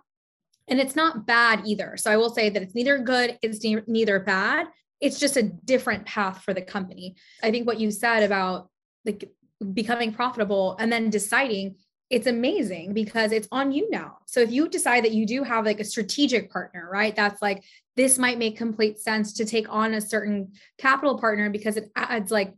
And 0.69 0.79
it's 0.79 0.95
not 0.95 1.27
bad 1.27 1.63
either. 1.67 1.97
So 1.97 2.11
I 2.11 2.17
will 2.17 2.31
say 2.31 2.49
that 2.51 2.63
it's 2.63 2.75
neither 2.75 2.99
good, 2.99 3.39
it's 3.43 3.63
ne- 3.65 3.83
neither 3.87 4.21
bad. 4.21 4.67
It's 5.01 5.19
just 5.19 5.37
a 5.37 5.43
different 5.43 6.07
path 6.07 6.43
for 6.45 6.55
the 6.55 6.63
company. 6.63 7.17
I 7.43 7.51
think 7.51 7.67
what 7.67 7.81
you 7.81 7.91
said 7.91 8.23
about 8.23 8.69
like 9.05 9.29
becoming 9.73 10.13
profitable 10.13 10.77
and 10.79 10.93
then 10.93 11.11
deciding 11.11 11.77
it's 12.13 12.27
amazing 12.27 12.93
because 12.93 13.33
it's 13.33 13.49
on 13.51 13.73
you 13.73 13.89
now. 13.91 14.19
So 14.27 14.41
if 14.41 14.53
you 14.53 14.69
decide 14.69 15.03
that 15.05 15.13
you 15.13 15.25
do 15.25 15.43
have 15.45 15.65
like 15.65 15.81
a 15.81 15.85
strategic 15.85 16.53
partner, 16.53 16.87
right? 16.93 17.17
That's 17.17 17.41
like 17.41 17.65
this 17.97 18.19
might 18.19 18.39
make 18.39 18.59
complete 18.59 18.99
sense 18.99 19.33
to 19.33 19.47
take 19.47 19.67
on 19.73 19.95
a 19.95 20.01
certain 20.01 20.53
capital 20.77 21.19
partner 21.19 21.49
because 21.49 21.79
it 21.79 21.91
adds 21.97 22.31
like 22.31 22.53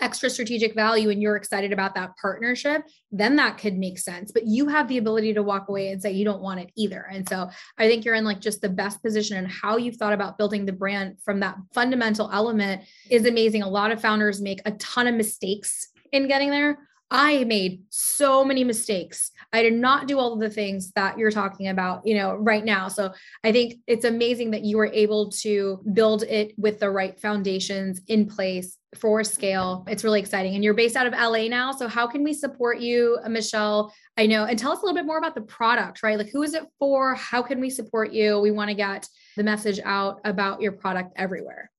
extra 0.00 0.30
strategic 0.30 0.74
value 0.74 1.10
and 1.10 1.20
you're 1.20 1.36
excited 1.36 1.70
about 1.70 1.94
that 1.96 2.16
partnership, 2.16 2.82
then 3.10 3.36
that 3.36 3.58
could 3.58 3.76
make 3.76 3.98
sense. 3.98 4.32
But 4.32 4.46
you 4.46 4.68
have 4.68 4.88
the 4.88 4.96
ability 4.96 5.34
to 5.34 5.42
walk 5.42 5.68
away 5.68 5.92
and 5.92 6.00
say 6.00 6.12
you 6.12 6.24
don't 6.24 6.40
want 6.40 6.60
it 6.60 6.70
either. 6.74 7.06
And 7.10 7.28
so 7.28 7.50
I 7.76 7.88
think 7.88 8.06
you're 8.06 8.14
in 8.14 8.24
like 8.24 8.40
just 8.40 8.62
the 8.62 8.70
best 8.70 9.02
position 9.02 9.36
and 9.36 9.48
how 9.48 9.76
you've 9.76 9.96
thought 9.96 10.14
about 10.14 10.38
building 10.38 10.64
the 10.64 10.72
brand 10.72 11.16
from 11.22 11.40
that 11.40 11.56
fundamental 11.74 12.30
element 12.32 12.84
is 13.10 13.26
amazing. 13.26 13.62
A 13.62 13.68
lot 13.68 13.92
of 13.92 14.00
founders 14.00 14.40
make 14.40 14.62
a 14.64 14.72
ton 14.72 15.08
of 15.08 15.14
mistakes 15.14 15.88
in 16.10 16.26
getting 16.26 16.48
there 16.48 16.78
I 17.12 17.44
made 17.44 17.82
so 17.90 18.42
many 18.42 18.64
mistakes. 18.64 19.32
I 19.52 19.62
did 19.62 19.74
not 19.74 20.08
do 20.08 20.18
all 20.18 20.32
of 20.32 20.40
the 20.40 20.48
things 20.48 20.92
that 20.92 21.18
you're 21.18 21.30
talking 21.30 21.68
about, 21.68 22.06
you 22.06 22.14
know, 22.14 22.36
right 22.36 22.64
now. 22.64 22.88
So 22.88 23.12
I 23.44 23.52
think 23.52 23.74
it's 23.86 24.06
amazing 24.06 24.52
that 24.52 24.64
you 24.64 24.78
were 24.78 24.86
able 24.86 25.30
to 25.42 25.82
build 25.92 26.22
it 26.22 26.54
with 26.56 26.80
the 26.80 26.88
right 26.88 27.20
foundations 27.20 28.00
in 28.08 28.26
place 28.26 28.78
for 28.96 29.22
scale. 29.24 29.84
It's 29.88 30.04
really 30.04 30.20
exciting. 30.20 30.54
And 30.54 30.64
you're 30.64 30.72
based 30.72 30.96
out 30.96 31.06
of 31.06 31.12
LA 31.12 31.48
now. 31.48 31.70
So 31.70 31.86
how 31.86 32.06
can 32.06 32.24
we 32.24 32.32
support 32.32 32.80
you, 32.80 33.18
Michelle? 33.28 33.92
I 34.16 34.26
know, 34.26 34.44
and 34.44 34.58
tell 34.58 34.72
us 34.72 34.78
a 34.78 34.82
little 34.82 34.96
bit 34.96 35.06
more 35.06 35.18
about 35.18 35.34
the 35.34 35.42
product, 35.42 36.02
right? 36.02 36.16
Like 36.16 36.30
who 36.30 36.42
is 36.42 36.54
it 36.54 36.64
for? 36.78 37.14
How 37.14 37.42
can 37.42 37.60
we 37.60 37.68
support 37.68 38.12
you? 38.12 38.40
We 38.40 38.52
want 38.52 38.70
to 38.70 38.74
get 38.74 39.06
the 39.36 39.44
message 39.44 39.80
out 39.84 40.20
about 40.24 40.62
your 40.62 40.72
product 40.72 41.12
everywhere. 41.16 41.70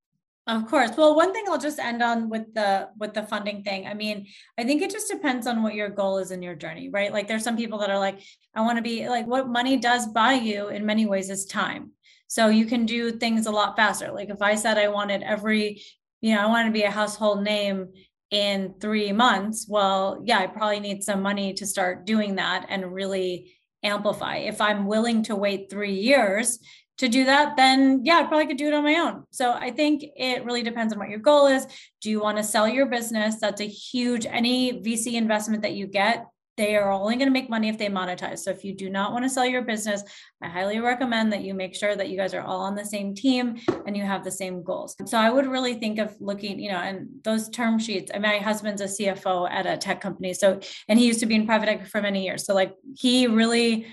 Of 0.45 0.67
course. 0.67 0.91
Well, 0.97 1.15
one 1.15 1.31
thing 1.31 1.45
I'll 1.47 1.57
just 1.57 1.79
end 1.79 2.03
on 2.03 2.27
with 2.27 2.53
the 2.53 2.89
with 2.97 3.13
the 3.13 3.23
funding 3.23 3.63
thing. 3.63 3.87
I 3.87 3.93
mean, 3.93 4.27
I 4.57 4.65
think 4.65 4.81
it 4.81 4.91
just 4.91 5.09
depends 5.09 5.47
on 5.47 5.63
what 5.63 5.73
your 5.73 5.87
goal 5.87 6.17
is 6.17 6.31
in 6.31 6.41
your 6.41 6.55
journey, 6.55 6.89
right? 6.89 7.13
Like 7.13 7.29
there's 7.29 7.45
some 7.45 7.55
people 7.55 7.79
that 7.79 7.89
are 7.89 7.99
like, 7.99 8.19
I 8.53 8.61
want 8.61 8.77
to 8.77 8.81
be 8.81 9.07
like 9.07 9.25
what 9.25 9.47
money 9.47 9.77
does 9.77 10.07
buy 10.07 10.33
you 10.33 10.67
in 10.67 10.85
many 10.85 11.05
ways 11.05 11.29
is 11.29 11.45
time. 11.45 11.91
So 12.27 12.49
you 12.49 12.65
can 12.65 12.85
do 12.85 13.11
things 13.11 13.45
a 13.45 13.51
lot 13.51 13.77
faster. 13.77 14.11
Like 14.11 14.29
if 14.29 14.41
I 14.41 14.55
said 14.55 14.77
I 14.77 14.89
wanted 14.89 15.23
every, 15.23 15.81
you 16.19 16.35
know, 16.35 16.41
I 16.41 16.47
want 16.47 16.67
to 16.67 16.73
be 16.73 16.83
a 16.83 16.91
household 16.91 17.41
name 17.43 17.93
in 18.29 18.73
3 18.81 19.13
months, 19.13 19.65
well, 19.69 20.21
yeah, 20.25 20.39
I 20.39 20.47
probably 20.47 20.81
need 20.81 21.03
some 21.03 21.21
money 21.21 21.53
to 21.53 21.65
start 21.65 22.05
doing 22.05 22.35
that 22.35 22.65
and 22.67 22.93
really 22.93 23.53
amplify. 23.83 24.37
If 24.37 24.59
I'm 24.59 24.87
willing 24.87 25.23
to 25.23 25.35
wait 25.35 25.69
3 25.69 25.93
years, 25.93 26.59
to 26.99 27.07
do 27.07 27.25
that, 27.25 27.57
then 27.57 28.01
yeah, 28.03 28.17
I 28.17 28.23
probably 28.23 28.47
could 28.47 28.57
do 28.57 28.67
it 28.67 28.73
on 28.73 28.83
my 28.83 28.95
own. 28.95 29.23
So 29.31 29.51
I 29.51 29.71
think 29.71 30.03
it 30.15 30.45
really 30.45 30.63
depends 30.63 30.93
on 30.93 30.99
what 30.99 31.09
your 31.09 31.19
goal 31.19 31.47
is. 31.47 31.65
Do 32.01 32.09
you 32.09 32.21
want 32.21 32.37
to 32.37 32.43
sell 32.43 32.67
your 32.67 32.85
business? 32.85 33.39
That's 33.39 33.61
a 33.61 33.67
huge, 33.67 34.25
any 34.25 34.81
VC 34.81 35.13
investment 35.13 35.63
that 35.63 35.73
you 35.73 35.87
get, 35.87 36.27
they 36.55 36.75
are 36.75 36.91
only 36.91 37.15
going 37.15 37.27
to 37.27 37.33
make 37.33 37.49
money 37.49 37.67
if 37.67 37.79
they 37.79 37.87
monetize. 37.87 38.39
So 38.39 38.51
if 38.51 38.63
you 38.63 38.75
do 38.75 38.89
not 38.89 39.11
want 39.11 39.25
to 39.25 39.29
sell 39.29 39.45
your 39.45 39.63
business, 39.63 40.03
I 40.41 40.47
highly 40.49 40.79
recommend 40.79 41.33
that 41.33 41.41
you 41.41 41.55
make 41.55 41.73
sure 41.73 41.95
that 41.95 42.09
you 42.09 42.17
guys 42.17 42.33
are 42.35 42.43
all 42.43 42.61
on 42.61 42.75
the 42.75 42.85
same 42.85 43.15
team 43.15 43.57
and 43.87 43.97
you 43.97 44.03
have 44.03 44.23
the 44.23 44.31
same 44.31 44.61
goals. 44.61 44.95
So 45.05 45.17
I 45.17 45.31
would 45.31 45.47
really 45.47 45.73
think 45.73 45.97
of 45.97 46.15
looking, 46.19 46.59
you 46.59 46.71
know, 46.71 46.77
and 46.77 47.07
those 47.23 47.49
term 47.49 47.79
sheets. 47.79 48.11
I 48.13 48.19
mean, 48.19 48.31
my 48.33 48.37
husband's 48.37 48.81
a 48.81 48.85
CFO 48.85 49.49
at 49.49 49.65
a 49.65 49.77
tech 49.77 49.99
company. 49.99 50.33
So, 50.35 50.59
and 50.87 50.99
he 50.99 51.07
used 51.07 51.21
to 51.21 51.25
be 51.25 51.35
in 51.35 51.47
private 51.47 51.69
equity 51.69 51.89
for 51.89 52.01
many 52.01 52.23
years. 52.23 52.45
So 52.45 52.53
like 52.53 52.75
he 52.95 53.25
really 53.25 53.87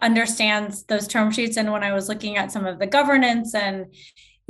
understands 0.00 0.84
those 0.84 1.08
term 1.08 1.30
sheets 1.30 1.56
and 1.56 1.70
when 1.70 1.82
i 1.82 1.92
was 1.92 2.08
looking 2.08 2.36
at 2.36 2.52
some 2.52 2.66
of 2.66 2.78
the 2.78 2.86
governance 2.86 3.54
and 3.54 3.86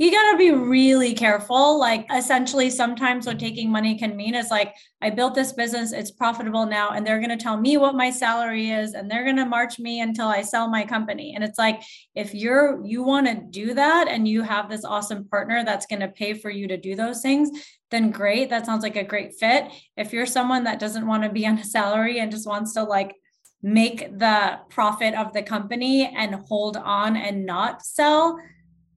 you 0.01 0.09
got 0.09 0.31
to 0.31 0.37
be 0.37 0.49
really 0.49 1.13
careful 1.13 1.79
like 1.79 2.07
essentially 2.11 2.71
sometimes 2.71 3.27
what 3.27 3.37
taking 3.37 3.69
money 3.69 3.95
can 3.95 4.15
mean 4.15 4.33
is 4.33 4.49
like 4.49 4.73
i 5.01 5.11
built 5.11 5.35
this 5.35 5.53
business 5.53 5.91
it's 5.91 6.09
profitable 6.09 6.65
now 6.65 6.89
and 6.89 7.05
they're 7.05 7.19
going 7.19 7.29
to 7.29 7.37
tell 7.37 7.55
me 7.55 7.77
what 7.77 7.93
my 7.93 8.09
salary 8.09 8.71
is 8.71 8.95
and 8.95 9.11
they're 9.11 9.23
going 9.23 9.35
to 9.35 9.45
march 9.45 9.77
me 9.77 10.01
until 10.01 10.27
i 10.27 10.41
sell 10.41 10.67
my 10.67 10.83
company. 10.83 11.33
And 11.35 11.43
it's 11.43 11.59
like 11.59 11.83
if 12.15 12.33
you're 12.33 12.83
you 12.83 13.03
want 13.03 13.27
to 13.27 13.43
do 13.51 13.75
that 13.75 14.07
and 14.07 14.27
you 14.27 14.41
have 14.41 14.69
this 14.69 14.83
awesome 14.83 15.25
partner 15.25 15.63
that's 15.63 15.85
going 15.85 15.99
to 15.99 16.07
pay 16.07 16.33
for 16.33 16.49
you 16.49 16.67
to 16.67 16.77
do 16.77 16.95
those 16.95 17.21
things 17.21 17.51
then 17.91 18.09
great 18.09 18.49
that 18.49 18.65
sounds 18.65 18.83
like 18.83 18.95
a 18.95 19.03
great 19.03 19.33
fit. 19.39 19.65
If 19.97 20.13
you're 20.13 20.25
someone 20.25 20.63
that 20.63 20.79
doesn't 20.79 21.05
want 21.05 21.23
to 21.23 21.29
be 21.29 21.45
on 21.45 21.59
a 21.59 21.63
salary 21.63 22.19
and 22.19 22.31
just 22.31 22.47
wants 22.47 22.73
to 22.73 22.83
like 22.83 23.13
make 23.61 24.17
the 24.17 24.59
profit 24.69 25.13
of 25.13 25.33
the 25.33 25.43
company 25.43 26.11
and 26.15 26.35
hold 26.47 26.77
on 26.77 27.15
and 27.15 27.45
not 27.45 27.85
sell 27.85 28.39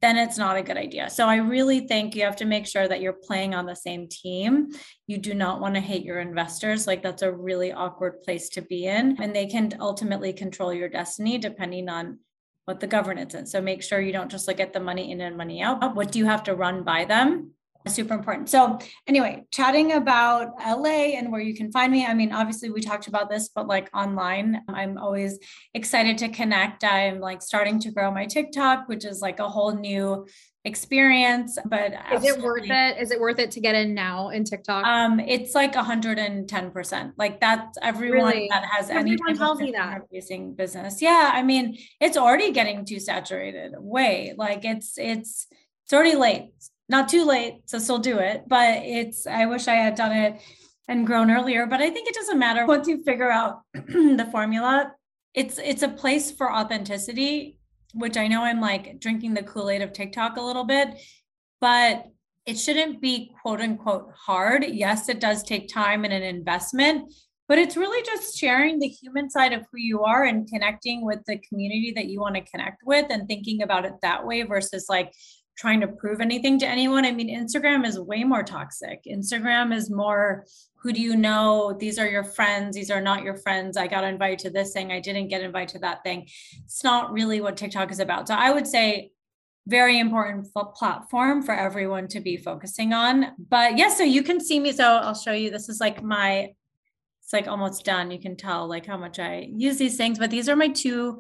then 0.05 0.19
it's 0.19 0.37
not 0.37 0.59
a 0.59 0.63
good 0.63 0.77
idea. 0.77 1.09
So 1.09 1.29
I 1.29 1.37
really 1.37 1.81
think 1.81 2.15
you 2.15 2.25
have 2.25 2.37
to 2.37 2.45
make 2.45 2.67
sure 2.67 2.87
that 2.87 3.01
you're 3.01 3.15
playing 3.15 3.55
on 3.55 3.65
the 3.65 3.75
same 3.75 4.07
team. 4.07 4.69
You 5.07 5.17
do 5.17 5.33
not 5.33 5.63
want 5.63 5.77
to 5.77 5.81
hate 5.81 6.05
your 6.05 6.21
investors. 6.21 6.87
Like 6.87 7.03
that's 7.03 7.23
a 7.23 7.33
really 7.33 7.73
awkward 7.73 8.21
place 8.21 8.51
to 8.51 8.61
be 8.61 8.85
in. 8.85 9.17
And 9.19 9.35
they 9.35 9.47
can 9.47 9.73
ultimately 9.81 10.35
control 10.35 10.75
your 10.75 10.91
destiny 10.91 11.39
depending 11.39 11.89
on 11.89 12.19
what 12.67 12.81
the 12.81 12.87
governance 12.87 13.33
is. 13.35 13.51
So 13.51 13.63
make 13.63 13.83
sure 13.83 13.99
you 13.99 14.13
don't 14.13 14.31
just 14.31 14.47
look 14.47 14.61
at 14.61 14.75
the 14.75 14.81
money 14.81 15.11
in 15.11 15.23
and 15.23 15.39
money 15.39 15.63
out. 15.63 15.97
What 15.97 16.13
do 16.13 16.19
you 16.19 16.27
have 16.27 16.43
to 16.45 16.55
run 16.55 16.85
by 16.85 17.07
them? 17.07 17.53
Super 17.87 18.15
important. 18.15 18.49
So, 18.49 18.79
anyway, 19.07 19.45
chatting 19.51 19.93
about 19.93 20.53
LA 20.65 21.17
and 21.17 21.31
where 21.31 21.41
you 21.41 21.55
can 21.55 21.71
find 21.71 21.93
me. 21.93 22.07
I 22.07 22.15
mean, 22.15 22.33
obviously, 22.33 22.71
we 22.71 22.81
talked 22.81 23.09
about 23.09 23.29
this, 23.29 23.49
but 23.49 23.67
like 23.67 23.91
online, 23.95 24.63
I'm 24.69 24.99
always 24.99 25.39
excited 25.75 26.19
to 26.19 26.29
connect. 26.29 26.85
I'm 26.85 27.21
like 27.21 27.43
starting 27.43 27.79
to 27.81 27.91
grow 27.91 28.11
my 28.11 28.27
TikTok, 28.27 28.89
which 28.89 29.05
is 29.05 29.21
like 29.21 29.39
a 29.39 29.49
whole 29.49 29.75
new 29.75 30.27
experience 30.67 31.59
but 31.67 31.93
is 32.11 32.25
it 32.25 32.41
worth 32.41 32.65
it 32.65 32.97
is 32.99 33.11
it 33.11 33.21
worth 33.21 33.39
it 33.39 33.51
to 33.51 33.61
get 33.61 33.75
in 33.75 33.93
now 33.93 34.31
in 34.31 34.45
tiktok 34.45 34.83
um 34.87 35.21
it's 35.21 35.55
like 35.55 35.75
110 35.75 36.71
percent 36.71 37.13
like 37.19 37.39
that's 37.39 37.77
everyone 37.83 38.33
really? 38.33 38.49
that 38.49 38.65
has 38.65 38.89
everyone 38.89 39.19
any 39.29 39.37
tells 39.37 39.61
me 39.61 39.73
that 39.73 40.01
facing 40.11 40.55
business 40.55 41.03
yeah 41.03 41.33
i 41.35 41.43
mean 41.43 41.77
it's 42.01 42.17
already 42.17 42.51
getting 42.51 42.83
too 42.83 42.99
saturated 42.99 43.75
way 43.77 44.33
like 44.39 44.65
it's 44.65 44.97
it's 44.97 45.49
it's 45.85 45.93
already 45.93 46.17
late 46.17 46.49
not 46.89 47.09
too 47.09 47.25
late 47.25 47.67
to 47.67 47.81
still 47.81 47.99
do 47.99 48.19
it 48.19 48.45
but 48.47 48.79
it's 48.83 49.27
i 49.27 49.47
wish 49.47 49.69
i 49.69 49.75
had 49.75 49.95
done 49.95 50.13
it 50.13 50.41
and 50.89 51.07
grown 51.07 51.31
earlier 51.31 51.67
but 51.67 51.81
i 51.81 51.91
think 51.91 52.09
it 52.09 52.15
doesn't 52.15 52.39
matter. 52.39 52.67
Once 52.67 52.89
you 52.89 53.03
figure 53.05 53.31
out 53.31 53.61
the 53.75 54.29
formula 54.31 54.93
it's 55.35 55.59
it's 55.59 55.83
a 55.83 55.89
place 55.89 56.31
for 56.31 56.53
authenticity 56.53 57.59
which 57.95 58.17
i 58.17 58.27
know 58.27 58.43
i'm 58.43 58.61
like 58.61 59.01
drinking 59.01 59.35
the 59.35 59.43
kool-aid 59.43 59.83
of 59.83 59.93
tiktok 59.93 60.37
a 60.37 60.43
little 60.43 60.65
bit 60.65 60.89
but 61.61 62.07
it 62.47 62.59
shouldn't 62.59 63.01
be 63.01 63.33
quote 63.41 63.61
unquote 63.61 64.13
hard. 64.15 64.65
Yes 64.69 65.09
it 65.09 65.21
does 65.21 65.43
take 65.43 65.69
time 65.69 66.05
and 66.05 66.13
an 66.13 66.23
investment 66.23 67.11
but 67.47 67.59
it's 67.59 67.77
really 67.77 68.03
just 68.05 68.39
sharing 68.39 68.79
the 68.79 68.89
human 68.89 69.29
side 69.29 69.53
of 69.53 69.61
who 69.71 69.79
you 69.79 70.03
are 70.03 70.25
and 70.25 70.49
connecting 70.49 71.05
with 71.05 71.21
the 71.27 71.39
community 71.49 71.93
that 71.95 72.07
you 72.07 72.21
want 72.21 72.35
to 72.35 72.41
connect 72.43 72.83
with 72.85 73.07
and 73.11 73.29
thinking 73.29 73.63
about 73.63 73.85
it 73.85 73.93
that 74.03 74.27
way 74.27 74.43
versus 74.43 74.87
like 74.89 75.13
trying 75.57 75.81
to 75.81 75.89
prove 75.89 76.21
anything 76.21 76.59
to 76.59 76.67
anyone. 76.67 77.05
I 77.05 77.13
mean, 77.13 77.29
Instagram 77.29 77.87
is 77.87 77.99
way 77.99 78.25
more 78.25 78.43
toxic. 78.43 79.05
Instagram 79.07 79.75
is 79.75 79.91
more 79.91 80.47
who 80.85 80.93
do 80.93 81.01
you 81.01 81.17
know? 81.17 81.75
These 81.81 81.99
are 81.99 82.07
your 82.07 82.25
friends. 82.25 82.77
These 82.77 82.91
are 82.91 83.01
not 83.01 83.23
your 83.23 83.37
friends. 83.37 83.79
I 83.79 83.87
got 83.87 84.05
invited 84.05 84.39
to 84.41 84.51
this 84.51 84.75
thing. 84.75 84.93
I 84.93 85.01
didn't 85.01 85.29
get 85.29 85.41
invited 85.41 85.71
to 85.71 85.79
that 85.79 86.03
thing. 86.03 86.29
It's 86.63 86.85
not 86.85 87.11
really 87.11 87.41
what 87.41 87.57
TikTok 87.57 87.91
is 87.91 88.01
about. 88.01 88.29
So 88.29 88.35
I 88.35 88.51
would 88.51 88.67
say 88.67 89.11
very 89.67 89.99
important 89.99 90.53
platform 90.75 91.43
for 91.43 91.55
everyone 91.55 92.07
to 92.09 92.21
be 92.21 92.37
focusing 92.37 92.93
on. 92.93 93.33
But 93.49 93.79
yes, 93.79 93.93
yeah, 93.93 93.97
so 93.97 94.05
you 94.05 94.23
can 94.23 94.41
see 94.41 94.61
me. 94.61 94.73
So 94.73 94.85
I'll 94.85 95.15
show 95.15 95.33
you. 95.33 95.51
This 95.51 95.71
is 95.71 95.81
like 95.81 96.03
my, 96.03 96.53
it's 97.23 97.33
like 97.33 97.49
almost 97.49 97.87
done. 97.87 98.11
You 98.11 98.21
can 98.21 98.37
tell 98.37 98.69
like 98.69 98.85
how 98.85 98.99
much 98.99 99.19
I 99.19 99.49
use 99.51 99.79
these 99.79 99.97
things, 99.97 100.19
but 100.19 100.31
these 100.31 100.51
are 100.51 100.57
my 100.57 100.69
two 100.69 101.19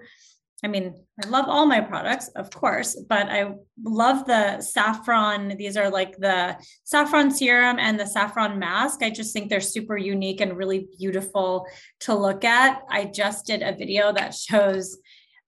I 0.64 0.66
mean, 0.66 0.94
I 1.22 1.28
love 1.28 1.44
all 1.46 1.66
my 1.66 1.80
products, 1.80 2.28
of 2.28 2.48
course, 2.50 2.98
but 3.06 3.28
I 3.28 3.52
love 3.82 4.24
the 4.24 4.62
saffron. 4.62 5.54
These 5.58 5.76
are 5.76 5.90
like 5.90 6.16
the 6.16 6.56
saffron 6.84 7.30
serum 7.30 7.78
and 7.78 8.00
the 8.00 8.06
saffron 8.06 8.58
mask. 8.58 9.02
I 9.02 9.10
just 9.10 9.34
think 9.34 9.50
they're 9.50 9.60
super 9.60 9.98
unique 9.98 10.40
and 10.40 10.56
really 10.56 10.88
beautiful 10.98 11.66
to 12.00 12.14
look 12.14 12.44
at. 12.44 12.80
I 12.88 13.04
just 13.04 13.46
did 13.46 13.60
a 13.60 13.76
video 13.76 14.10
that 14.14 14.34
shows 14.34 14.96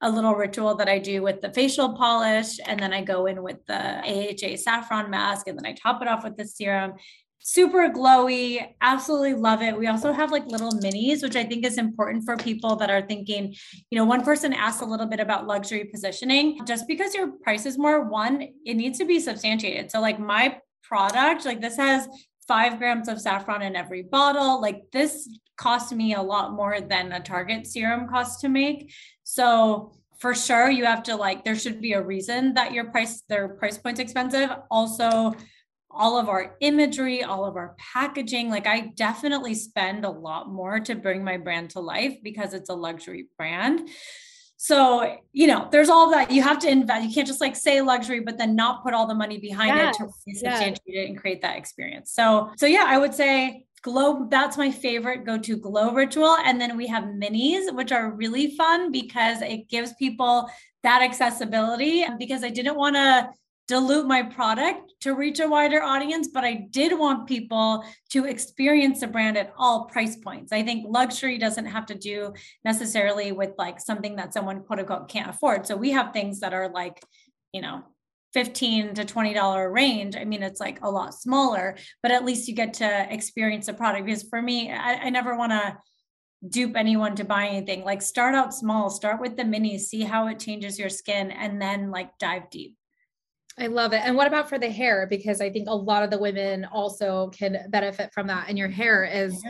a 0.02 0.10
little 0.10 0.34
ritual 0.34 0.74
that 0.74 0.90
I 0.90 0.98
do 0.98 1.22
with 1.22 1.40
the 1.40 1.50
facial 1.52 1.94
polish, 1.94 2.60
and 2.66 2.78
then 2.78 2.92
I 2.92 3.00
go 3.02 3.24
in 3.24 3.42
with 3.42 3.64
the 3.66 3.74
AHA 3.74 4.58
saffron 4.58 5.10
mask, 5.10 5.48
and 5.48 5.58
then 5.58 5.64
I 5.64 5.72
top 5.72 6.02
it 6.02 6.08
off 6.08 6.24
with 6.24 6.36
the 6.36 6.44
serum 6.46 6.92
super 7.40 7.88
glowy 7.88 8.74
absolutely 8.80 9.34
love 9.34 9.62
it. 9.62 9.78
We 9.78 9.86
also 9.86 10.12
have 10.12 10.32
like 10.32 10.46
little 10.46 10.72
minis 10.72 11.22
which 11.22 11.36
i 11.36 11.44
think 11.44 11.64
is 11.64 11.78
important 11.78 12.24
for 12.24 12.36
people 12.36 12.76
that 12.76 12.90
are 12.90 13.02
thinking 13.02 13.54
you 13.90 13.98
know 13.98 14.04
one 14.04 14.24
person 14.24 14.52
asked 14.52 14.82
a 14.82 14.84
little 14.84 15.06
bit 15.06 15.20
about 15.20 15.46
luxury 15.46 15.84
positioning. 15.84 16.64
Just 16.66 16.88
because 16.88 17.14
your 17.14 17.32
price 17.42 17.66
is 17.66 17.78
more 17.78 18.08
one 18.08 18.42
it 18.64 18.74
needs 18.74 18.98
to 18.98 19.04
be 19.04 19.20
substantiated. 19.20 19.90
So 19.90 20.00
like 20.00 20.18
my 20.18 20.58
product 20.82 21.44
like 21.44 21.60
this 21.60 21.76
has 21.76 22.08
five 22.46 22.78
grams 22.78 23.08
of 23.08 23.20
saffron 23.20 23.62
in 23.62 23.76
every 23.76 24.02
bottle. 24.02 24.60
Like 24.60 24.82
this 24.92 25.28
cost 25.56 25.92
me 25.92 26.14
a 26.14 26.22
lot 26.22 26.52
more 26.52 26.80
than 26.80 27.12
a 27.12 27.20
target 27.20 27.66
serum 27.66 28.08
costs 28.08 28.40
to 28.42 28.48
make. 28.48 28.92
So 29.24 29.92
for 30.18 30.34
sure 30.34 30.70
you 30.70 30.84
have 30.84 31.02
to 31.04 31.16
like 31.16 31.44
there 31.44 31.56
should 31.56 31.80
be 31.80 31.92
a 31.92 32.02
reason 32.02 32.54
that 32.54 32.72
your 32.72 32.90
price 32.90 33.22
their 33.28 33.48
price 33.48 33.78
point's 33.78 34.00
expensive. 34.00 34.50
Also 34.70 35.34
all 35.90 36.18
of 36.18 36.28
our 36.28 36.56
imagery, 36.60 37.22
all 37.22 37.44
of 37.44 37.56
our 37.56 37.74
packaging. 37.78 38.50
Like 38.50 38.66
I 38.66 38.92
definitely 38.96 39.54
spend 39.54 40.04
a 40.04 40.10
lot 40.10 40.50
more 40.50 40.80
to 40.80 40.94
bring 40.94 41.24
my 41.24 41.36
brand 41.36 41.70
to 41.70 41.80
life 41.80 42.16
because 42.22 42.54
it's 42.54 42.70
a 42.70 42.74
luxury 42.74 43.28
brand. 43.36 43.88
So, 44.58 45.18
you 45.32 45.46
know, 45.46 45.68
there's 45.70 45.90
all 45.90 46.10
that 46.10 46.30
you 46.30 46.42
have 46.42 46.58
to 46.60 46.70
invest. 46.70 47.06
You 47.06 47.14
can't 47.14 47.26
just 47.26 47.40
like 47.40 47.54
say 47.56 47.82
luxury, 47.82 48.20
but 48.20 48.38
then 48.38 48.56
not 48.56 48.82
put 48.82 48.94
all 48.94 49.06
the 49.06 49.14
money 49.14 49.38
behind 49.38 49.76
yes, 49.76 49.96
it 49.96 50.04
to 50.04 50.12
substantiate 50.34 50.80
yes. 50.86 51.04
it 51.04 51.08
and 51.10 51.18
create 51.18 51.42
that 51.42 51.58
experience. 51.58 52.12
So, 52.12 52.50
so 52.56 52.66
yeah, 52.66 52.84
I 52.86 52.98
would 52.98 53.14
say 53.14 53.66
glow 53.82 54.26
that's 54.28 54.56
my 54.56 54.68
favorite 54.68 55.24
go-to 55.24 55.56
glow 55.56 55.92
ritual 55.92 56.36
and 56.44 56.60
then 56.60 56.76
we 56.76 56.88
have 56.88 57.04
minis 57.04 57.72
which 57.72 57.92
are 57.92 58.10
really 58.10 58.56
fun 58.56 58.90
because 58.90 59.40
it 59.42 59.68
gives 59.68 59.92
people 59.92 60.50
that 60.82 61.02
accessibility 61.02 62.04
because 62.18 62.42
i 62.42 62.48
didn't 62.48 62.74
want 62.74 62.96
to 62.96 63.28
dilute 63.68 64.06
my 64.06 64.22
product 64.22 64.94
to 65.00 65.14
reach 65.14 65.40
a 65.40 65.48
wider 65.48 65.82
audience, 65.82 66.28
but 66.32 66.44
I 66.44 66.66
did 66.70 66.96
want 66.96 67.26
people 67.26 67.84
to 68.10 68.24
experience 68.24 69.00
the 69.00 69.08
brand 69.08 69.36
at 69.36 69.52
all 69.56 69.86
price 69.86 70.16
points. 70.16 70.52
I 70.52 70.62
think 70.62 70.86
luxury 70.88 71.36
doesn't 71.38 71.66
have 71.66 71.86
to 71.86 71.94
do 71.94 72.32
necessarily 72.64 73.32
with 73.32 73.50
like 73.58 73.80
something 73.80 74.16
that 74.16 74.32
someone 74.32 74.62
quote 74.62 74.80
unquote 74.80 75.08
can't 75.08 75.30
afford. 75.30 75.66
So 75.66 75.76
we 75.76 75.90
have 75.90 76.12
things 76.12 76.40
that 76.40 76.54
are 76.54 76.68
like, 76.68 77.02
you 77.52 77.60
know, 77.60 77.82
15 78.34 78.94
to 78.94 79.04
20 79.06 79.32
dollar 79.32 79.72
range 79.72 80.14
i 80.14 80.22
mean 80.22 80.42
it's 80.42 80.60
like 80.60 80.82
a 80.82 80.90
lot 80.90 81.14
smaller 81.14 81.74
but 82.02 82.10
at 82.10 82.24
least 82.24 82.46
you 82.46 82.54
get 82.54 82.74
to 82.74 83.06
experience 83.10 83.64
the 83.64 83.72
product 83.72 84.04
because 84.04 84.24
for 84.24 84.42
me 84.42 84.70
i, 84.70 84.94
I 84.94 85.10
never 85.10 85.38
want 85.38 85.52
to 85.52 85.78
dupe 86.46 86.76
anyone 86.76 87.16
to 87.16 87.24
buy 87.24 87.46
anything 87.46 87.82
like 87.82 88.02
start 88.02 88.34
out 88.34 88.52
small 88.52 88.90
start 88.90 89.22
with 89.22 89.38
the 89.38 89.44
mini 89.44 89.78
see 89.78 90.02
how 90.02 90.26
it 90.26 90.38
changes 90.38 90.78
your 90.78 90.90
skin 90.90 91.30
and 91.30 91.62
then 91.62 91.90
like 91.90 92.18
dive 92.18 92.50
deep 92.50 92.76
I 93.58 93.68
love 93.68 93.94
it. 93.94 94.02
And 94.04 94.16
what 94.16 94.26
about 94.26 94.48
for 94.50 94.58
the 94.58 94.70
hair? 94.70 95.06
Because 95.08 95.40
I 95.40 95.48
think 95.48 95.68
a 95.68 95.74
lot 95.74 96.02
of 96.02 96.10
the 96.10 96.18
women 96.18 96.66
also 96.66 97.28
can 97.30 97.70
benefit 97.70 98.12
from 98.12 98.26
that. 98.26 98.48
And 98.48 98.58
your 98.58 98.68
hair 98.68 99.04
is, 99.04 99.42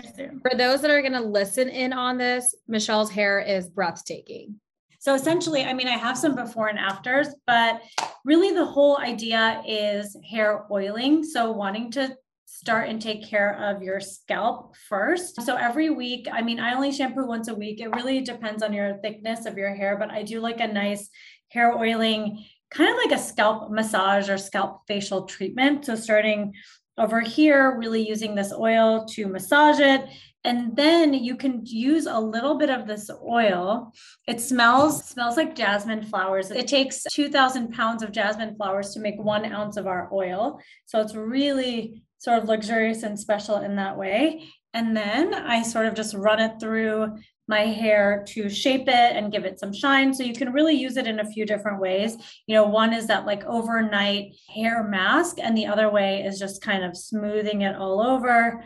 for 0.42 0.56
those 0.56 0.80
that 0.82 0.92
are 0.92 1.00
going 1.00 1.12
to 1.12 1.20
listen 1.20 1.68
in 1.68 1.92
on 1.92 2.16
this, 2.16 2.54
Michelle's 2.68 3.10
hair 3.10 3.40
is 3.40 3.68
breathtaking. 3.68 4.60
So 5.00 5.14
essentially, 5.14 5.64
I 5.64 5.72
mean, 5.72 5.88
I 5.88 5.96
have 5.96 6.16
some 6.16 6.36
before 6.36 6.68
and 6.68 6.78
afters, 6.78 7.28
but 7.46 7.82
really 8.24 8.52
the 8.52 8.64
whole 8.64 8.98
idea 8.98 9.62
is 9.66 10.16
hair 10.28 10.66
oiling. 10.70 11.24
So 11.24 11.50
wanting 11.50 11.90
to 11.92 12.16
start 12.44 12.88
and 12.88 13.02
take 13.02 13.28
care 13.28 13.60
of 13.60 13.82
your 13.82 14.00
scalp 14.00 14.76
first. 14.88 15.42
So 15.42 15.56
every 15.56 15.90
week, 15.90 16.28
I 16.32 16.42
mean, 16.42 16.60
I 16.60 16.74
only 16.74 16.92
shampoo 16.92 17.26
once 17.26 17.48
a 17.48 17.54
week. 17.54 17.80
It 17.80 17.94
really 17.94 18.20
depends 18.20 18.62
on 18.62 18.72
your 18.72 18.98
thickness 18.98 19.46
of 19.46 19.58
your 19.58 19.74
hair, 19.74 19.96
but 19.98 20.10
I 20.10 20.22
do 20.22 20.40
like 20.40 20.60
a 20.60 20.66
nice 20.66 21.10
hair 21.48 21.76
oiling 21.76 22.44
kind 22.70 22.90
of 22.90 22.96
like 22.96 23.18
a 23.18 23.22
scalp 23.22 23.70
massage 23.70 24.28
or 24.28 24.38
scalp 24.38 24.82
facial 24.86 25.24
treatment. 25.24 25.86
So 25.86 25.94
starting 25.94 26.54
over 26.98 27.20
here, 27.20 27.76
really 27.78 28.06
using 28.06 28.34
this 28.34 28.52
oil 28.52 29.04
to 29.10 29.26
massage 29.26 29.80
it. 29.80 30.06
And 30.44 30.76
then 30.76 31.12
you 31.12 31.36
can 31.36 31.62
use 31.64 32.06
a 32.06 32.18
little 32.18 32.56
bit 32.56 32.70
of 32.70 32.86
this 32.86 33.10
oil. 33.10 33.92
It 34.28 34.40
smells 34.40 35.04
smells 35.04 35.36
like 35.36 35.56
jasmine 35.56 36.04
flowers. 36.04 36.50
It 36.50 36.68
takes 36.68 37.02
2,000 37.12 37.72
pounds 37.72 38.02
of 38.02 38.12
jasmine 38.12 38.54
flowers 38.56 38.94
to 38.94 39.00
make 39.00 39.18
one 39.18 39.44
ounce 39.44 39.76
of 39.76 39.88
our 39.88 40.08
oil. 40.12 40.60
So 40.86 41.00
it's 41.00 41.16
really 41.16 42.04
sort 42.18 42.38
of 42.38 42.48
luxurious 42.48 43.02
and 43.02 43.18
special 43.18 43.56
in 43.56 43.76
that 43.76 43.98
way. 43.98 44.44
And 44.72 44.96
then 44.96 45.34
I 45.34 45.62
sort 45.62 45.86
of 45.86 45.94
just 45.94 46.14
run 46.14 46.40
it 46.40 46.60
through 46.60 47.16
my 47.48 47.60
hair 47.60 48.24
to 48.28 48.48
shape 48.48 48.88
it 48.88 48.88
and 49.16 49.32
give 49.32 49.44
it 49.44 49.60
some 49.60 49.72
shine. 49.72 50.12
So 50.12 50.22
you 50.22 50.34
can 50.34 50.52
really 50.52 50.74
use 50.74 50.96
it 50.96 51.06
in 51.06 51.20
a 51.20 51.30
few 51.30 51.46
different 51.46 51.80
ways. 51.80 52.16
You 52.46 52.54
know, 52.54 52.66
one 52.66 52.92
is 52.92 53.06
that 53.06 53.26
like 53.26 53.44
overnight 53.44 54.34
hair 54.52 54.82
mask, 54.82 55.38
and 55.40 55.56
the 55.56 55.66
other 55.66 55.90
way 55.90 56.22
is 56.22 56.38
just 56.38 56.62
kind 56.62 56.84
of 56.84 56.96
smoothing 56.96 57.62
it 57.62 57.76
all 57.76 58.00
over 58.00 58.64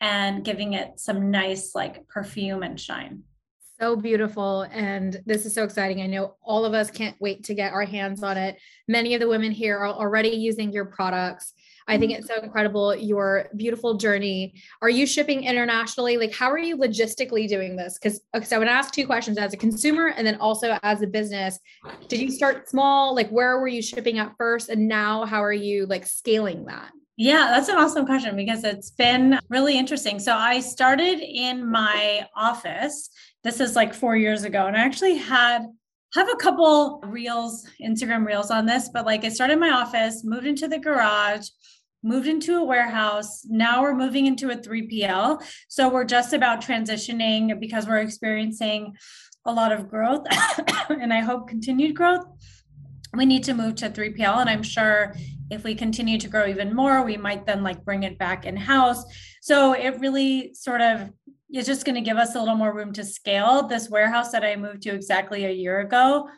and 0.00 0.44
giving 0.44 0.72
it 0.72 0.98
some 0.98 1.30
nice 1.30 1.74
like 1.74 2.06
perfume 2.08 2.62
and 2.62 2.78
shine. 2.78 3.22
So 3.80 3.96
beautiful. 3.96 4.62
And 4.70 5.20
this 5.26 5.44
is 5.44 5.54
so 5.54 5.64
exciting. 5.64 6.02
I 6.02 6.06
know 6.06 6.36
all 6.40 6.64
of 6.64 6.72
us 6.72 6.90
can't 6.90 7.16
wait 7.18 7.44
to 7.44 7.54
get 7.54 7.72
our 7.72 7.84
hands 7.84 8.22
on 8.22 8.36
it. 8.36 8.56
Many 8.86 9.14
of 9.14 9.20
the 9.20 9.28
women 9.28 9.50
here 9.50 9.76
are 9.76 9.88
already 9.88 10.28
using 10.28 10.72
your 10.72 10.84
products. 10.84 11.52
I 11.88 11.98
think 11.98 12.12
it's 12.12 12.28
mm-hmm. 12.28 12.40
so 12.40 12.44
incredible 12.44 12.94
your 12.94 13.48
beautiful 13.56 13.94
journey. 13.94 14.54
Are 14.80 14.90
you 14.90 15.06
shipping 15.06 15.44
internationally? 15.44 16.16
Like, 16.16 16.34
how 16.34 16.50
are 16.50 16.58
you 16.58 16.76
logistically 16.76 17.48
doing 17.48 17.76
this? 17.76 17.98
Because 17.98 18.20
okay, 18.34 18.44
so 18.44 18.60
I 18.60 18.64
to 18.64 18.70
ask 18.70 18.92
two 18.92 19.06
questions 19.06 19.38
as 19.38 19.52
a 19.52 19.56
consumer 19.56 20.08
and 20.08 20.26
then 20.26 20.36
also 20.36 20.78
as 20.82 21.02
a 21.02 21.06
business. 21.06 21.58
Did 22.08 22.20
you 22.20 22.30
start 22.30 22.68
small? 22.68 23.14
Like, 23.14 23.30
where 23.30 23.58
were 23.60 23.68
you 23.68 23.82
shipping 23.82 24.18
at 24.18 24.34
first? 24.36 24.68
And 24.68 24.88
now, 24.88 25.24
how 25.24 25.42
are 25.42 25.52
you 25.52 25.86
like 25.86 26.06
scaling 26.06 26.66
that? 26.66 26.92
Yeah, 27.16 27.48
that's 27.50 27.68
an 27.68 27.76
awesome 27.76 28.06
question 28.06 28.36
because 28.36 28.64
it's 28.64 28.90
been 28.90 29.38
really 29.48 29.78
interesting. 29.78 30.18
So 30.18 30.34
I 30.34 30.60
started 30.60 31.20
in 31.20 31.70
my 31.70 32.26
office. 32.34 33.10
This 33.44 33.60
is 33.60 33.76
like 33.76 33.92
four 33.92 34.16
years 34.16 34.44
ago, 34.44 34.66
and 34.66 34.76
I 34.76 34.80
actually 34.80 35.16
had 35.16 35.66
have 36.14 36.28
a 36.30 36.36
couple 36.36 37.00
reels, 37.04 37.66
Instagram 37.82 38.26
reels 38.26 38.50
on 38.50 38.66
this, 38.66 38.90
but 38.92 39.06
like 39.06 39.24
I 39.24 39.28
started 39.28 39.58
my 39.58 39.70
office, 39.70 40.24
moved 40.24 40.46
into 40.46 40.68
the 40.68 40.78
garage, 40.78 41.48
moved 42.02 42.26
into 42.26 42.56
a 42.56 42.64
warehouse. 42.64 43.46
Now 43.46 43.82
we're 43.82 43.94
moving 43.94 44.26
into 44.26 44.50
a 44.50 44.56
3PL. 44.56 45.42
So 45.68 45.88
we're 45.88 46.04
just 46.04 46.32
about 46.32 46.60
transitioning 46.60 47.58
because 47.58 47.86
we're 47.86 47.98
experiencing 47.98 48.94
a 49.44 49.52
lot 49.52 49.72
of 49.72 49.88
growth 49.88 50.26
and 50.88 51.12
I 51.12 51.20
hope 51.20 51.48
continued 51.48 51.96
growth. 51.96 52.26
We 53.14 53.26
need 53.26 53.44
to 53.44 53.54
move 53.54 53.74
to 53.76 53.90
3PL. 53.90 54.40
And 54.40 54.48
I'm 54.48 54.62
sure 54.62 55.14
if 55.50 55.64
we 55.64 55.74
continue 55.74 56.18
to 56.18 56.28
grow 56.28 56.46
even 56.46 56.74
more, 56.74 57.02
we 57.02 57.16
might 57.16 57.46
then 57.46 57.62
like 57.62 57.84
bring 57.84 58.04
it 58.04 58.18
back 58.18 58.46
in 58.46 58.56
house. 58.56 59.04
So 59.42 59.74
it 59.74 60.00
really 60.00 60.54
sort 60.54 60.80
of 60.80 61.10
is 61.52 61.66
just 61.66 61.84
going 61.84 61.94
to 61.94 62.00
give 62.00 62.16
us 62.16 62.34
a 62.34 62.38
little 62.38 62.54
more 62.54 62.74
room 62.74 62.92
to 62.94 63.04
scale. 63.04 63.66
This 63.66 63.90
warehouse 63.90 64.32
that 64.32 64.44
I 64.44 64.56
moved 64.56 64.82
to 64.82 64.94
exactly 64.94 65.44
a 65.44 65.50
year 65.50 65.80
ago, 65.80 66.28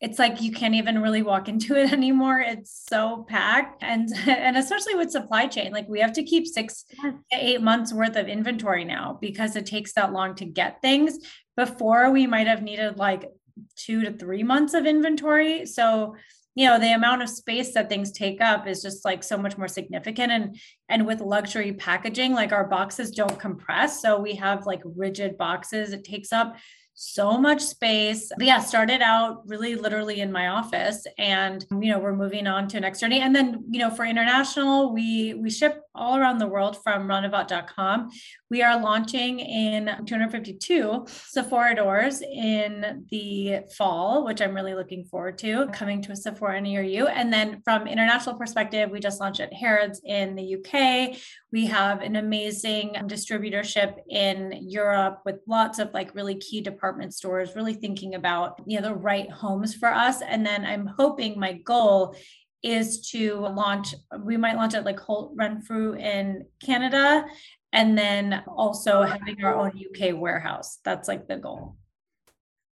it's 0.00 0.18
like 0.18 0.40
you 0.40 0.52
can't 0.52 0.74
even 0.74 1.00
really 1.00 1.22
walk 1.22 1.48
into 1.52 1.76
it 1.76 1.92
anymore. 1.92 2.40
It's 2.40 2.84
so 2.88 3.24
packed. 3.28 3.82
And 3.82 4.08
and 4.26 4.56
especially 4.56 4.94
with 4.94 5.10
supply 5.10 5.46
chain, 5.46 5.72
like 5.72 5.88
we 5.88 6.00
have 6.00 6.12
to 6.14 6.22
keep 6.22 6.46
six 6.46 6.84
to 7.02 7.14
eight 7.32 7.62
months 7.62 7.92
worth 7.92 8.16
of 8.16 8.28
inventory 8.28 8.84
now 8.84 9.18
because 9.20 9.56
it 9.56 9.66
takes 9.66 9.94
that 9.94 10.12
long 10.12 10.34
to 10.36 10.44
get 10.44 10.82
things. 10.82 11.18
Before 11.56 12.10
we 12.10 12.26
might 12.26 12.46
have 12.46 12.62
needed 12.62 12.96
like 12.96 13.28
two 13.76 14.02
to 14.02 14.12
three 14.12 14.42
months 14.42 14.74
of 14.74 14.86
inventory. 14.86 15.66
So 15.66 16.16
you 16.54 16.66
know 16.66 16.78
the 16.78 16.92
amount 16.92 17.22
of 17.22 17.30
space 17.30 17.72
that 17.72 17.88
things 17.88 18.12
take 18.12 18.40
up 18.42 18.66
is 18.66 18.82
just 18.82 19.04
like 19.04 19.22
so 19.22 19.38
much 19.38 19.56
more 19.56 19.68
significant. 19.68 20.32
And 20.32 20.56
and 20.88 21.06
with 21.06 21.20
luxury 21.20 21.72
packaging 21.72 22.34
like 22.34 22.52
our 22.52 22.66
boxes 22.66 23.10
don't 23.10 23.38
compress. 23.38 24.02
So 24.02 24.20
we 24.20 24.34
have 24.36 24.66
like 24.66 24.82
rigid 24.84 25.38
boxes. 25.38 25.92
It 25.92 26.04
takes 26.04 26.32
up 26.32 26.56
so 26.94 27.38
much 27.38 27.60
space. 27.60 28.30
But 28.36 28.46
yeah, 28.46 28.60
started 28.60 29.02
out 29.02 29.42
really 29.46 29.74
literally 29.74 30.20
in 30.20 30.30
my 30.30 30.48
office 30.48 31.06
and 31.18 31.64
you 31.70 31.90
know, 31.90 31.98
we're 31.98 32.14
moving 32.14 32.46
on 32.46 32.68
to 32.68 32.80
next 32.80 33.00
journey. 33.00 33.20
And 33.20 33.34
then, 33.34 33.64
you 33.70 33.78
know, 33.78 33.90
for 33.90 34.04
international, 34.04 34.92
we 34.92 35.34
we 35.34 35.50
ship 35.50 35.82
all 35.94 36.16
around 36.16 36.38
the 36.38 36.46
world 36.46 36.82
from 36.82 37.08
ranavat.com. 37.08 38.10
We 38.50 38.62
are 38.62 38.80
launching 38.80 39.40
in 39.40 39.86
252 40.06 41.06
Sephora 41.08 41.74
doors 41.74 42.22
in 42.22 43.06
the 43.10 43.60
fall, 43.76 44.24
which 44.24 44.40
I'm 44.40 44.54
really 44.54 44.74
looking 44.74 45.04
forward 45.04 45.38
to 45.38 45.66
coming 45.68 46.02
to 46.02 46.12
a 46.12 46.16
Sephora 46.16 46.60
near 46.60 46.82
you. 46.82 47.06
And 47.06 47.32
then 47.32 47.62
from 47.64 47.86
international 47.86 48.36
perspective, 48.36 48.90
we 48.90 49.00
just 49.00 49.20
launched 49.20 49.40
at 49.40 49.52
Harrods 49.52 50.00
in 50.04 50.34
the 50.34 50.56
UK. 50.56 51.16
We 51.52 51.66
have 51.66 52.00
an 52.00 52.16
amazing 52.16 52.94
distributorship 53.02 53.96
in 54.08 54.58
Europe 54.62 55.20
with 55.26 55.40
lots 55.46 55.78
of 55.78 55.92
like 55.92 56.14
really 56.14 56.36
key 56.36 56.62
department 56.62 57.14
stores, 57.14 57.54
really 57.54 57.74
thinking 57.74 58.14
about 58.14 58.60
you 58.66 58.80
know 58.80 58.88
the 58.88 58.94
right 58.94 59.30
homes 59.30 59.74
for 59.74 59.88
us. 59.88 60.22
And 60.22 60.46
then 60.46 60.64
I'm 60.64 60.86
hoping 60.86 61.38
my 61.38 61.52
goal 61.52 62.16
is 62.62 63.10
to 63.10 63.34
launch. 63.34 63.94
We 64.18 64.36
might 64.36 64.56
launch 64.56 64.74
it 64.74 64.84
like 64.84 64.98
Holt 64.98 65.32
Renfrew 65.36 65.94
in 65.94 66.46
Canada, 66.64 67.26
and 67.72 67.98
then 67.98 68.42
also 68.48 69.00
oh, 69.00 69.02
having 69.02 69.44
our 69.44 69.54
own 69.54 69.72
UK 69.72 70.18
warehouse. 70.18 70.78
That's 70.84 71.06
like 71.06 71.28
the 71.28 71.36
goal 71.36 71.76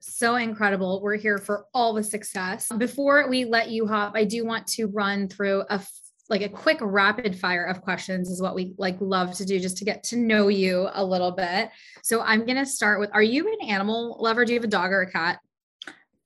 so 0.07 0.35
incredible. 0.35 1.01
We're 1.01 1.17
here 1.17 1.37
for 1.37 1.65
all 1.73 1.93
the 1.93 2.03
success. 2.03 2.69
Before 2.77 3.29
we 3.29 3.45
let 3.45 3.69
you 3.69 3.87
hop, 3.87 4.13
I 4.15 4.23
do 4.23 4.45
want 4.45 4.67
to 4.67 4.87
run 4.87 5.27
through 5.27 5.63
a 5.69 5.81
like 6.29 6.41
a 6.41 6.49
quick 6.49 6.77
rapid 6.81 7.37
fire 7.37 7.65
of 7.65 7.81
questions 7.81 8.29
is 8.29 8.41
what 8.41 8.55
we 8.55 8.73
like 8.77 8.97
love 8.99 9.33
to 9.35 9.45
do 9.45 9.59
just 9.59 9.77
to 9.77 9.85
get 9.85 10.03
to 10.03 10.17
know 10.17 10.47
you 10.47 10.89
a 10.93 11.03
little 11.03 11.31
bit. 11.31 11.69
So 12.03 12.21
I'm 12.21 12.45
going 12.45 12.57
to 12.57 12.65
start 12.65 12.99
with 12.99 13.09
are 13.13 13.23
you 13.23 13.47
an 13.47 13.69
animal 13.69 14.17
lover? 14.19 14.45
Do 14.45 14.53
you 14.53 14.59
have 14.59 14.65
a 14.65 14.67
dog 14.67 14.91
or 14.91 15.01
a 15.01 15.11
cat? 15.11 15.39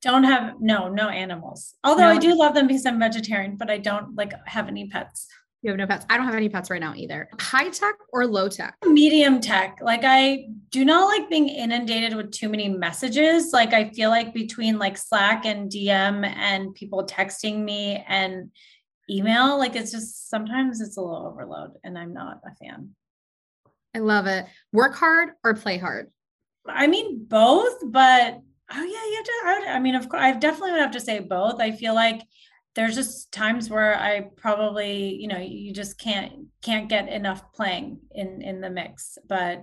Don't 0.02 0.24
have 0.24 0.60
no, 0.60 0.88
no 0.88 1.08
animals. 1.08 1.74
Although 1.84 2.02
no. 2.02 2.10
I 2.10 2.18
do 2.18 2.36
love 2.36 2.54
them 2.54 2.66
because 2.66 2.84
I'm 2.84 2.98
vegetarian, 2.98 3.56
but 3.56 3.70
I 3.70 3.78
don't 3.78 4.16
like 4.16 4.32
have 4.46 4.66
any 4.66 4.88
pets. 4.88 5.28
You 5.62 5.70
have 5.70 5.78
no 5.78 5.86
pets. 5.86 6.04
I 6.10 6.16
don't 6.16 6.26
have 6.26 6.34
any 6.34 6.48
pets 6.48 6.70
right 6.70 6.80
now 6.80 6.92
either. 6.96 7.28
High 7.40 7.68
tech 7.68 7.94
or 8.12 8.26
low 8.26 8.48
tech? 8.48 8.74
Medium 8.84 9.40
tech. 9.40 9.78
Like 9.80 10.00
I 10.02 10.46
do 10.70 10.84
not 10.84 11.06
like 11.06 11.30
being 11.30 11.48
inundated 11.48 12.16
with 12.16 12.32
too 12.32 12.48
many 12.48 12.68
messages. 12.68 13.52
Like 13.52 13.72
I 13.72 13.90
feel 13.90 14.10
like 14.10 14.34
between 14.34 14.80
like 14.80 14.98
Slack 14.98 15.46
and 15.46 15.70
DM 15.70 16.26
and 16.26 16.74
people 16.74 17.06
texting 17.06 17.62
me 17.62 18.04
and 18.08 18.50
email 19.10 19.58
like 19.58 19.76
it's 19.76 19.92
just 19.92 20.30
sometimes 20.30 20.80
it's 20.80 20.96
a 20.96 21.00
little 21.00 21.26
overload 21.26 21.72
and 21.84 21.98
i'm 21.98 22.12
not 22.12 22.40
a 22.46 22.54
fan. 22.54 22.90
I 23.94 23.98
love 23.98 24.26
it. 24.26 24.46
Work 24.72 24.94
hard 24.94 25.30
or 25.44 25.54
play 25.54 25.76
hard? 25.76 26.10
I 26.66 26.86
mean 26.86 27.26
both 27.26 27.78
but 27.86 28.40
oh 28.72 28.82
yeah 28.82 28.84
you 28.84 29.14
have 29.16 29.24
to 29.24 29.32
I, 29.44 29.58
would, 29.58 29.68
I 29.68 29.78
mean 29.80 29.94
of 29.94 30.08
course 30.08 30.22
i 30.22 30.32
definitely 30.32 30.72
would 30.72 30.80
have 30.80 30.92
to 30.92 31.00
say 31.00 31.18
both. 31.18 31.60
I 31.60 31.72
feel 31.72 31.94
like 31.94 32.22
there's 32.74 32.94
just 32.94 33.32
times 33.32 33.68
where 33.68 33.98
i 33.98 34.30
probably 34.36 35.14
you 35.16 35.28
know 35.28 35.38
you 35.38 35.74
just 35.74 35.98
can't 35.98 36.46
can't 36.62 36.88
get 36.88 37.08
enough 37.08 37.52
playing 37.52 37.98
in 38.14 38.40
in 38.40 38.60
the 38.62 38.70
mix 38.70 39.18
but 39.28 39.62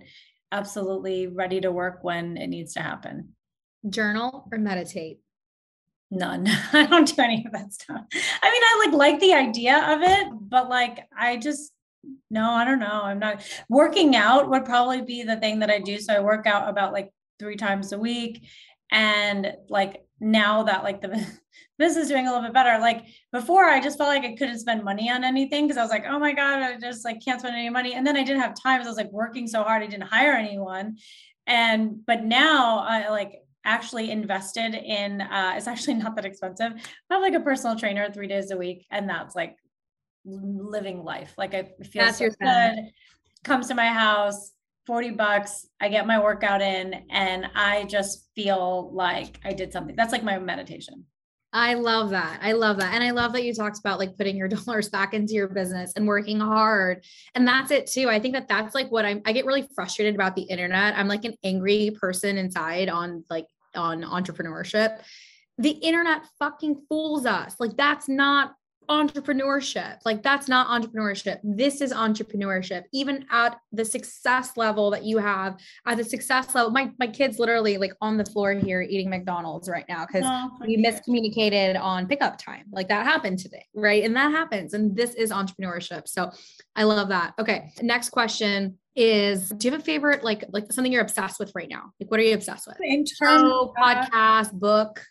absolutely 0.51 1.27
ready 1.27 1.61
to 1.61 1.71
work 1.71 1.99
when 2.03 2.37
it 2.37 2.47
needs 2.47 2.73
to 2.73 2.81
happen. 2.81 3.29
Journal 3.89 4.47
or 4.51 4.57
meditate 4.57 5.19
None. 6.11 6.47
I 6.73 6.85
don't 6.85 7.07
do 7.07 7.21
any 7.21 7.45
of 7.45 7.51
that 7.51 7.73
stuff. 7.73 8.01
I 8.41 8.51
mean, 8.51 8.63
I 8.63 8.85
like 8.85 8.93
like 8.95 9.19
the 9.19 9.33
idea 9.33 9.93
of 9.93 10.01
it, 10.01 10.27
but 10.33 10.69
like 10.69 11.07
I 11.17 11.37
just 11.37 11.71
no, 12.29 12.51
I 12.51 12.65
don't 12.65 12.79
know. 12.79 13.01
I'm 13.03 13.19
not 13.19 13.43
working 13.67 14.15
out 14.15 14.49
would 14.49 14.65
probably 14.65 15.01
be 15.01 15.23
the 15.23 15.37
thing 15.37 15.59
that 15.59 15.69
I 15.69 15.79
do. 15.79 15.99
So 15.99 16.13
I 16.13 16.19
work 16.19 16.47
out 16.47 16.69
about 16.69 16.93
like 16.93 17.11
three 17.39 17.55
times 17.55 17.91
a 17.91 17.99
week. 17.99 18.47
And 18.91 19.53
like 19.67 20.03
now 20.19 20.63
that 20.63 20.83
like 20.83 21.01
the 21.01 21.09
business 21.77 22.05
is 22.05 22.09
doing 22.09 22.27
a 22.27 22.31
little 22.31 22.45
bit 22.45 22.53
better. 22.53 22.79
Like 22.79 23.05
before, 23.31 23.65
I 23.65 23.79
just 23.79 23.97
felt 23.97 24.09
like 24.09 24.23
I 24.23 24.35
couldn't 24.35 24.59
spend 24.59 24.83
money 24.83 25.09
on 25.11 25.23
anything 25.23 25.67
because 25.67 25.77
I 25.77 25.81
was 25.81 25.91
like, 25.91 26.05
oh 26.07 26.19
my 26.19 26.33
God, 26.33 26.61
I 26.61 26.77
just 26.77 27.05
like 27.05 27.23
can't 27.23 27.39
spend 27.39 27.55
any 27.55 27.69
money. 27.69 27.93
And 27.93 28.05
then 28.05 28.17
I 28.17 28.23
didn't 28.23 28.41
have 28.41 28.55
time. 28.55 28.81
So 28.81 28.87
I 28.87 28.89
was 28.89 28.97
like 28.97 29.11
working 29.11 29.47
so 29.47 29.63
hard, 29.63 29.83
I 29.83 29.87
didn't 29.87 30.07
hire 30.07 30.33
anyone. 30.33 30.97
And 31.47 32.05
but 32.05 32.23
now 32.23 32.79
I 32.79 33.09
like 33.09 33.33
actually 33.65 34.11
invested 34.11 34.75
in 34.75 35.21
uh, 35.21 35.53
it's 35.55 35.67
actually 35.67 35.93
not 36.03 36.15
that 36.15 36.25
expensive. 36.25 36.73
I 37.09 37.13
have 37.13 37.21
like 37.21 37.33
a 37.33 37.39
personal 37.39 37.77
trainer 37.77 38.11
three 38.11 38.27
days 38.27 38.51
a 38.51 38.57
week, 38.57 38.85
and 38.91 39.09
that's 39.09 39.35
like 39.35 39.57
living 40.25 41.03
life. 41.03 41.33
Like 41.37 41.53
I 41.53 41.63
feel 41.83 42.05
that's 42.05 42.19
so 42.19 42.29
good. 42.41 42.91
Comes 43.43 43.67
to 43.67 43.75
my 43.75 43.87
house, 43.87 44.51
40 44.85 45.11
bucks. 45.11 45.67
I 45.79 45.89
get 45.89 46.07
my 46.07 46.21
workout 46.21 46.61
in, 46.61 47.05
and 47.09 47.45
I 47.55 47.85
just 47.85 48.27
feel 48.35 48.91
like 48.93 49.39
I 49.43 49.53
did 49.53 49.71
something. 49.71 49.95
That's 49.95 50.11
like 50.11 50.23
my 50.23 50.39
meditation. 50.39 51.05
I 51.51 51.73
love 51.73 52.11
that. 52.11 52.39
I 52.43 52.51
love 52.51 52.77
that. 52.77 52.93
And 52.93 53.03
I 53.03 53.09
love 53.11 53.33
that 53.33 53.43
you 53.43 53.53
talked 53.53 53.79
about 53.79 53.97
like 53.97 54.15
putting 54.17 54.37
your 54.37 54.47
dollars 54.49 54.89
back 54.89 55.13
into 55.13 55.33
your 55.33 55.47
business 55.47 55.93
and 55.95 56.07
working 56.07 56.39
hard. 56.39 57.03
And 57.35 57.47
that's 57.47 57.71
it 57.71 57.87
too. 57.87 58.09
I 58.09 58.19
think 58.19 58.35
that 58.35 58.47
that's 58.47 58.75
like 58.75 58.91
what 58.91 59.05
I'm, 59.05 59.21
I 59.25 59.31
get 59.31 59.45
really 59.45 59.67
frustrated 59.73 60.15
about 60.15 60.35
the 60.35 60.43
internet. 60.43 60.95
I'm 60.97 61.07
like 61.07 61.25
an 61.25 61.35
angry 61.43 61.91
person 61.99 62.37
inside 62.37 62.89
on 62.89 63.23
like, 63.29 63.47
on 63.75 64.03
entrepreneurship. 64.03 65.01
The 65.57 65.71
internet 65.71 66.21
fucking 66.37 66.83
fools 66.87 67.25
us. 67.25 67.55
Like 67.59 67.75
that's 67.75 68.07
not 68.07 68.53
entrepreneurship. 68.89 69.97
Like 70.03 70.23
that's 70.23 70.47
not 70.47 70.67
entrepreneurship. 70.67 71.39
This 71.43 71.79
is 71.79 71.93
entrepreneurship. 71.93 72.83
Even 72.91 73.25
at 73.31 73.59
the 73.71 73.85
success 73.85 74.57
level 74.57 74.89
that 74.91 75.03
you 75.03 75.19
have, 75.19 75.59
at 75.85 75.97
the 75.97 76.03
success 76.03 76.55
level, 76.55 76.71
my 76.71 76.91
my 76.99 77.07
kids 77.07 77.39
literally 77.39 77.77
like 77.77 77.93
on 78.01 78.17
the 78.17 78.25
floor 78.25 78.53
here 78.53 78.81
eating 78.81 79.09
McDonald's 79.09 79.69
right 79.69 79.85
now 79.87 80.05
because 80.05 80.23
oh, 80.25 80.51
we 80.61 80.77
miscommunicated 80.77 81.79
on 81.79 82.07
pickup 82.07 82.37
time. 82.37 82.65
Like 82.71 82.87
that 82.89 83.05
happened 83.05 83.39
today, 83.39 83.65
right? 83.75 84.03
And 84.03 84.15
that 84.15 84.31
happens. 84.31 84.73
And 84.73 84.95
this 84.95 85.13
is 85.13 85.31
entrepreneurship. 85.31 86.07
So 86.07 86.31
I 86.75 86.83
love 86.83 87.09
that. 87.09 87.33
Okay. 87.39 87.71
Next 87.81 88.09
question 88.09 88.77
is 88.95 89.49
do 89.49 89.67
you 89.67 89.71
have 89.71 89.81
a 89.81 89.83
favorite 89.83 90.23
like 90.23 90.43
like 90.49 90.71
something 90.73 90.91
you're 90.91 91.01
obsessed 91.01 91.39
with 91.39 91.51
right 91.53 91.69
now? 91.69 91.91
Like 91.99 92.09
what 92.09 92.19
are 92.19 92.23
you 92.23 92.33
obsessed 92.33 92.67
with? 92.67 92.77
In 92.81 93.05
terms 93.05 93.43
of 93.43 93.73
podcast, 93.79 94.51
book. 94.53 95.01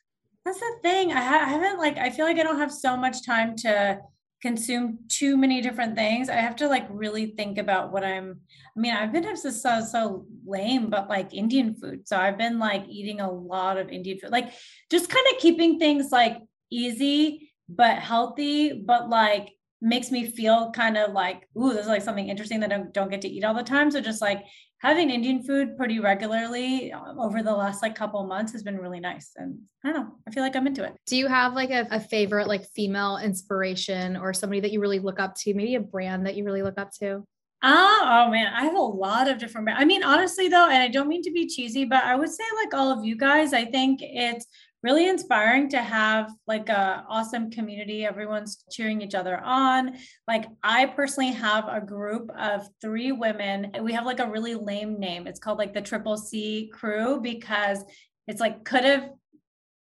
That's 0.49 0.61
the 0.61 0.77
thing. 0.83 1.13
I, 1.13 1.21
ha- 1.21 1.45
I 1.45 1.49
haven't 1.51 1.79
like 1.79 1.99
I 1.99 2.09
feel 2.09 2.25
like 2.25 2.39
I 2.39 2.43
don't 2.43 2.57
have 2.57 2.73
so 2.73 2.97
much 2.97 3.27
time 3.27 3.55
to 3.57 3.99
consume 4.41 5.01
too 5.07 5.37
many 5.37 5.61
different 5.61 5.95
things. 5.95 6.31
I 6.31 6.37
have 6.37 6.57
to 6.57 6.69
like 6.69 6.87
really 6.89 7.35
think 7.37 7.59
about 7.59 7.93
what 7.93 8.03
I'm. 8.03 8.41
I 8.75 8.81
mean, 8.81 8.95
I've 8.95 9.13
been 9.13 9.37
so 9.37 9.51
so, 9.51 9.85
so 9.85 10.25
lame, 10.47 10.89
but 10.89 11.07
like 11.11 11.35
Indian 11.35 11.75
food. 11.75 12.09
So 12.09 12.17
I've 12.17 12.39
been 12.39 12.59
like 12.59 12.89
eating 12.89 13.21
a 13.21 13.31
lot 13.31 13.77
of 13.77 13.91
Indian 13.91 14.21
food, 14.21 14.31
like 14.31 14.55
just 14.91 15.11
kind 15.11 15.27
of 15.31 15.39
keeping 15.39 15.79
things 15.79 16.11
like 16.11 16.39
easy 16.71 17.53
but 17.69 17.99
healthy, 17.99 18.73
but 18.73 19.11
like 19.11 19.51
makes 19.81 20.11
me 20.11 20.31
feel 20.31 20.71
kind 20.73 20.97
of 20.97 21.13
like, 21.13 21.49
ooh, 21.57 21.73
this 21.73 21.83
is 21.83 21.87
like 21.87 22.03
something 22.03 22.29
interesting 22.29 22.61
that 22.61 22.73
I 22.73 22.77
don't, 22.77 22.93
don't 22.93 23.11
get 23.11 23.21
to 23.23 23.29
eat 23.29 23.45
all 23.45 23.55
the 23.55 23.63
time. 23.63 23.91
So 23.91 24.01
just 24.01 24.21
like 24.21 24.45
having 24.79 25.11
Indian 25.11 25.43
food 25.43 25.77
pretty 25.77 26.01
regularly 26.01 26.93
um, 26.93 27.19
over 27.19 27.43
the 27.43 27.53
last 27.53 27.83
like 27.83 27.95
couple 27.95 28.25
months 28.27 28.53
has 28.53 28.63
been 28.63 28.79
really 28.79 29.01
nice. 29.01 29.33
And 29.37 29.59
I 29.85 29.93
don't 29.93 30.03
know, 30.03 30.13
I 30.27 30.31
feel 30.31 30.43
like 30.43 30.57
I'm 30.57 30.67
into 30.67 30.85
it. 30.85 30.95
Do 31.07 31.17
you 31.17 31.29
have 31.29 31.55
like 31.55 31.71
a, 31.71 31.87
a 31.91 32.01
favorite 32.01 32.49
like 32.49 32.65
female 32.75 33.19
inspiration 33.19 34.17
or 34.17 34.33
somebody 34.33 34.61
that 34.61 34.73
you 34.73 34.81
really 34.81 34.99
look 34.99 35.21
up 35.21 35.35
to? 35.37 35.55
Maybe 35.55 35.75
a 35.77 35.81
brand 35.81 36.27
that 36.27 36.37
you 36.37 36.45
really 36.45 36.63
look 36.63 36.79
up 36.79 36.93
to? 37.01 37.25
Oh, 37.61 38.01
oh 38.05 38.31
man, 38.31 38.53
I 38.55 38.65
have 38.65 38.77
a 38.77 38.81
lot 38.81 39.29
of 39.29 39.39
different. 39.39 39.69
I 39.71 39.85
mean, 39.85 40.05
honestly 40.05 40.49
though, 40.49 40.69
and 40.69 40.81
I 40.81 40.89
don't 40.89 41.09
mean 41.09 41.23
to 41.23 41.33
be 41.33 41.49
cheesy, 41.49 41.85
but 41.85 42.05
I 42.05 42.15
would 42.15 42.31
say 42.31 42.45
like 42.63 42.73
all 42.73 42.97
of 42.97 43.05
you 43.05 43.17
guys, 43.17 43.53
I 43.53 43.65
think 43.65 43.99
it's 44.01 44.47
really 44.83 45.09
inspiring 45.09 45.69
to 45.69 45.79
have 45.79 46.31
like 46.47 46.69
a 46.69 47.05
awesome 47.09 47.51
community 47.51 48.05
everyone's 48.05 48.65
cheering 48.71 49.01
each 49.01 49.15
other 49.15 49.39
on. 49.39 49.97
Like 50.27 50.47
i 50.63 50.87
personally 50.87 51.33
have 51.33 51.67
a 51.69 51.81
group 51.81 52.31
of 52.39 52.69
three 52.81 53.13
women. 53.13 53.73
We 53.83 53.93
have 53.93 54.07
like 54.07 54.21
a 54.21 54.31
really 54.31 54.55
lame 54.55 54.99
name. 54.99 55.27
It's 55.27 55.41
called 55.41 55.59
like 55.59 55.75
the 55.75 55.83
triple 55.83 56.17
c 56.17 56.71
crew 56.73 57.21
because 57.21 57.85
it's 58.27 58.41
like 58.41 58.65
could 58.65 58.85
have 58.85 59.11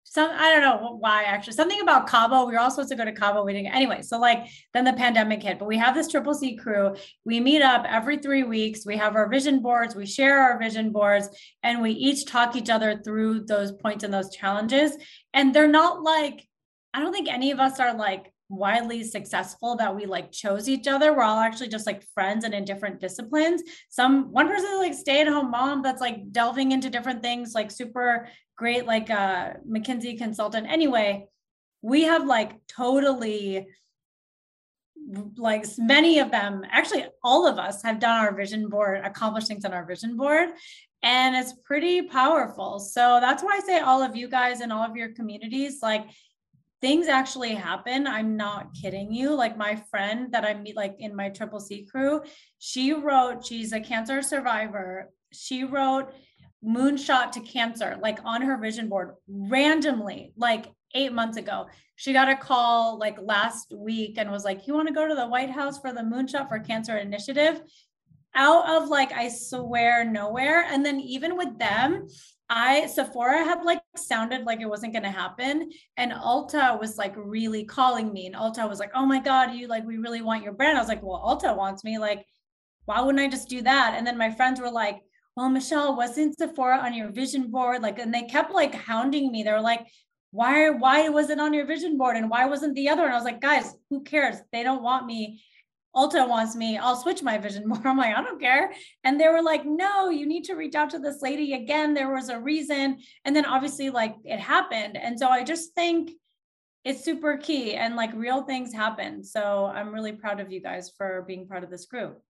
some 0.09 0.31
I 0.33 0.53
don't 0.53 0.61
know 0.61 0.95
why 0.99 1.23
actually 1.23 1.53
something 1.53 1.81
about 1.81 2.07
Cabo. 2.07 2.45
We 2.45 2.53
were 2.53 2.59
all 2.59 2.71
supposed 2.71 2.89
to 2.89 2.95
go 2.95 3.03
to 3.03 3.11
Cabo. 3.11 3.43
We 3.43 3.51
didn't 3.51 3.73
anyway. 3.73 4.01
So 4.01 4.17
like 4.19 4.47
then 4.73 4.85
the 4.85 4.93
pandemic 4.93 5.43
hit, 5.43 5.59
but 5.59 5.67
we 5.67 5.77
have 5.77 5.93
this 5.93 6.07
triple 6.07 6.33
C 6.33 6.55
crew. 6.55 6.95
We 7.25 7.41
meet 7.41 7.61
up 7.61 7.85
every 7.85 8.17
three 8.17 8.43
weeks. 8.43 8.85
We 8.85 8.95
have 8.95 9.15
our 9.17 9.27
vision 9.27 9.61
boards. 9.61 9.95
We 9.95 10.05
share 10.05 10.39
our 10.39 10.57
vision 10.57 10.91
boards, 10.91 11.27
and 11.61 11.81
we 11.81 11.91
each 11.91 12.25
talk 12.25 12.55
each 12.55 12.69
other 12.69 13.01
through 13.03 13.45
those 13.45 13.73
points 13.73 14.05
and 14.05 14.13
those 14.13 14.33
challenges. 14.33 14.95
And 15.33 15.53
they're 15.53 15.67
not 15.67 16.01
like 16.01 16.47
I 16.93 17.01
don't 17.01 17.11
think 17.11 17.27
any 17.27 17.51
of 17.51 17.59
us 17.59 17.79
are 17.79 17.93
like 17.93 18.31
widely 18.49 19.03
successful 19.03 19.75
that 19.75 19.95
we 19.95 20.05
like 20.05 20.31
chose 20.31 20.69
each 20.69 20.87
other. 20.87 21.13
We're 21.13 21.23
all 21.23 21.39
actually 21.39 21.69
just 21.69 21.85
like 21.85 22.03
friends 22.13 22.45
and 22.45 22.53
in 22.53 22.65
different 22.65 22.99
disciplines. 22.99 23.61
Some 23.89 24.31
one 24.31 24.47
person 24.47 24.69
is 24.71 24.79
like 24.79 24.93
stay 24.93 25.21
at 25.21 25.27
home 25.27 25.51
mom 25.51 25.81
that's 25.81 26.01
like 26.01 26.31
delving 26.31 26.71
into 26.71 26.89
different 26.89 27.21
things, 27.21 27.53
like 27.53 27.71
super 27.71 28.27
great, 28.57 28.85
like 28.85 29.09
a 29.09 29.19
uh, 29.19 29.53
McKinsey 29.69 30.17
consultant. 30.17 30.67
Anyway, 30.69 31.27
we 31.81 32.03
have 32.03 32.25
like 32.25 32.53
totally 32.67 33.67
like 35.37 35.65
many 35.77 36.19
of 36.19 36.31
them 36.31 36.63
actually 36.69 37.05
all 37.23 37.47
of 37.47 37.57
us 37.57 37.81
have 37.81 37.99
done 37.99 38.19
our 38.19 38.35
vision 38.35 38.67
board 38.67 38.99
accomplished 39.05 39.47
things 39.47 39.63
on 39.63 39.73
our 39.73 39.85
vision 39.85 40.17
board 40.17 40.49
and 41.03 41.35
it's 41.35 41.53
pretty 41.63 42.01
powerful 42.01 42.79
so 42.79 43.19
that's 43.21 43.41
why 43.43 43.51
i 43.55 43.59
say 43.65 43.79
all 43.79 44.01
of 44.01 44.15
you 44.15 44.27
guys 44.27 44.59
and 44.59 44.73
all 44.73 44.83
of 44.83 44.97
your 44.97 45.13
communities 45.13 45.79
like 45.81 46.05
things 46.81 47.07
actually 47.07 47.55
happen. 47.55 48.05
I'm 48.05 48.37
not 48.37 48.73
kidding 48.79 49.11
you. 49.11 49.33
Like 49.33 49.57
my 49.57 49.75
friend 49.89 50.31
that 50.31 50.45
I 50.45 50.53
meet 50.53 50.75
like 50.75 50.95
in 50.99 51.15
my 51.15 51.29
triple 51.29 51.59
C 51.59 51.85
crew, 51.85 52.21
she 52.59 52.93
wrote, 52.93 53.45
she's 53.45 53.73
a 53.73 53.79
cancer 53.79 54.21
survivor. 54.21 55.09
She 55.33 55.63
wrote 55.63 56.13
moonshot 56.65 57.31
to 57.31 57.39
cancer, 57.41 57.97
like 58.01 58.19
on 58.23 58.41
her 58.41 58.57
vision 58.57 58.89
board 58.89 59.11
randomly, 59.27 60.33
like 60.35 60.67
eight 60.93 61.13
months 61.13 61.37
ago. 61.37 61.67
She 61.95 62.13
got 62.13 62.29
a 62.29 62.35
call 62.35 62.97
like 62.99 63.17
last 63.21 63.73
week 63.75 64.17
and 64.17 64.31
was 64.31 64.45
like, 64.45 64.67
You 64.67 64.73
want 64.73 64.87
to 64.87 64.93
go 64.93 65.07
to 65.07 65.15
the 65.15 65.27
White 65.27 65.49
House 65.49 65.79
for 65.79 65.91
the 65.91 66.01
Moonshot 66.01 66.47
for 66.47 66.59
Cancer 66.59 66.97
initiative? 66.97 67.61
Out 68.35 68.69
of 68.69 68.89
like, 68.89 69.11
I 69.11 69.29
swear, 69.29 70.05
nowhere. 70.05 70.65
And 70.69 70.85
then 70.85 70.99
even 70.99 71.37
with 71.37 71.57
them, 71.57 72.07
I 72.49 72.87
Sephora 72.87 73.43
had 73.43 73.63
like 73.63 73.81
sounded 73.97 74.45
like 74.45 74.61
it 74.61 74.69
wasn't 74.69 74.93
going 74.93 75.03
to 75.03 75.09
happen 75.09 75.69
and 75.97 76.13
Ulta 76.13 76.79
was 76.79 76.97
like 76.97 77.13
really 77.17 77.65
calling 77.65 78.13
me 78.13 78.25
and 78.25 78.35
Ulta 78.35 78.67
was 78.69 78.79
like 78.79 78.91
oh 78.95 79.05
my 79.05 79.19
god 79.19 79.53
you 79.53 79.67
like 79.67 79.85
we 79.85 79.97
really 79.97 80.21
want 80.21 80.43
your 80.43 80.53
brand. 80.53 80.77
I 80.77 80.81
was 80.81 80.87
like 80.87 81.03
well 81.03 81.21
Ulta 81.25 81.55
wants 81.55 81.83
me 81.83 81.97
like 81.97 82.25
why 82.85 83.01
wouldn't 83.01 83.19
I 83.19 83.27
just 83.27 83.49
do 83.49 83.61
that? 83.63 83.95
And 83.97 84.07
then 84.07 84.17
my 84.17 84.31
friends 84.31 84.61
were 84.61 84.71
like 84.71 85.01
well 85.35 85.49
Michelle 85.49 85.97
wasn't 85.97 86.37
Sephora 86.37 86.77
on 86.77 86.93
your 86.93 87.11
vision 87.11 87.51
board? 87.51 87.81
Like 87.81 87.99
and 87.99 88.13
they 88.13 88.23
kept 88.23 88.53
like 88.53 88.73
hounding 88.73 89.31
me. 89.31 89.43
They 89.43 89.51
were 89.51 89.61
like 89.61 89.85
why 90.31 90.69
why 90.69 91.09
was 91.09 91.29
it 91.29 91.39
on 91.39 91.53
your 91.53 91.65
vision 91.65 91.97
board 91.97 92.15
and 92.15 92.29
why 92.29 92.45
wasn't 92.45 92.75
the 92.75 92.87
other? 92.87 93.03
And 93.03 93.11
I 93.11 93.15
was 93.15 93.25
like 93.25 93.41
guys 93.41 93.75
who 93.89 94.03
cares? 94.03 94.37
They 94.53 94.63
don't 94.63 94.83
want 94.83 95.05
me 95.05 95.43
Ulta 95.97 96.29
wants 96.29 96.55
me, 96.55 96.77
I'll 96.77 96.95
switch 96.95 97.23
my 97.23 97.37
vision 97.37 97.63
more. 97.67 97.81
I'm 97.83 97.97
like, 97.97 98.15
I 98.15 98.21
don't 98.21 98.39
care. 98.39 98.71
And 99.03 99.19
they 99.19 99.27
were 99.27 99.41
like, 99.41 99.65
no, 99.65 100.09
you 100.09 100.27
need 100.27 100.43
to 100.45 100.55
reach 100.55 100.75
out 100.75 100.91
to 100.91 100.99
this 100.99 101.21
lady 101.21 101.53
again. 101.53 101.93
There 101.93 102.13
was 102.13 102.29
a 102.29 102.39
reason. 102.39 102.99
And 103.25 103.35
then 103.35 103.45
obviously, 103.45 103.89
like, 103.89 104.15
it 104.23 104.39
happened. 104.39 104.95
And 104.95 105.19
so 105.19 105.27
I 105.27 105.43
just 105.43 105.73
think 105.73 106.11
it's 106.85 107.03
super 107.03 107.35
key 107.35 107.73
and 107.73 107.97
like 107.97 108.13
real 108.13 108.43
things 108.43 108.71
happen. 108.71 109.21
So 109.23 109.65
I'm 109.65 109.93
really 109.93 110.13
proud 110.13 110.39
of 110.39 110.51
you 110.51 110.61
guys 110.61 110.89
for 110.97 111.25
being 111.27 111.45
part 111.45 111.65
of 111.65 111.69
this 111.69 111.85
group. 111.85 112.21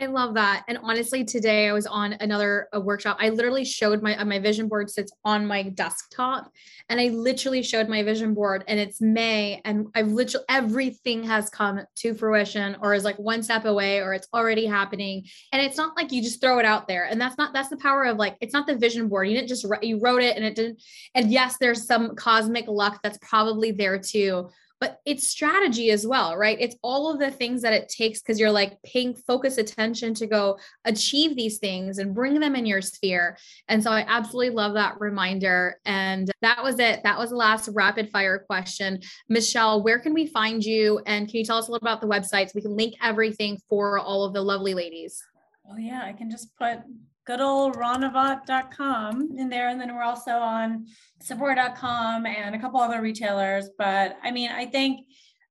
I 0.00 0.06
love 0.06 0.32
that. 0.34 0.64
And 0.66 0.78
honestly, 0.82 1.24
today 1.24 1.68
I 1.68 1.74
was 1.74 1.86
on 1.86 2.14
another 2.20 2.68
a 2.72 2.80
workshop. 2.80 3.18
I 3.20 3.28
literally 3.28 3.66
showed 3.66 4.02
my 4.02 4.16
uh, 4.16 4.24
my 4.24 4.38
vision 4.38 4.66
board 4.66 4.88
sits 4.88 5.12
on 5.26 5.46
my 5.46 5.62
desktop, 5.62 6.50
and 6.88 6.98
I 6.98 7.08
literally 7.08 7.62
showed 7.62 7.86
my 7.86 8.02
vision 8.02 8.32
board. 8.32 8.64
And 8.66 8.80
it's 8.80 9.02
May, 9.02 9.60
and 9.66 9.88
I've 9.94 10.08
literally 10.08 10.46
everything 10.48 11.22
has 11.24 11.50
come 11.50 11.82
to 11.96 12.14
fruition, 12.14 12.78
or 12.80 12.94
is 12.94 13.04
like 13.04 13.18
one 13.18 13.42
step 13.42 13.66
away, 13.66 13.98
or 14.00 14.14
it's 14.14 14.28
already 14.32 14.64
happening. 14.64 15.26
And 15.52 15.60
it's 15.60 15.76
not 15.76 15.94
like 15.96 16.12
you 16.12 16.22
just 16.22 16.40
throw 16.40 16.58
it 16.58 16.64
out 16.64 16.88
there. 16.88 17.04
And 17.04 17.20
that's 17.20 17.36
not 17.36 17.52
that's 17.52 17.68
the 17.68 17.76
power 17.76 18.04
of 18.04 18.16
like 18.16 18.38
it's 18.40 18.54
not 18.54 18.66
the 18.66 18.78
vision 18.78 19.06
board. 19.06 19.28
You 19.28 19.36
didn't 19.36 19.48
just 19.48 19.66
you 19.82 20.00
wrote 20.00 20.22
it 20.22 20.34
and 20.34 20.46
it 20.46 20.54
didn't. 20.54 20.82
And 21.14 21.30
yes, 21.30 21.58
there's 21.58 21.86
some 21.86 22.16
cosmic 22.16 22.66
luck 22.68 23.00
that's 23.02 23.18
probably 23.18 23.70
there 23.70 23.98
too 23.98 24.48
but 24.80 24.98
it's 25.04 25.28
strategy 25.28 25.90
as 25.90 26.06
well, 26.06 26.36
right? 26.36 26.56
It's 26.58 26.76
all 26.82 27.12
of 27.12 27.20
the 27.20 27.30
things 27.30 27.60
that 27.62 27.74
it 27.74 27.88
takes 27.88 28.20
because 28.20 28.40
you're 28.40 28.50
like 28.50 28.82
paying 28.82 29.14
focus 29.14 29.58
attention 29.58 30.14
to 30.14 30.26
go 30.26 30.58
achieve 30.86 31.36
these 31.36 31.58
things 31.58 31.98
and 31.98 32.14
bring 32.14 32.40
them 32.40 32.56
in 32.56 32.64
your 32.64 32.80
sphere. 32.80 33.36
And 33.68 33.82
so 33.82 33.90
I 33.90 34.04
absolutely 34.08 34.54
love 34.54 34.74
that 34.74 34.98
reminder. 34.98 35.78
And 35.84 36.30
that 36.40 36.62
was 36.62 36.78
it. 36.78 37.02
That 37.04 37.18
was 37.18 37.30
the 37.30 37.36
last 37.36 37.68
rapid 37.74 38.10
fire 38.10 38.38
question. 38.38 39.00
Michelle, 39.28 39.82
where 39.82 39.98
can 39.98 40.14
we 40.14 40.26
find 40.26 40.64
you? 40.64 41.00
And 41.06 41.28
can 41.28 41.36
you 41.36 41.44
tell 41.44 41.58
us 41.58 41.68
a 41.68 41.72
little 41.72 41.86
about 41.86 42.00
the 42.00 42.06
websites? 42.06 42.54
We 42.54 42.62
can 42.62 42.76
link 42.76 42.94
everything 43.02 43.58
for 43.68 43.98
all 43.98 44.24
of 44.24 44.32
the 44.32 44.42
lovely 44.42 44.72
ladies. 44.72 45.22
Oh, 45.70 45.76
yeah. 45.76 46.02
I 46.04 46.12
can 46.12 46.30
just 46.30 46.56
put 46.56 46.80
good 47.26 47.40
old 47.40 47.76
ranavat.com 47.76 49.30
in 49.36 49.48
there. 49.48 49.68
And 49.68 49.80
then 49.80 49.94
we're 49.94 50.02
also 50.02 50.32
on 50.32 50.86
Sephora.com 51.20 52.26
and 52.26 52.54
a 52.54 52.58
couple 52.58 52.80
other 52.80 53.00
retailers. 53.00 53.70
But 53.78 54.16
I 54.22 54.30
mean, 54.30 54.50
I 54.50 54.66
think 54.66 55.06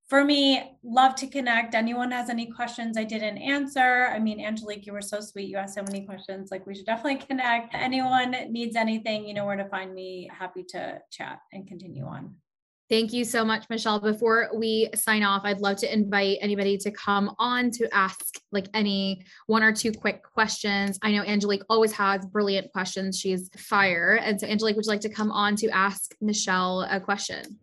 for 0.10 0.26
me, 0.26 0.76
love 0.84 1.14
to 1.16 1.28
connect. 1.28 1.76
Anyone 1.76 2.12
has 2.12 2.32
any 2.32 2.48
questions 2.48 2.98
I 2.98 3.04
didn't 3.04 3.38
answer? 3.38 4.08
I 4.08 4.18
mean, 4.18 4.44
Angelique, 4.44 4.88
you 4.88 4.94
were 4.94 5.04
so 5.04 5.22
sweet. 5.22 5.50
You 5.50 5.58
asked 5.58 5.76
so 5.76 5.84
many 5.84 6.04
questions. 6.04 6.50
Like, 6.50 6.66
we 6.66 6.74
should 6.74 6.88
definitely 6.88 7.24
connect. 7.28 7.76
Anyone 7.76 8.36
needs 8.50 8.76
anything, 8.76 9.28
you 9.28 9.36
know 9.36 9.46
where 9.46 9.56
to 9.56 9.70
find 9.70 9.94
me. 9.94 10.28
Happy 10.36 10.64
to 10.70 11.00
chat 11.12 11.42
and 11.54 11.68
continue 11.68 12.06
on. 12.06 12.36
Thank 12.90 13.14
you 13.14 13.24
so 13.24 13.46
much, 13.46 13.66
Michelle. 13.70 14.00
Before 14.00 14.50
we 14.52 14.90
sign 14.96 15.22
off, 15.22 15.44
I'd 15.46 15.60
love 15.62 15.78
to 15.78 15.94
invite 15.94 16.40
anybody 16.42 16.76
to 16.80 16.90
come 16.90 17.36
on 17.38 17.70
to 17.72 17.88
ask 17.94 18.42
like 18.52 18.68
any 18.74 19.26
one 19.46 19.62
or 19.62 19.72
two 19.72 19.92
quick 19.92 20.24
questions. 20.24 20.98
I 21.04 21.12
know 21.12 21.22
Angelique 21.22 21.62
always 21.70 21.92
has 21.92 22.26
brilliant 22.26 22.72
questions. 22.72 23.20
She's 23.20 23.52
fire. 23.56 24.20
And 24.24 24.42
so, 24.42 24.48
Angelique, 24.48 24.76
would 24.76 24.86
you 24.86 24.92
like 24.92 25.02
to 25.02 25.10
come 25.10 25.32
on 25.32 25.56
to 25.58 25.70
ask 25.70 26.16
Michelle 26.20 26.82
a 26.90 27.00
question? 27.00 27.60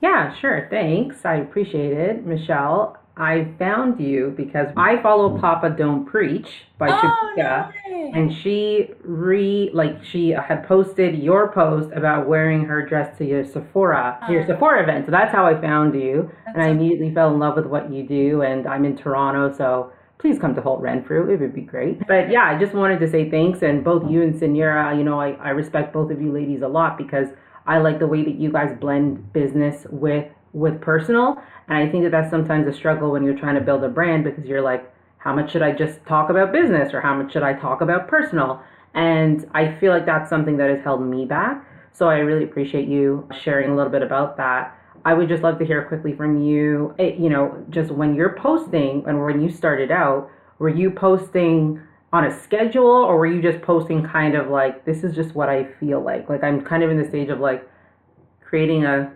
Yeah, 0.00 0.32
sure. 0.40 0.68
Thanks. 0.70 1.24
I 1.24 1.38
appreciate 1.38 1.94
it, 1.94 2.24
Michelle. 2.24 2.96
I 3.18 3.52
found 3.58 4.00
you 4.00 4.32
because 4.36 4.68
I 4.76 5.02
follow 5.02 5.38
Papa 5.38 5.70
Don't 5.70 6.06
Preach 6.06 6.48
by 6.78 6.88
oh, 6.88 6.92
Shubhika, 6.92 7.72
no 7.88 8.12
and 8.14 8.34
she 8.42 8.90
re 9.02 9.70
like 9.74 10.02
she 10.04 10.30
had 10.30 10.66
posted 10.66 11.18
your 11.18 11.52
post 11.52 11.90
about 11.92 12.28
wearing 12.28 12.64
her 12.64 12.86
dress 12.86 13.16
to 13.18 13.26
your 13.26 13.44
Sephora 13.44 14.18
your 14.30 14.46
Sephora 14.46 14.82
event. 14.82 15.06
So 15.06 15.10
that's 15.10 15.32
how 15.32 15.46
I 15.46 15.60
found 15.60 15.94
you, 15.94 16.30
and 16.46 16.62
I 16.62 16.68
immediately 16.68 17.12
fell 17.12 17.32
in 17.32 17.38
love 17.38 17.56
with 17.56 17.66
what 17.66 17.92
you 17.92 18.06
do. 18.06 18.42
And 18.42 18.66
I'm 18.66 18.84
in 18.84 18.96
Toronto, 18.96 19.54
so 19.56 19.92
please 20.18 20.38
come 20.38 20.54
to 20.54 20.60
Holt 20.60 20.80
Renfrew. 20.80 21.30
It 21.30 21.40
would 21.40 21.54
be 21.54 21.62
great. 21.62 22.06
But 22.06 22.30
yeah, 22.30 22.44
I 22.44 22.58
just 22.58 22.74
wanted 22.74 23.00
to 23.00 23.10
say 23.10 23.30
thanks, 23.30 23.62
and 23.62 23.84
both 23.84 24.08
you 24.10 24.22
and 24.22 24.34
Suneera, 24.34 24.96
you 24.96 25.04
know, 25.04 25.20
I, 25.20 25.32
I 25.32 25.50
respect 25.50 25.92
both 25.92 26.10
of 26.10 26.20
you 26.20 26.32
ladies 26.32 26.62
a 26.62 26.68
lot 26.68 26.96
because 26.96 27.28
I 27.66 27.78
like 27.78 27.98
the 27.98 28.06
way 28.06 28.24
that 28.24 28.36
you 28.36 28.50
guys 28.50 28.74
blend 28.80 29.32
business 29.32 29.86
with 29.90 30.26
with 30.58 30.80
personal 30.80 31.40
and 31.68 31.76
I 31.76 31.90
think 31.90 32.04
that 32.04 32.10
that's 32.10 32.30
sometimes 32.30 32.66
a 32.66 32.72
struggle 32.72 33.10
when 33.12 33.22
you're 33.22 33.38
trying 33.38 33.54
to 33.54 33.60
build 33.60 33.84
a 33.84 33.88
brand 33.88 34.24
because 34.24 34.46
you're 34.46 34.62
like, 34.62 34.90
how 35.18 35.34
much 35.34 35.52
should 35.52 35.62
I 35.62 35.72
just 35.72 36.04
talk 36.06 36.30
about 36.30 36.50
business 36.50 36.94
or 36.94 37.00
how 37.00 37.14
much 37.14 37.32
should 37.32 37.42
I 37.42 37.52
talk 37.52 37.82
about 37.82 38.08
personal? 38.08 38.62
And 38.94 39.46
I 39.52 39.74
feel 39.74 39.92
like 39.92 40.06
that's 40.06 40.30
something 40.30 40.56
that 40.56 40.70
has 40.70 40.82
held 40.82 41.02
me 41.02 41.26
back. 41.26 41.66
So 41.92 42.08
I 42.08 42.18
really 42.18 42.44
appreciate 42.44 42.88
you 42.88 43.28
sharing 43.42 43.70
a 43.70 43.76
little 43.76 43.92
bit 43.92 44.02
about 44.02 44.36
that. 44.38 44.74
I 45.04 45.12
would 45.12 45.28
just 45.28 45.42
love 45.42 45.58
to 45.58 45.66
hear 45.66 45.84
quickly 45.84 46.14
from 46.14 46.42
you, 46.42 46.94
you 46.98 47.28
know, 47.28 47.62
just 47.70 47.90
when 47.90 48.14
you're 48.14 48.34
posting 48.34 49.04
and 49.06 49.22
when 49.22 49.42
you 49.42 49.50
started 49.50 49.90
out, 49.90 50.30
were 50.58 50.68
you 50.68 50.90
posting 50.90 51.80
on 52.12 52.24
a 52.24 52.42
schedule 52.42 52.86
or 52.86 53.18
were 53.18 53.26
you 53.26 53.42
just 53.42 53.60
posting 53.62 54.02
kind 54.02 54.34
of 54.34 54.48
like, 54.48 54.86
this 54.86 55.04
is 55.04 55.14
just 55.14 55.34
what 55.34 55.50
I 55.50 55.64
feel 55.78 56.00
like? 56.00 56.30
Like 56.30 56.42
I'm 56.42 56.62
kind 56.62 56.82
of 56.82 56.90
in 56.90 56.96
the 56.96 57.08
stage 57.08 57.28
of 57.28 57.40
like 57.40 57.68
creating 58.40 58.86
a 58.86 59.12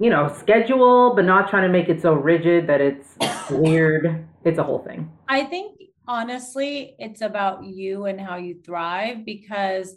you 0.00 0.08
know, 0.08 0.34
schedule, 0.38 1.14
but 1.14 1.26
not 1.26 1.50
trying 1.50 1.62
to 1.62 1.68
make 1.68 1.90
it 1.90 2.00
so 2.00 2.14
rigid 2.14 2.66
that 2.66 2.80
it's 2.80 3.16
weird. 3.50 4.26
It's 4.44 4.58
a 4.58 4.64
whole 4.64 4.78
thing. 4.78 5.12
I 5.28 5.44
think 5.44 5.78
honestly, 6.08 6.96
it's 6.98 7.20
about 7.20 7.64
you 7.64 8.06
and 8.06 8.18
how 8.18 8.36
you 8.36 8.60
thrive 8.64 9.26
because 9.26 9.96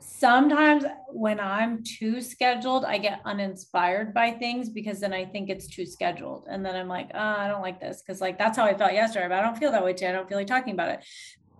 sometimes 0.00 0.84
when 1.08 1.40
I'm 1.40 1.82
too 1.82 2.20
scheduled, 2.20 2.84
I 2.84 2.98
get 2.98 3.22
uninspired 3.24 4.12
by 4.12 4.32
things 4.32 4.68
because 4.68 5.00
then 5.00 5.14
I 5.14 5.24
think 5.24 5.48
it's 5.48 5.66
too 5.66 5.86
scheduled. 5.86 6.46
And 6.50 6.64
then 6.64 6.76
I'm 6.76 6.88
like, 6.88 7.10
oh, 7.14 7.18
I 7.18 7.48
don't 7.48 7.62
like 7.62 7.80
this. 7.80 8.02
Cause 8.06 8.20
like 8.20 8.38
that's 8.38 8.58
how 8.58 8.64
I 8.64 8.76
felt 8.76 8.92
yesterday, 8.92 9.28
but 9.28 9.38
I 9.38 9.42
don't 9.42 9.56
feel 9.56 9.72
that 9.72 9.82
way 9.82 9.94
today. 9.94 10.10
I 10.10 10.12
don't 10.12 10.28
feel 10.28 10.38
like 10.38 10.46
talking 10.46 10.74
about 10.74 10.90
it. 10.90 11.04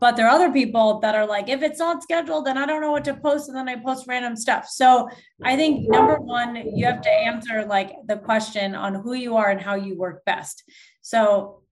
But 0.01 0.17
there 0.17 0.27
are 0.27 0.31
other 0.31 0.51
people 0.51 0.99
that 1.01 1.15
are 1.15 1.27
like, 1.27 1.49
if 1.49 1.63
it's 1.63 1.79
not 1.79 2.03
scheduled, 2.03 2.47
then 2.47 2.57
I 2.57 2.65
don't 2.65 2.81
know 2.81 2.91
what 2.91 3.05
to 3.05 3.15
post. 3.15 3.49
And 3.49 3.57
then 3.57 3.69
I 3.69 3.77
post 3.77 4.07
random 4.09 4.35
stuff. 4.35 4.67
So 4.67 5.09
I 5.45 5.57
think 5.57 5.89
number 5.91 6.17
one, 6.17 6.57
you 6.75 6.87
have 6.87 7.03
to 7.03 7.11
answer 7.11 7.67
like 7.67 7.93
the 8.07 8.17
question 8.17 8.75
on 8.75 8.95
who 8.95 9.13
you 9.13 9.37
are 9.37 9.51
and 9.51 9.61
how 9.61 9.75
you 9.75 9.97
work 9.99 10.25
best. 10.25 10.65
So 11.03 11.63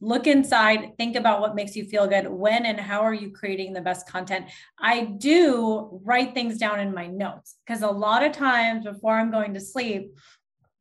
look 0.00 0.26
inside, 0.26 0.96
think 0.96 1.16
about 1.16 1.42
what 1.42 1.54
makes 1.54 1.76
you 1.76 1.84
feel 1.84 2.06
good. 2.06 2.26
When 2.26 2.64
and 2.64 2.80
how 2.80 3.02
are 3.02 3.12
you 3.12 3.30
creating 3.30 3.74
the 3.74 3.82
best 3.82 4.08
content? 4.08 4.46
I 4.78 5.04
do 5.04 6.00
write 6.02 6.32
things 6.32 6.56
down 6.56 6.80
in 6.80 6.94
my 6.94 7.06
notes 7.06 7.56
because 7.66 7.82
a 7.82 7.90
lot 7.90 8.24
of 8.24 8.32
times 8.32 8.84
before 8.84 9.14
I'm 9.14 9.30
going 9.30 9.52
to 9.54 9.60
sleep, 9.60 10.16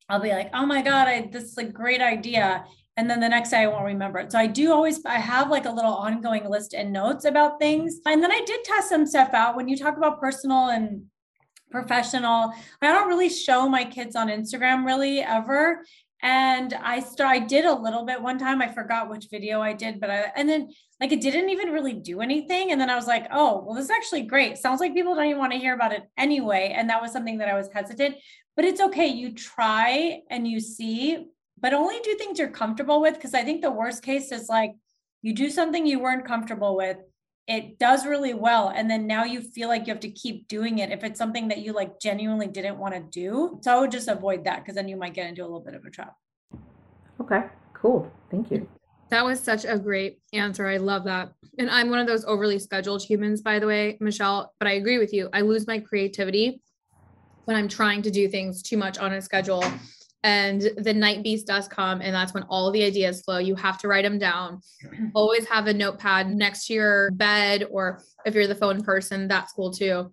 I'll 0.08 0.22
be 0.22 0.30
like, 0.30 0.50
oh 0.54 0.66
my 0.66 0.82
God, 0.82 1.08
I, 1.08 1.30
this 1.32 1.44
is 1.44 1.58
a 1.58 1.66
great 1.66 2.02
idea. 2.02 2.64
And 3.00 3.10
then 3.10 3.22
the 3.22 3.30
next 3.30 3.52
day 3.52 3.60
I 3.60 3.68
won't 3.68 3.86
remember 3.86 4.20
it. 4.20 4.30
So 4.30 4.38
I 4.38 4.46
do 4.46 4.74
always, 4.74 5.06
I 5.06 5.20
have 5.20 5.50
like 5.50 5.66
a 5.66 5.72
little 5.72 5.94
ongoing 5.94 6.50
list 6.50 6.74
and 6.74 6.92
notes 6.92 7.24
about 7.24 7.58
things. 7.58 8.02
And 8.06 8.22
then 8.22 8.30
I 8.30 8.42
did 8.46 8.62
test 8.66 8.90
some 8.90 9.06
stuff 9.06 9.34
out. 9.34 9.56
When 9.56 9.70
you 9.70 9.78
talk 9.78 9.96
about 9.96 10.20
personal 10.20 10.68
and 10.68 11.04
professional, 11.72 12.52
I 12.82 12.88
don't 12.92 13.08
really 13.08 13.30
show 13.30 13.70
my 13.70 13.86
kids 13.86 14.18
on 14.18 14.28
Instagram 14.28 14.86
really 14.86 15.22
ever 15.22 15.82
and 16.22 16.74
I 16.74 17.00
start 17.00 17.32
I 17.32 17.40
did 17.40 17.64
a 17.64 17.74
little 17.74 18.06
bit 18.06 18.22
one 18.22 18.38
time. 18.38 18.62
I 18.62 18.68
forgot 18.68 19.10
which 19.10 19.28
video 19.32 19.62
I 19.62 19.72
did, 19.72 20.02
but 20.02 20.10
I 20.10 20.34
and 20.36 20.50
then 20.50 20.68
like 21.00 21.14
it 21.14 21.22
didn't 21.22 21.50
even 21.52 21.70
really 21.70 21.94
do 21.94 22.20
anything. 22.20 22.74
And 22.74 22.82
then 22.82 22.90
I 22.90 22.98
was 22.98 23.08
like, 23.08 23.28
oh, 23.32 23.64
well, 23.66 23.76
this 23.76 23.86
is 23.86 23.92
actually 23.92 24.24
great. 24.24 24.58
Sounds 24.58 24.82
like 24.82 24.94
people 24.94 25.16
don't 25.16 25.28
even 25.28 25.38
want 25.38 25.54
to 25.54 25.58
hear 25.58 25.74
about 25.74 25.94
it 25.94 26.04
anyway. 26.18 26.74
And 26.76 26.90
that 26.90 27.02
was 27.02 27.14
something 27.14 27.38
that 27.38 27.48
I 27.48 27.56
was 27.56 27.70
hesitant, 27.74 28.16
but 28.58 28.66
it's 28.66 28.82
okay. 28.82 29.08
You 29.08 29.34
try 29.34 30.20
and 30.30 30.46
you 30.46 30.60
see, 30.60 31.28
but 31.62 31.74
only 31.74 32.00
do 32.00 32.16
things 32.16 32.40
you're 32.40 32.50
comfortable 32.50 33.02
with. 33.02 33.20
Cause 33.20 33.34
I 33.34 33.44
think 33.44 33.62
the 33.62 33.72
worst 33.72 34.04
case 34.04 34.32
is 34.32 34.50
like 34.50 34.74
you 35.22 35.34
do 35.34 35.50
something 35.50 35.86
you 35.86 36.00
weren't 36.00 36.26
comfortable 36.26 36.76
with 36.76 36.98
it 37.50 37.80
does 37.80 38.06
really 38.06 38.36
well 38.36 38.72
and 38.74 38.90
then 38.90 39.08
now 39.08 39.24
you 39.24 39.42
feel 39.42 39.68
like 39.68 39.88
you 39.88 39.94
have 39.94 40.00
to 40.00 40.12
keep 40.12 40.48
doing 40.48 40.78
it 40.78 40.92
if 40.92 41.04
it's 41.04 41.18
something 41.18 41.48
that 41.48 41.58
you 41.58 41.74
like 41.74 42.00
genuinely 42.00 42.48
didn't 42.48 42.78
want 42.78 42.94
to 42.94 43.02
do 43.02 43.60
so 43.62 43.76
i 43.76 43.80
would 43.80 43.92
just 43.92 44.08
avoid 44.08 44.46
that 44.46 44.60
because 44.60 44.76
then 44.76 44.88
you 44.88 44.96
might 44.96 45.14
get 45.14 45.28
into 45.28 45.42
a 45.42 45.46
little 45.46 45.60
bit 45.60 45.74
of 45.74 45.84
a 45.84 45.90
trap 45.90 46.16
okay 47.20 47.42
cool 47.74 48.10
thank 48.30 48.52
you 48.52 48.70
that 49.10 49.26
was 49.26 49.40
such 49.40 49.66
a 49.66 49.78
great 49.78 50.20
answer 50.32 50.68
i 50.68 50.78
love 50.78 51.04
that 51.04 51.34
and 51.58 51.70
i'm 51.72 51.90
one 51.90 52.00
of 52.00 52.08
those 52.08 52.24
overly 52.26 52.60
scheduled 52.60 53.02
humans 53.02 53.42
by 53.42 53.58
the 53.58 53.66
way 53.66 53.98
michelle 54.00 54.54
but 54.60 54.68
i 54.68 54.74
agree 54.74 55.00
with 55.00 55.12
you 55.12 55.28
i 55.34 55.42
lose 55.42 55.66
my 55.66 55.80
creativity 55.80 56.62
when 57.46 57.58
i'm 57.58 57.68
trying 57.68 58.04
to 58.04 58.12
do 58.12 58.30
things 58.30 58.62
too 58.62 58.78
much 58.78 59.00
on 59.00 59.12
a 59.14 59.22
schedule 59.22 59.64
and 60.24 60.62
the 60.78 60.94
night 60.94 61.24
beast 61.24 61.48
does 61.48 61.68
come 61.68 62.02
and 62.02 62.14
that's 62.14 62.34
when 62.34 62.44
all 62.44 62.72
the 62.72 62.84
ideas 62.84 63.22
flow. 63.22 63.38
You 63.38 63.56
have 63.56 63.78
to 63.80 63.88
write 63.88 64.04
them 64.04 64.20
down. 64.20 64.62
Always 65.14 65.46
have 65.48 65.68
a 65.68 65.74
notepad 65.74 66.30
next 66.30 66.68
to 66.68 66.74
your 66.74 67.12
bed 67.12 67.66
or 67.72 68.02
if 68.26 68.36
you're 68.36 68.48
the 68.48 68.56
phone 68.56 68.82
person 68.82 69.28
that's 69.28 69.54
cool 69.54 69.72
too. 69.72 70.12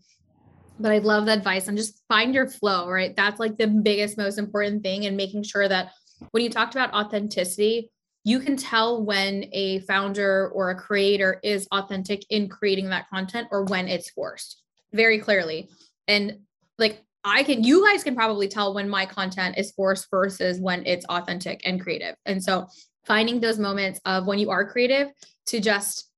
But 0.78 0.92
i 0.92 0.98
love 0.98 1.26
the 1.26 1.32
advice 1.32 1.68
and 1.68 1.76
just 1.76 2.02
find 2.08 2.34
your 2.34 2.48
flow 2.48 2.88
right? 2.88 3.16
That's 3.16 3.40
like 3.40 3.56
the 3.56 3.66
biggest 3.66 4.16
most 4.16 4.38
important 4.38 4.82
thing 4.82 5.06
and 5.06 5.16
making 5.16 5.42
sure 5.42 5.68
that 5.68 5.92
when 6.30 6.42
you 6.42 6.50
talked 6.50 6.74
about 6.74 6.92
authenticity 6.92 7.90
you 8.26 8.40
can 8.40 8.56
tell 8.56 9.04
when 9.04 9.48
a 9.52 9.78
founder 9.80 10.48
or 10.48 10.70
a 10.70 10.74
creator 10.74 11.38
is 11.44 11.68
authentic 11.70 12.26
in 12.28 12.48
creating 12.48 12.88
that 12.88 13.08
content 13.08 13.46
or 13.52 13.62
when 13.66 13.86
it's 13.86 14.10
forced 14.10 14.62
very 14.92 15.20
clearly. 15.20 15.68
And 16.08 16.40
like 16.76 17.04
I 17.26 17.42
can, 17.42 17.64
you 17.64 17.84
guys 17.84 18.04
can 18.04 18.14
probably 18.14 18.46
tell 18.46 18.72
when 18.72 18.88
my 18.88 19.04
content 19.04 19.58
is 19.58 19.72
forced 19.72 20.06
versus 20.10 20.60
when 20.60 20.86
it's 20.86 21.04
authentic 21.06 21.60
and 21.66 21.80
creative. 21.80 22.14
And 22.24 22.42
so 22.42 22.68
finding 23.04 23.40
those 23.40 23.58
moments 23.58 24.00
of 24.04 24.26
when 24.26 24.38
you 24.38 24.50
are 24.50 24.70
creative 24.70 25.08
to 25.46 25.60
just 25.60 26.08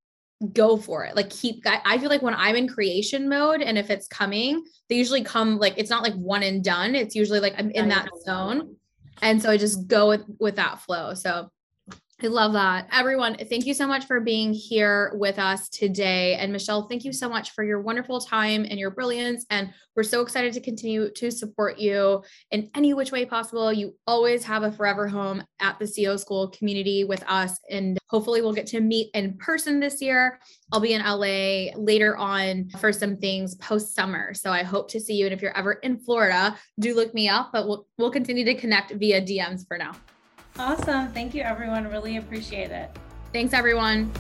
go 0.52 0.76
for 0.76 1.06
it. 1.06 1.16
Like 1.16 1.30
keep, 1.30 1.62
I 1.66 1.96
feel 1.98 2.10
like 2.10 2.20
when 2.20 2.34
I'm 2.34 2.56
in 2.56 2.68
creation 2.68 3.26
mode 3.26 3.62
and 3.62 3.78
if 3.78 3.88
it's 3.88 4.06
coming, 4.06 4.62
they 4.90 4.96
usually 4.96 5.24
come 5.24 5.58
like, 5.58 5.74
it's 5.78 5.90
not 5.90 6.02
like 6.02 6.14
one 6.14 6.42
and 6.42 6.62
done. 6.62 6.94
It's 6.94 7.14
usually 7.14 7.40
like 7.40 7.54
I'm 7.56 7.70
in 7.70 7.88
that 7.88 8.10
zone. 8.24 8.76
And 9.22 9.40
so 9.40 9.50
I 9.50 9.56
just 9.56 9.88
go 9.88 10.08
with, 10.08 10.24
with 10.38 10.56
that 10.56 10.80
flow. 10.80 11.14
So 11.14 11.50
I 12.20 12.26
love 12.26 12.52
that. 12.54 12.88
Everyone, 12.90 13.36
thank 13.36 13.64
you 13.64 13.72
so 13.72 13.86
much 13.86 14.06
for 14.06 14.18
being 14.18 14.52
here 14.52 15.12
with 15.14 15.38
us 15.38 15.68
today. 15.68 16.34
And 16.34 16.52
Michelle, 16.52 16.88
thank 16.88 17.04
you 17.04 17.12
so 17.12 17.28
much 17.28 17.52
for 17.52 17.62
your 17.62 17.80
wonderful 17.80 18.20
time 18.20 18.66
and 18.68 18.76
your 18.76 18.90
brilliance. 18.90 19.46
And 19.50 19.72
we're 19.94 20.02
so 20.02 20.20
excited 20.20 20.52
to 20.54 20.60
continue 20.60 21.12
to 21.12 21.30
support 21.30 21.78
you 21.78 22.24
in 22.50 22.70
any 22.74 22.92
which 22.92 23.12
way 23.12 23.24
possible. 23.24 23.72
You 23.72 23.94
always 24.04 24.42
have 24.42 24.64
a 24.64 24.72
forever 24.72 25.06
home 25.06 25.44
at 25.60 25.78
the 25.78 25.84
CEO 25.84 26.18
School 26.18 26.48
community 26.48 27.04
with 27.04 27.22
us. 27.28 27.56
And 27.70 27.96
hopefully, 28.08 28.42
we'll 28.42 28.52
get 28.52 28.66
to 28.68 28.80
meet 28.80 29.10
in 29.14 29.36
person 29.38 29.78
this 29.78 30.02
year. 30.02 30.40
I'll 30.72 30.80
be 30.80 30.94
in 30.94 31.02
LA 31.02 31.72
later 31.80 32.16
on 32.16 32.68
for 32.80 32.92
some 32.92 33.16
things 33.18 33.54
post 33.56 33.94
summer. 33.94 34.34
So 34.34 34.50
I 34.50 34.64
hope 34.64 34.90
to 34.90 34.98
see 34.98 35.14
you. 35.14 35.26
And 35.26 35.34
if 35.34 35.40
you're 35.40 35.56
ever 35.56 35.74
in 35.74 36.00
Florida, 36.00 36.56
do 36.80 36.96
look 36.96 37.14
me 37.14 37.28
up, 37.28 37.50
but 37.52 37.68
we'll, 37.68 37.86
we'll 37.96 38.10
continue 38.10 38.44
to 38.44 38.54
connect 38.54 38.90
via 38.94 39.22
DMs 39.22 39.64
for 39.68 39.78
now. 39.78 39.92
Awesome. 40.58 41.12
Thank 41.12 41.34
you, 41.34 41.42
everyone. 41.42 41.88
Really 41.88 42.16
appreciate 42.16 42.70
it. 42.70 42.90
Thanks, 43.32 43.52
everyone. 43.52 44.10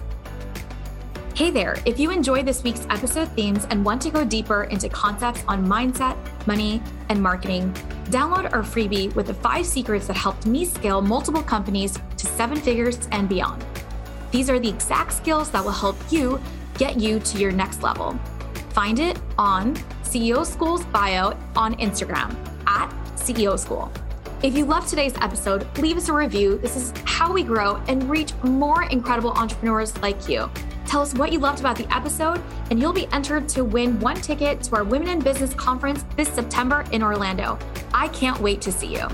Hey 1.34 1.50
there. 1.50 1.76
If 1.84 1.98
you 1.98 2.10
enjoyed 2.10 2.46
this 2.46 2.62
week's 2.62 2.86
episode 2.90 3.28
themes 3.28 3.66
and 3.70 3.84
want 3.84 4.02
to 4.02 4.10
go 4.10 4.24
deeper 4.24 4.64
into 4.64 4.88
concepts 4.88 5.42
on 5.48 5.66
mindset, 5.66 6.16
money, 6.46 6.82
and 7.08 7.22
marketing, 7.22 7.72
download 8.06 8.52
our 8.52 8.62
freebie 8.62 9.14
with 9.14 9.28
the 9.28 9.34
five 9.34 9.66
secrets 9.66 10.06
that 10.08 10.16
helped 10.16 10.46
me 10.46 10.64
scale 10.64 11.00
multiple 11.00 11.42
companies 11.42 11.98
to 12.16 12.26
seven 12.26 12.56
figures 12.60 13.08
and 13.12 13.28
beyond. 13.28 13.64
These 14.30 14.50
are 14.50 14.58
the 14.58 14.68
exact 14.68 15.12
skills 15.12 15.50
that 15.50 15.64
will 15.64 15.72
help 15.72 15.96
you 16.10 16.40
get 16.76 16.98
you 16.98 17.18
to 17.20 17.38
your 17.38 17.52
next 17.52 17.82
level. 17.82 18.18
Find 18.70 18.98
it 18.98 19.18
on 19.38 19.74
CEO 20.02 20.44
School's 20.44 20.84
bio 20.86 21.36
on 21.56 21.74
Instagram 21.76 22.34
at 22.66 22.90
CEO 23.16 23.58
School. 23.58 23.92
If 24.40 24.56
you 24.56 24.64
loved 24.66 24.86
today's 24.86 25.14
episode, 25.16 25.66
leave 25.78 25.96
us 25.96 26.08
a 26.08 26.12
review. 26.12 26.58
This 26.58 26.76
is 26.76 26.92
how 27.04 27.32
we 27.32 27.42
grow 27.42 27.82
and 27.88 28.08
reach 28.08 28.32
more 28.44 28.84
incredible 28.84 29.32
entrepreneurs 29.32 29.98
like 29.98 30.28
you. 30.28 30.48
Tell 30.86 31.02
us 31.02 31.12
what 31.12 31.32
you 31.32 31.40
loved 31.40 31.58
about 31.58 31.74
the 31.74 31.92
episode, 31.92 32.40
and 32.70 32.78
you'll 32.78 32.92
be 32.92 33.08
entered 33.08 33.48
to 33.48 33.64
win 33.64 33.98
one 33.98 34.14
ticket 34.14 34.62
to 34.62 34.76
our 34.76 34.84
Women 34.84 35.08
in 35.08 35.18
Business 35.18 35.52
conference 35.54 36.04
this 36.16 36.28
September 36.28 36.84
in 36.92 37.02
Orlando. 37.02 37.58
I 37.92 38.06
can't 38.08 38.40
wait 38.40 38.60
to 38.60 38.70
see 38.70 38.94
you. 38.94 39.08